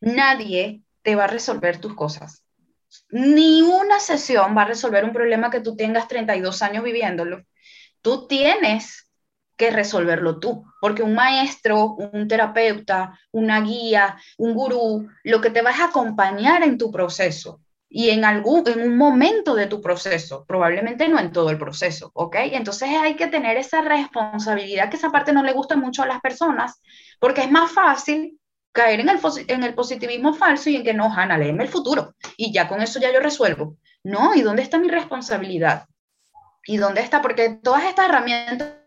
Nadie 0.00 0.82
te 1.02 1.14
va 1.14 1.24
a 1.24 1.28
resolver 1.28 1.80
tus 1.80 1.94
cosas. 1.94 2.41
Ni 3.10 3.62
una 3.62 4.00
sesión 4.00 4.56
va 4.56 4.62
a 4.62 4.66
resolver 4.66 5.04
un 5.04 5.12
problema 5.12 5.50
que 5.50 5.60
tú 5.60 5.76
tengas 5.76 6.08
32 6.08 6.62
años 6.62 6.84
viviéndolo. 6.84 7.42
Tú 8.00 8.26
tienes 8.26 9.08
que 9.56 9.70
resolverlo 9.70 10.40
tú, 10.40 10.64
porque 10.80 11.02
un 11.02 11.14
maestro, 11.14 11.94
un 11.94 12.26
terapeuta, 12.26 13.18
una 13.30 13.60
guía, 13.60 14.18
un 14.38 14.54
gurú, 14.54 15.08
lo 15.22 15.40
que 15.40 15.50
te 15.50 15.62
va 15.62 15.70
a 15.70 15.84
acompañar 15.84 16.62
en 16.62 16.78
tu 16.78 16.90
proceso 16.90 17.60
y 17.88 18.08
en 18.10 18.24
algún 18.24 18.66
en 18.66 18.80
un 18.80 18.96
momento 18.96 19.54
de 19.54 19.66
tu 19.66 19.80
proceso, 19.82 20.44
probablemente 20.46 21.08
no 21.08 21.20
en 21.20 21.30
todo 21.30 21.50
el 21.50 21.58
proceso, 21.58 22.10
¿ok? 22.14 22.36
Entonces 22.52 22.88
hay 22.88 23.14
que 23.16 23.26
tener 23.26 23.58
esa 23.58 23.82
responsabilidad 23.82 24.88
que 24.88 24.96
esa 24.96 25.10
parte 25.10 25.32
no 25.32 25.42
le 25.42 25.52
gusta 25.52 25.76
mucho 25.76 26.02
a 26.02 26.06
las 26.06 26.20
personas, 26.20 26.80
porque 27.20 27.42
es 27.42 27.50
más 27.50 27.70
fácil 27.70 28.40
caer 28.72 29.00
en 29.00 29.08
el, 29.08 29.20
en 29.48 29.62
el 29.62 29.74
positivismo 29.74 30.34
falso 30.34 30.70
y 30.70 30.76
en 30.76 30.84
que 30.84 30.94
no, 30.94 31.12
Hanna, 31.12 31.38
léeme 31.38 31.64
el 31.64 31.70
futuro 31.70 32.14
y 32.36 32.52
ya 32.52 32.68
con 32.68 32.82
eso 32.82 32.98
ya 32.98 33.12
yo 33.12 33.20
resuelvo. 33.20 33.76
No, 34.02 34.34
¿y 34.34 34.42
dónde 34.42 34.62
está 34.62 34.78
mi 34.78 34.88
responsabilidad? 34.88 35.86
¿Y 36.64 36.76
dónde 36.78 37.00
está? 37.00 37.22
Porque 37.22 37.60
todas 37.62 37.84
estas 37.84 38.08
herramientas 38.08 38.81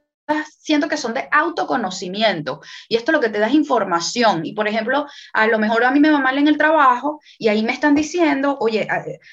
siento 0.66 0.90
que 0.90 0.98
son 0.98 1.14
de 1.14 1.28
autoconocimiento. 1.32 2.62
Y 2.90 2.96
esto 2.96 3.12
lo 3.12 3.20
que 3.20 3.30
te 3.30 3.40
da 3.40 3.48
es 3.48 3.54
información. 3.54 4.46
Y 4.46 4.54
por 4.54 4.68
ejemplo 4.68 5.06
a 5.34 5.48
lo 5.48 5.60
mejor 5.60 5.84
a 5.84 5.92
mí 5.92 6.00
me 6.00 6.10
va 6.10 6.20
mal 6.20 6.38
en 6.38 6.48
el 6.48 6.58
trabajo 6.58 7.20
y 7.38 7.48
ahí 7.48 7.64
me 7.64 7.72
están 7.72 7.96
diciendo 7.96 8.58
oye 8.60 8.88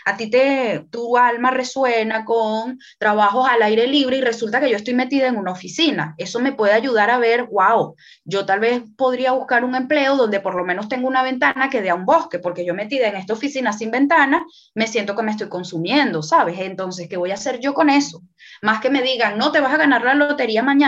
a, 0.05 0.16
ti 0.16 0.28
te 0.28 0.86
tu 0.90 1.16
alma 1.16 1.51
resuena 1.51 2.24
con 2.24 2.78
trabajos 2.99 3.49
al 3.49 3.62
aire 3.62 3.86
libre 3.86 4.18
y 4.18 4.20
resulta 4.20 4.61
que 4.61 4.70
yo 4.70 4.76
estoy 4.76 4.95
metida 4.95 5.28
en 5.28 5.36
una 5.36 5.53
oficina 5.53 6.14
eso 6.18 6.40
me 6.40 6.53
puede 6.53 6.72
ayudar 6.72 7.11
a 7.11 7.18
ver 7.18 7.45
wow 7.45 7.95
yo 8.24 8.45
tal 8.45 8.61
vez 8.61 8.82
podría 8.97 9.32
buscar 9.32 9.64
un 9.64 9.74
empleo 9.74 10.16
donde 10.16 10.40
por 10.40 10.55
lo 10.55 10.64
menos 10.64 10.88
tengo 10.88 11.09
una 11.09 11.22
ventana 11.22 11.70
que 11.70 11.82
dé 11.82 11.90
a 11.90 11.95
un 11.95 12.05
bosque 12.05 12.38
porque 12.38 12.64
yo 12.64 12.74
metida 12.74 13.09
en 13.09 13.16
esta 13.16 13.32
oficina 13.32 13.72
sin 13.72 13.90
ventana 13.90 14.45
me 14.74 14.86
siento 14.86 15.16
que 15.16 15.22
me 15.22 15.30
estoy 15.30 15.49
consumiendo 15.49 16.22
sabes 16.22 16.59
entonces 16.59 17.09
qué 17.09 17.16
voy 17.16 17.30
a 17.30 17.34
hacer 17.34 17.61
yo 17.61 17.74
con 17.74 17.90
eso 17.90 18.22
más 18.61 18.80
que 18.80 18.90
me 18.90 19.03
digan 19.03 19.38
no 19.38 19.53
te 19.53 19.61
vas 19.61 19.72
a 19.72 19.78
ganar 19.78 20.03
la 20.03 20.14
lotería 20.14 20.62
mañana 20.62 20.82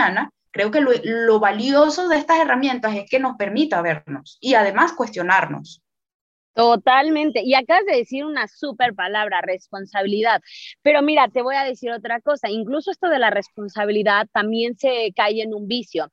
creo 0.51 0.71
que 0.71 0.79
lo, 0.81 1.39
valioso 1.39 2.07
de 2.07 2.17
estas 2.17 2.39
herramientas 2.39 2.95
es 2.95 3.09
que 3.09 3.19
nos 3.19 3.35
permita 3.35 3.81
vernos 3.81 4.37
y 4.39 4.53
además 4.53 4.93
cuestionarnos. 4.93 5.81
Totalmente. 6.53 7.41
Y 7.43 7.53
acabas 7.53 7.85
de 7.85 7.97
decir 7.97 8.23
una 8.23 8.47
súper 8.47 8.95
palabra, 8.95 9.41
responsabilidad. 9.41 10.41
Pero 10.81 11.01
mira, 11.01 11.27
te 11.27 11.41
voy 11.41 11.55
a 11.57 11.65
decir 11.65 11.91
otra 11.91 12.21
cosa. 12.21 12.49
Incluso 12.49 12.91
esto 12.91 13.09
de 13.09 13.19
la 13.19 13.29
responsabilidad 13.29 14.29
también 14.31 14.77
se 14.77 15.11
cae 15.13 15.41
en 15.41 15.53
un 15.53 15.67
vicio 15.67 16.09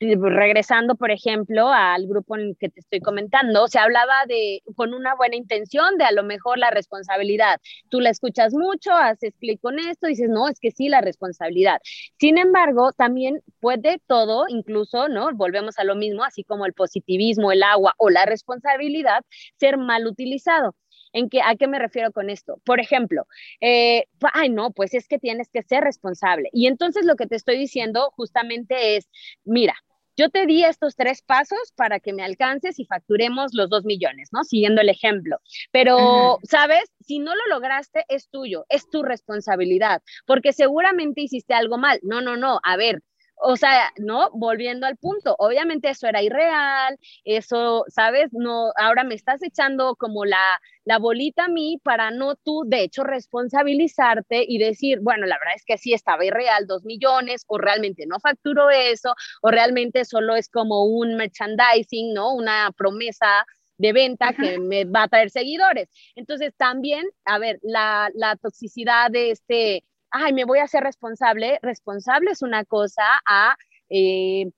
regresando, 0.00 0.94
por 0.94 1.10
ejemplo, 1.10 1.68
al 1.68 2.06
grupo 2.06 2.36
en 2.36 2.42
el 2.48 2.56
que 2.58 2.68
te 2.68 2.80
estoy 2.80 3.00
comentando, 3.00 3.66
se 3.68 3.78
hablaba 3.78 4.26
de, 4.28 4.62
con 4.74 4.94
una 4.94 5.14
buena 5.14 5.36
intención, 5.36 5.96
de 5.98 6.04
a 6.04 6.12
lo 6.12 6.22
mejor 6.22 6.58
la 6.58 6.70
responsabilidad. 6.70 7.60
Tú 7.88 8.00
la 8.00 8.10
escuchas 8.10 8.52
mucho, 8.52 8.92
haces 8.92 9.32
clic 9.38 9.60
con 9.60 9.78
esto, 9.78 10.06
dices, 10.06 10.28
no, 10.28 10.48
es 10.48 10.60
que 10.60 10.70
sí, 10.70 10.88
la 10.88 11.00
responsabilidad. 11.00 11.80
Sin 12.18 12.38
embargo, 12.38 12.92
también 12.92 13.40
puede 13.60 13.98
todo, 14.06 14.44
incluso, 14.48 15.08
¿no? 15.08 15.32
Volvemos 15.34 15.78
a 15.78 15.84
lo 15.84 15.94
mismo, 15.96 16.24
así 16.24 16.44
como 16.44 16.66
el 16.66 16.74
positivismo, 16.74 17.52
el 17.52 17.62
agua 17.62 17.94
o 17.98 18.10
la 18.10 18.26
responsabilidad, 18.26 19.24
ser 19.58 19.78
mal 19.78 20.06
utilizado. 20.06 20.74
¿En 21.16 21.30
qué, 21.30 21.40
¿A 21.42 21.56
qué 21.56 21.66
me 21.66 21.78
refiero 21.78 22.12
con 22.12 22.28
esto? 22.28 22.60
Por 22.64 22.78
ejemplo, 22.78 23.26
eh, 23.62 24.04
ay, 24.34 24.50
no, 24.50 24.70
pues 24.70 24.92
es 24.92 25.08
que 25.08 25.18
tienes 25.18 25.48
que 25.48 25.62
ser 25.62 25.82
responsable. 25.82 26.50
Y 26.52 26.66
entonces 26.66 27.06
lo 27.06 27.16
que 27.16 27.26
te 27.26 27.36
estoy 27.36 27.56
diciendo 27.56 28.12
justamente 28.14 28.96
es, 28.96 29.08
mira, 29.42 29.74
yo 30.14 30.28
te 30.28 30.44
di 30.44 30.62
estos 30.62 30.94
tres 30.94 31.22
pasos 31.22 31.72
para 31.74 32.00
que 32.00 32.12
me 32.12 32.22
alcances 32.22 32.78
y 32.78 32.84
facturemos 32.84 33.54
los 33.54 33.70
dos 33.70 33.84
millones, 33.84 34.28
¿no? 34.30 34.44
Siguiendo 34.44 34.82
el 34.82 34.90
ejemplo. 34.90 35.38
Pero, 35.72 36.38
¿sabes? 36.42 36.84
Si 37.00 37.18
no 37.18 37.34
lo 37.34 37.46
lograste, 37.48 38.04
es 38.08 38.28
tuyo, 38.28 38.66
es 38.68 38.88
tu 38.90 39.02
responsabilidad, 39.02 40.02
porque 40.26 40.52
seguramente 40.52 41.22
hiciste 41.22 41.54
algo 41.54 41.78
mal. 41.78 41.98
No, 42.02 42.20
no, 42.20 42.36
no. 42.36 42.60
A 42.62 42.76
ver, 42.76 43.02
o 43.36 43.56
sea, 43.56 43.92
¿no? 43.98 44.30
Volviendo 44.32 44.86
al 44.86 44.96
punto, 44.96 45.36
obviamente 45.38 45.90
eso 45.90 46.06
era 46.06 46.22
irreal, 46.22 46.98
eso, 47.24 47.84
¿sabes? 47.88 48.28
No, 48.32 48.72
ahora 48.76 49.04
me 49.04 49.14
estás 49.14 49.42
echando 49.42 49.94
como 49.96 50.24
la, 50.24 50.60
la 50.84 50.98
bolita 50.98 51.44
a 51.44 51.48
mí 51.48 51.78
para 51.82 52.10
no 52.10 52.36
tú, 52.36 52.64
de 52.66 52.82
hecho, 52.82 53.04
responsabilizarte 53.04 54.44
y 54.46 54.58
decir, 54.58 55.00
bueno, 55.00 55.26
la 55.26 55.38
verdad 55.38 55.54
es 55.56 55.64
que 55.64 55.78
sí 55.78 55.92
estaba 55.92 56.24
irreal, 56.24 56.66
dos 56.66 56.84
millones, 56.84 57.44
o 57.46 57.58
realmente 57.58 58.06
no 58.06 58.18
facturo 58.20 58.70
eso, 58.70 59.14
o 59.42 59.50
realmente 59.50 60.04
solo 60.04 60.34
es 60.34 60.48
como 60.48 60.84
un 60.84 61.16
merchandising, 61.16 62.14
¿no? 62.14 62.34
Una 62.34 62.72
promesa 62.76 63.44
de 63.78 63.92
venta 63.92 64.32
que 64.32 64.58
me 64.58 64.84
va 64.84 65.04
a 65.04 65.08
traer 65.08 65.30
seguidores. 65.30 65.88
Entonces, 66.14 66.54
también, 66.56 67.04
a 67.24 67.38
ver, 67.38 67.58
la, 67.62 68.10
la 68.14 68.36
toxicidad 68.36 69.10
de 69.10 69.32
este 69.32 69.84
ay, 70.10 70.32
me 70.32 70.44
voy 70.44 70.58
a 70.58 70.64
hacer 70.64 70.82
responsable. 70.82 71.58
Responsable 71.62 72.30
es 72.30 72.42
una 72.42 72.64
cosa 72.64 73.04
a 73.28 73.56
eh, 73.88 74.50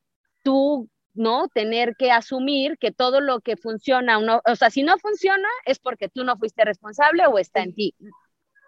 tú, 0.43 0.89
¿no? 1.15 1.49
Tener 1.49 1.95
que 1.97 2.11
asumir 2.11 2.79
que 2.79 2.93
todo 2.93 3.21
lo 3.21 3.41
que 3.41 3.57
funciona, 3.57 4.19
uno, 4.19 4.41
o 4.47 4.57
sea, 4.57 4.71
si 4.71 4.83
no 4.83 4.99
funciona 4.99 5.49
es 5.65 5.79
porque 5.79 6.09
tú 6.09 6.25
no 6.25 6.37
fuiste 6.37 6.65
responsable 6.65 7.27
o 7.27 7.39
está 7.39 7.63
en 7.63 7.75
ti. 7.75 7.95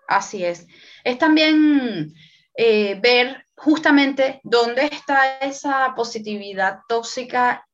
Así 0.09 0.45
es. 0.45 0.67
Es 1.05 1.19
también 1.19 2.13
eh, 2.55 2.99
ver 3.01 3.45
justamente 3.55 4.41
dónde 4.43 4.87
está 4.87 5.39
esa 5.39 5.95
positividad 5.95 6.81
tóxica 6.89 7.67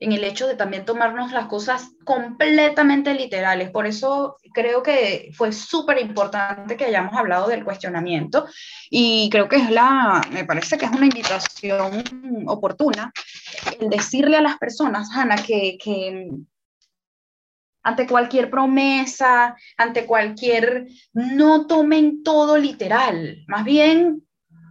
en 0.00 0.12
el 0.12 0.24
hecho 0.24 0.46
de 0.46 0.54
también 0.54 0.84
tomarnos 0.84 1.32
las 1.32 1.46
cosas 1.46 1.90
completamente 2.04 3.14
literales. 3.14 3.70
Por 3.70 3.86
eso 3.86 4.36
creo 4.54 4.82
que 4.82 5.30
fue 5.34 5.52
súper 5.52 6.00
importante 6.00 6.76
que 6.76 6.84
hayamos 6.84 7.14
hablado 7.16 7.48
del 7.48 7.64
cuestionamiento 7.64 8.46
y 8.90 9.28
creo 9.30 9.48
que 9.48 9.56
es 9.56 9.70
la, 9.70 10.20
me 10.32 10.44
parece 10.44 10.78
que 10.78 10.86
es 10.86 10.92
una 10.92 11.06
invitación 11.06 12.04
oportuna 12.46 13.12
el 13.80 13.88
decirle 13.88 14.36
a 14.36 14.42
las 14.42 14.58
personas, 14.58 15.10
Hanna, 15.14 15.36
que, 15.36 15.76
que 15.82 16.30
ante 17.82 18.06
cualquier 18.06 18.50
promesa, 18.50 19.56
ante 19.76 20.06
cualquier, 20.06 20.86
no 21.12 21.66
tomen 21.66 22.22
todo 22.22 22.58
literal, 22.58 23.44
más 23.46 23.64
bien 23.64 24.24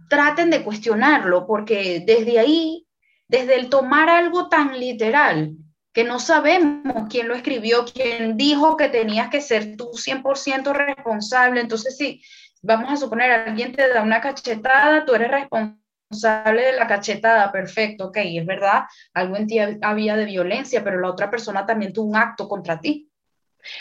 traten 0.08 0.50
de 0.50 0.62
cuestionarlo, 0.64 1.46
porque 1.46 2.02
desde 2.06 2.38
ahí 2.38 2.87
desde 3.28 3.56
el 3.56 3.68
tomar 3.68 4.08
algo 4.08 4.48
tan 4.48 4.78
literal 4.78 5.52
que 5.92 6.04
no 6.04 6.18
sabemos 6.18 7.06
quién 7.10 7.28
lo 7.28 7.34
escribió, 7.34 7.84
quién 7.84 8.36
dijo 8.36 8.76
que 8.76 8.88
tenías 8.88 9.28
que 9.30 9.40
ser 9.40 9.76
tú 9.76 9.90
100% 9.92 10.72
responsable. 10.72 11.60
Entonces, 11.60 11.96
si 11.96 12.22
vamos 12.62 12.92
a 12.92 12.96
suponer 12.96 13.30
alguien 13.30 13.72
te 13.72 13.88
da 13.88 14.02
una 14.02 14.20
cachetada, 14.20 15.04
tú 15.04 15.14
eres 15.14 15.30
responsable 15.30 16.62
de 16.62 16.72
la 16.72 16.86
cachetada, 16.86 17.52
perfecto, 17.52 18.06
ok, 18.06 18.18
es 18.22 18.46
verdad, 18.46 18.84
algo 19.12 19.36
en 19.36 19.46
ti 19.46 19.58
había 19.58 20.16
de 20.16 20.24
violencia, 20.24 20.82
pero 20.82 21.00
la 21.00 21.10
otra 21.10 21.30
persona 21.30 21.66
también 21.66 21.92
tuvo 21.92 22.08
un 22.08 22.16
acto 22.16 22.48
contra 22.48 22.80
ti. 22.80 23.10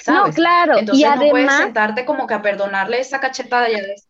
No, 0.08 0.30
claro. 0.32 0.80
Entonces 0.80 1.06
y 1.06 1.10
no 1.10 1.30
puedes 1.30 1.54
sentarte 1.54 2.04
como 2.04 2.28
que 2.28 2.34
a 2.34 2.42
perdonarle 2.42 3.00
esa 3.00 3.20
cachetada 3.20 3.70
y 3.70 3.76
a 3.76 3.82
decir, 3.82 4.10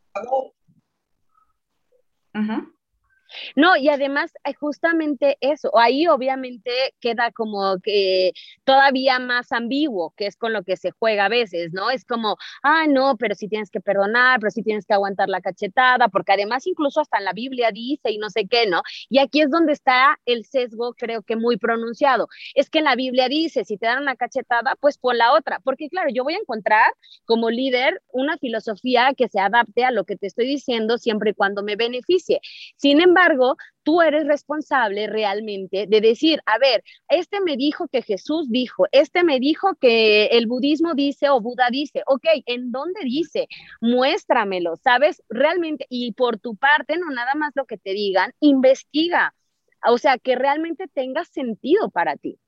No, 3.55 3.75
y 3.77 3.89
además 3.89 4.31
eh, 4.43 4.53
justamente 4.53 5.37
eso, 5.41 5.77
ahí 5.77 6.07
obviamente 6.07 6.71
queda 6.99 7.31
como 7.31 7.77
que 7.81 8.31
todavía 8.63 9.19
más 9.19 9.51
ambiguo, 9.51 10.13
que 10.15 10.27
es 10.27 10.35
con 10.35 10.53
lo 10.53 10.63
que 10.63 10.77
se 10.77 10.91
juega 10.91 11.25
a 11.25 11.29
veces, 11.29 11.71
¿no? 11.73 11.89
Es 11.89 12.05
como, 12.05 12.37
ah, 12.63 12.85
no, 12.87 13.17
pero 13.17 13.35
sí 13.35 13.47
tienes 13.47 13.69
que 13.69 13.81
perdonar, 13.81 14.39
pero 14.39 14.51
sí 14.51 14.63
tienes 14.63 14.85
que 14.85 14.93
aguantar 14.93 15.29
la 15.29 15.41
cachetada, 15.41 16.07
porque 16.09 16.33
además 16.33 16.65
incluso 16.67 17.01
hasta 17.01 17.17
en 17.17 17.25
la 17.25 17.33
Biblia 17.33 17.71
dice 17.71 18.11
y 18.11 18.17
no 18.17 18.29
sé 18.29 18.47
qué, 18.47 18.67
¿no? 18.67 18.81
Y 19.09 19.19
aquí 19.19 19.41
es 19.41 19.49
donde 19.49 19.73
está 19.73 20.19
el 20.25 20.45
sesgo, 20.45 20.93
creo 20.93 21.21
que 21.23 21.35
muy 21.35 21.57
pronunciado. 21.57 22.27
Es 22.55 22.69
que 22.69 22.79
en 22.79 22.85
la 22.85 22.95
Biblia 22.95 23.27
dice, 23.29 23.65
si 23.65 23.77
te 23.77 23.85
dan 23.87 24.01
una 24.01 24.15
cachetada, 24.15 24.75
pues 24.79 24.97
pon 24.97 25.17
la 25.17 25.33
otra, 25.33 25.59
porque 25.63 25.89
claro, 25.89 26.09
yo 26.13 26.23
voy 26.23 26.35
a 26.35 26.39
encontrar 26.39 26.93
como 27.25 27.49
líder 27.49 28.01
una 28.11 28.37
filosofía 28.37 29.13
que 29.15 29.27
se 29.27 29.39
adapte 29.39 29.83
a 29.85 29.91
lo 29.91 30.05
que 30.05 30.15
te 30.15 30.27
estoy 30.27 30.47
diciendo 30.47 30.97
siempre 30.97 31.31
y 31.31 31.33
cuando 31.33 31.63
me 31.63 31.75
beneficie. 31.75 32.39
Sin 32.77 33.01
embargo, 33.01 33.26
tú 33.83 34.01
eres 34.01 34.25
responsable 34.27 35.07
realmente 35.07 35.85
de 35.87 36.01
decir, 36.01 36.41
a 36.45 36.57
ver, 36.57 36.83
este 37.09 37.41
me 37.41 37.57
dijo 37.57 37.87
que 37.87 38.01
Jesús 38.01 38.49
dijo, 38.49 38.85
este 38.91 39.23
me 39.23 39.39
dijo 39.39 39.75
que 39.75 40.27
el 40.27 40.47
budismo 40.47 40.93
dice 40.93 41.29
o 41.29 41.41
Buda 41.41 41.69
dice, 41.71 42.03
ok, 42.05 42.25
¿en 42.45 42.71
dónde 42.71 43.01
dice? 43.03 43.47
Muéstramelo, 43.81 44.75
¿sabes? 44.77 45.23
Realmente, 45.29 45.85
y 45.89 46.13
por 46.13 46.39
tu 46.39 46.55
parte, 46.55 46.97
no 46.97 47.09
nada 47.11 47.33
más 47.35 47.51
lo 47.55 47.65
que 47.65 47.77
te 47.77 47.91
digan, 47.91 48.33
investiga, 48.39 49.33
o 49.85 49.97
sea, 49.97 50.17
que 50.17 50.35
realmente 50.35 50.87
tenga 50.87 51.23
sentido 51.25 51.89
para 51.89 52.15
ti. 52.17 52.39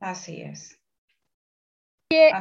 Así 0.00 0.42
es. 0.42 0.81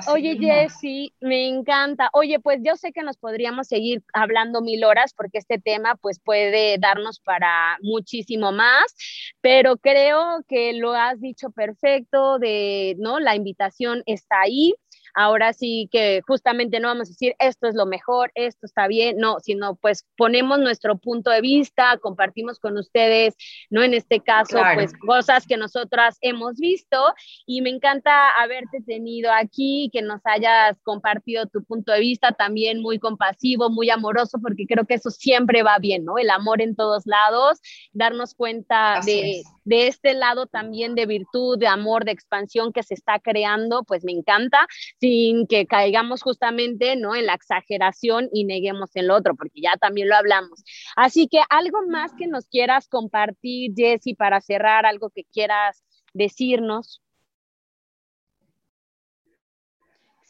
Oye, 0.08 0.38
Jessy, 0.40 1.14
me 1.20 1.48
encanta. 1.48 2.10
Oye, 2.14 2.40
pues 2.40 2.60
yo 2.64 2.76
sé 2.76 2.92
que 2.92 3.04
nos 3.04 3.18
podríamos 3.18 3.68
seguir 3.68 4.04
hablando 4.14 4.62
mil 4.62 4.84
horas 4.84 5.14
porque 5.16 5.38
este 5.38 5.60
tema 5.60 5.96
pues 5.96 6.20
puede 6.20 6.78
darnos 6.78 7.20
para 7.20 7.78
muchísimo 7.82 8.52
más, 8.52 8.96
pero 9.42 9.78
creo 9.78 10.44
que 10.48 10.74
lo 10.74 10.94
has 10.94 11.20
dicho 11.22 11.52
perfecto 11.52 12.40
de, 12.40 12.96
¿no? 13.00 13.20
La 13.20 13.36
invitación 13.36 14.04
está 14.06 14.42
ahí. 14.42 14.74
Ahora 15.14 15.54
sí 15.54 15.90
que 15.92 16.22
justamente 16.26 16.80
no 16.80 16.88
vamos 16.88 17.10
a 17.10 17.12
decir 17.12 17.36
esto 17.40 17.68
es 17.68 17.76
lo 17.76 17.86
mejor, 17.86 18.32
esto 18.36 18.66
está 18.66 18.88
bien, 18.88 19.18
no, 19.18 19.40
sino 19.40 19.76
pues 19.76 20.06
ponemos 20.16 20.60
nuestro 20.60 20.98
punto 20.98 21.32
de 21.32 21.42
vista, 21.42 21.98
compartimos 22.02 22.60
con 22.60 22.78
ustedes, 22.78 23.36
no 23.70 23.84
en 23.84 23.94
este 23.94 24.22
caso, 24.22 24.60
pues 24.74 24.94
cosas 25.06 25.46
que 25.46 25.58
nosotras 25.58 26.18
hemos 26.22 26.56
visto. 26.58 26.98
Y 27.46 27.62
me 27.62 27.70
encanta 27.70 28.32
haberte 28.42 28.82
tenido 28.86 29.32
aquí, 29.34 29.61
que 29.92 30.02
nos 30.02 30.22
hayas 30.24 30.78
compartido 30.84 31.46
tu 31.48 31.64
punto 31.64 31.92
de 31.92 32.00
vista 32.00 32.32
también 32.32 32.82
muy 32.82 33.00
compasivo, 33.00 33.70
muy 33.70 33.90
amoroso, 33.90 34.40
porque 34.42 34.66
creo 34.68 34.86
que 34.86 34.96
eso 34.96 35.10
siempre 35.10 35.64
va 35.64 35.78
bien, 35.80 36.06
¿no? 36.06 36.18
El 36.18 36.30
amor 36.30 36.62
en 36.62 36.76
todos 36.76 37.06
lados, 37.06 37.60
darnos 37.94 38.34
cuenta 38.34 39.00
de, 39.06 39.44
de 39.64 39.88
este 39.88 40.14
lado 40.14 40.48
también 40.48 40.96
de 40.96 41.06
virtud, 41.06 41.58
de 41.58 41.68
amor, 41.68 42.06
de 42.06 42.12
expansión 42.12 42.74
que 42.74 42.84
se 42.84 42.94
está 42.94 43.20
creando, 43.20 43.84
pues 43.84 44.04
me 44.04 44.12
encanta 44.12 44.68
sin 45.00 45.48
que 45.48 45.66
caigamos 45.66 46.22
justamente 46.22 46.96
¿no? 46.96 47.16
en 47.16 47.26
la 47.26 47.34
exageración 47.34 48.30
y 48.34 48.46
neguemos 48.46 48.92
el 48.96 49.12
otro, 49.12 49.36
porque 49.36 49.62
ya 49.62 49.76
también 49.78 50.10
lo 50.10 50.16
hablamos. 50.16 50.64
Así 50.96 51.28
que 51.28 51.42
algo 51.50 51.80
más 51.88 52.12
que 52.18 52.28
nos 52.28 52.48
quieras 52.48 52.88
compartir, 52.88 53.74
Jessy, 53.76 54.16
para 54.16 54.42
cerrar, 54.42 54.86
algo 54.86 55.10
que 55.10 55.24
quieras 55.26 55.84
decirnos. 56.14 57.02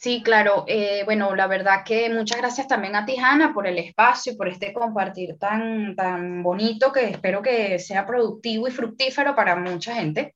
Sí, 0.02 0.24
claro. 0.24 0.66
Eh, 0.68 1.04
bueno, 1.06 1.36
la 1.36 1.46
verdad 1.46 1.84
que 1.86 2.10
muchas 2.10 2.40
gracias 2.40 2.68
también 2.68 2.96
a 2.96 3.06
ti, 3.06 3.18
Hanna, 3.20 3.54
por 3.54 3.68
el 3.68 3.78
espacio 3.78 4.34
y 4.34 4.36
por 4.36 4.48
este 4.48 4.74
compartir 4.74 5.38
tan, 5.38 5.96
tan 5.96 6.42
bonito 6.42 6.92
que 6.92 7.12
espero 7.12 7.44
que 7.44 7.78
sea 7.78 8.04
productivo 8.04 8.68
y 8.68 8.72
fructífero 8.72 9.36
para 9.36 9.56
mucha 9.56 9.94
gente. 9.94 10.34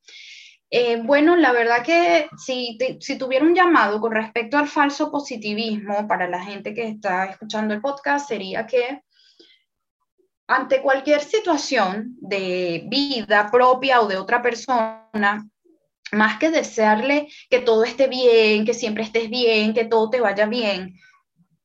Eh, 0.69 1.01
bueno, 1.01 1.35
la 1.35 1.51
verdad 1.51 1.83
que 1.83 2.29
si, 2.37 2.77
si 2.99 3.17
tuviera 3.17 3.43
un 3.43 3.55
llamado 3.55 3.99
con 3.99 4.11
respecto 4.11 4.55
al 4.59 4.67
falso 4.67 5.09
positivismo 5.09 6.07
para 6.07 6.29
la 6.29 6.43
gente 6.43 6.75
que 6.75 6.87
está 6.87 7.25
escuchando 7.25 7.73
el 7.73 7.81
podcast, 7.81 8.27
sería 8.27 8.67
que 8.67 9.01
ante 10.45 10.79
cualquier 10.83 11.21
situación 11.21 12.15
de 12.19 12.83
vida 12.87 13.49
propia 13.51 14.01
o 14.01 14.07
de 14.07 14.17
otra 14.17 14.43
persona, 14.43 15.49
más 16.15 16.39
que 16.39 16.49
desearle 16.49 17.27
que 17.49 17.59
todo 17.59 17.83
esté 17.83 18.07
bien, 18.07 18.65
que 18.65 18.73
siempre 18.73 19.03
estés 19.03 19.29
bien, 19.29 19.73
que 19.73 19.85
todo 19.85 20.09
te 20.09 20.21
vaya 20.21 20.45
bien, 20.45 20.95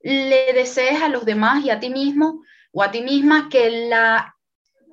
le 0.03 0.53
desees 0.53 1.03
a 1.03 1.09
los 1.09 1.25
demás 1.25 1.65
y 1.65 1.71
a 1.71 1.81
ti 1.81 1.91
mismo 1.91 2.43
o 2.73 2.83
a 2.83 2.91
ti 2.91 3.03
misma 3.03 3.49
que, 3.51 3.89
la, 3.89 4.37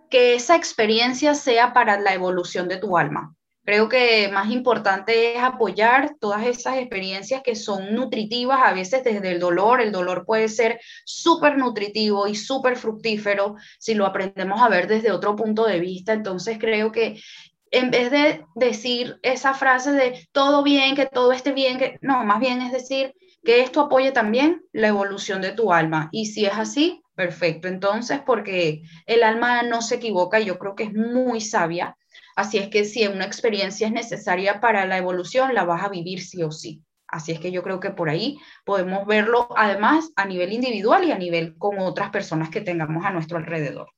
que 0.10 0.36
esa 0.36 0.56
experiencia 0.56 1.34
sea 1.36 1.74
para 1.74 2.00
la 2.00 2.14
evolución 2.14 2.68
de 2.68 2.78
tu 2.78 2.98
alma. 2.98 3.34
Creo 3.68 3.90
que 3.90 4.30
más 4.30 4.50
importante 4.50 5.36
es 5.36 5.44
apoyar 5.44 6.16
todas 6.22 6.46
esas 6.46 6.78
experiencias 6.78 7.42
que 7.44 7.54
son 7.54 7.94
nutritivas, 7.94 8.62
a 8.64 8.72
veces 8.72 9.04
desde 9.04 9.32
el 9.32 9.42
dolor. 9.42 9.82
El 9.82 9.92
dolor 9.92 10.24
puede 10.26 10.48
ser 10.48 10.80
súper 11.04 11.58
nutritivo 11.58 12.30
y 12.30 12.36
súper 12.36 12.78
fructífero 12.78 13.58
si 13.78 13.94
lo 13.94 14.06
aprendemos 14.06 14.62
a 14.62 14.70
ver 14.70 14.88
desde 14.88 15.12
otro 15.12 15.36
punto 15.36 15.66
de 15.66 15.82
vista. 15.82 16.14
Entonces 16.14 16.58
creo 16.58 16.94
que 16.94 17.20
en 17.72 17.92
vez 17.92 18.12
de 18.12 18.46
decir 18.56 19.20
esa 19.24 19.54
frase 19.54 19.92
de 19.92 20.28
todo 20.32 20.64
bien, 20.64 20.96
que 20.96 21.06
todo 21.06 21.32
esté 21.32 21.52
bien, 21.52 21.78
que 21.78 21.98
no, 22.02 22.24
más 22.24 22.40
bien 22.40 22.62
es 22.62 22.72
decir 22.72 23.14
que 23.44 23.62
esto 23.62 23.82
apoye 23.82 24.12
también 24.12 24.62
la 24.72 24.88
evolución 24.88 25.42
de 25.42 25.52
tu 25.52 25.72
alma. 25.72 26.10
Y 26.12 26.28
si 26.28 26.46
es 26.46 26.54
así, 26.54 27.02
perfecto. 27.16 27.68
Entonces, 27.68 28.20
porque 28.26 28.82
el 29.06 29.24
alma 29.24 29.64
no 29.64 29.82
se 29.82 29.96
equivoca, 29.96 30.40
yo 30.40 30.58
creo 30.60 30.76
que 30.76 30.84
es 30.84 30.94
muy 30.94 31.42
sabia 31.42 31.96
Así 32.38 32.60
es 32.60 32.70
que 32.70 32.86
si 32.86 33.08
una 33.08 33.26
experiencia 33.26 33.88
es 33.88 33.94
necesaria 33.94 34.62
para 34.62 34.86
la 34.86 35.00
evolución, 35.00 35.56
la 35.56 35.64
vas 35.64 35.84
a 35.84 35.90
vivir 35.90 36.22
sí 36.22 36.44
o 36.44 36.52
sí. 36.52 36.84
Así 37.08 37.32
es 37.32 37.40
que 37.40 37.52
yo 37.52 37.64
creo 37.64 37.80
que 37.80 37.90
por 37.90 38.10
ahí 38.10 38.38
podemos 38.64 39.08
verlo 39.08 39.50
además 39.58 40.12
a 40.16 40.26
nivel 40.26 40.54
individual 40.54 41.04
y 41.04 41.12
a 41.12 41.18
nivel 41.18 41.58
con 41.58 41.80
otras 41.80 42.12
personas 42.12 42.50
que 42.50 42.62
tengamos 42.62 43.04
a 43.06 43.10
nuestro 43.10 43.40
alrededor. 43.40 43.90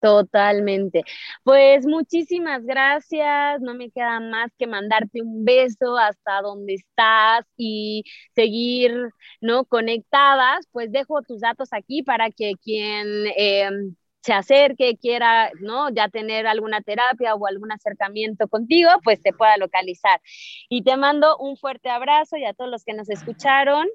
Totalmente. 0.00 1.02
Pues 1.42 1.86
muchísimas 1.86 2.64
gracias. 2.64 3.60
No 3.60 3.74
me 3.74 3.90
queda 3.90 4.20
más 4.20 4.50
que 4.58 4.66
mandarte 4.66 5.22
un 5.22 5.44
beso 5.44 5.96
hasta 5.96 6.42
donde 6.42 6.74
estás 6.74 7.44
y 7.56 8.04
seguir, 8.34 8.94
¿no? 9.40 9.64
Conectadas. 9.64 10.66
Pues 10.70 10.92
dejo 10.92 11.22
tus 11.22 11.40
datos 11.40 11.70
aquí 11.72 12.02
para 12.02 12.30
que 12.30 12.52
quien 12.62 13.06
em, 13.36 13.96
se 14.22 14.32
acerque, 14.34 14.96
quiera, 14.98 15.50
¿no? 15.60 15.88
Ya 15.90 16.08
tener 16.08 16.46
alguna 16.46 16.82
terapia 16.82 17.34
o 17.34 17.46
algún 17.46 17.72
acercamiento 17.72 18.48
contigo, 18.48 18.90
pues 19.02 19.20
te 19.22 19.32
pueda 19.32 19.56
localizar. 19.56 20.20
Y 20.68 20.82
te 20.82 20.96
mando 20.96 21.36
un 21.38 21.56
fuerte 21.56 21.88
abrazo 21.90 22.36
y 22.36 22.44
a 22.44 22.52
todos 22.54 22.70
los 22.70 22.84
que 22.84 22.94
nos 22.94 23.08
escucharon, 23.08 23.86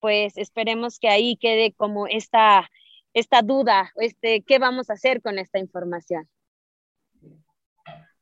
pues 0.00 0.36
esperemos 0.38 0.98
que 0.98 1.08
ahí 1.08 1.36
quede 1.36 1.72
como 1.74 2.06
esta, 2.06 2.68
esta 3.14 3.42
duda, 3.42 3.92
este, 3.96 4.42
¿qué 4.42 4.58
vamos 4.58 4.90
a 4.90 4.94
hacer 4.94 5.22
con 5.22 5.38
esta 5.38 5.58
información? 5.58 6.28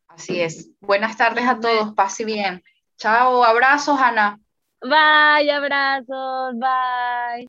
Así 0.09 0.41
es. 0.41 0.71
Buenas 0.81 1.17
tardes 1.17 1.47
a 1.47 1.61
todos, 1.61 1.95
pase 1.95 2.25
bien. 2.25 2.63
Chao, 2.97 3.45
abrazos, 3.45 4.01
Ana. 4.01 4.41
Bye, 4.81 5.51
abrazos, 5.51 6.55
bye. 6.59 7.49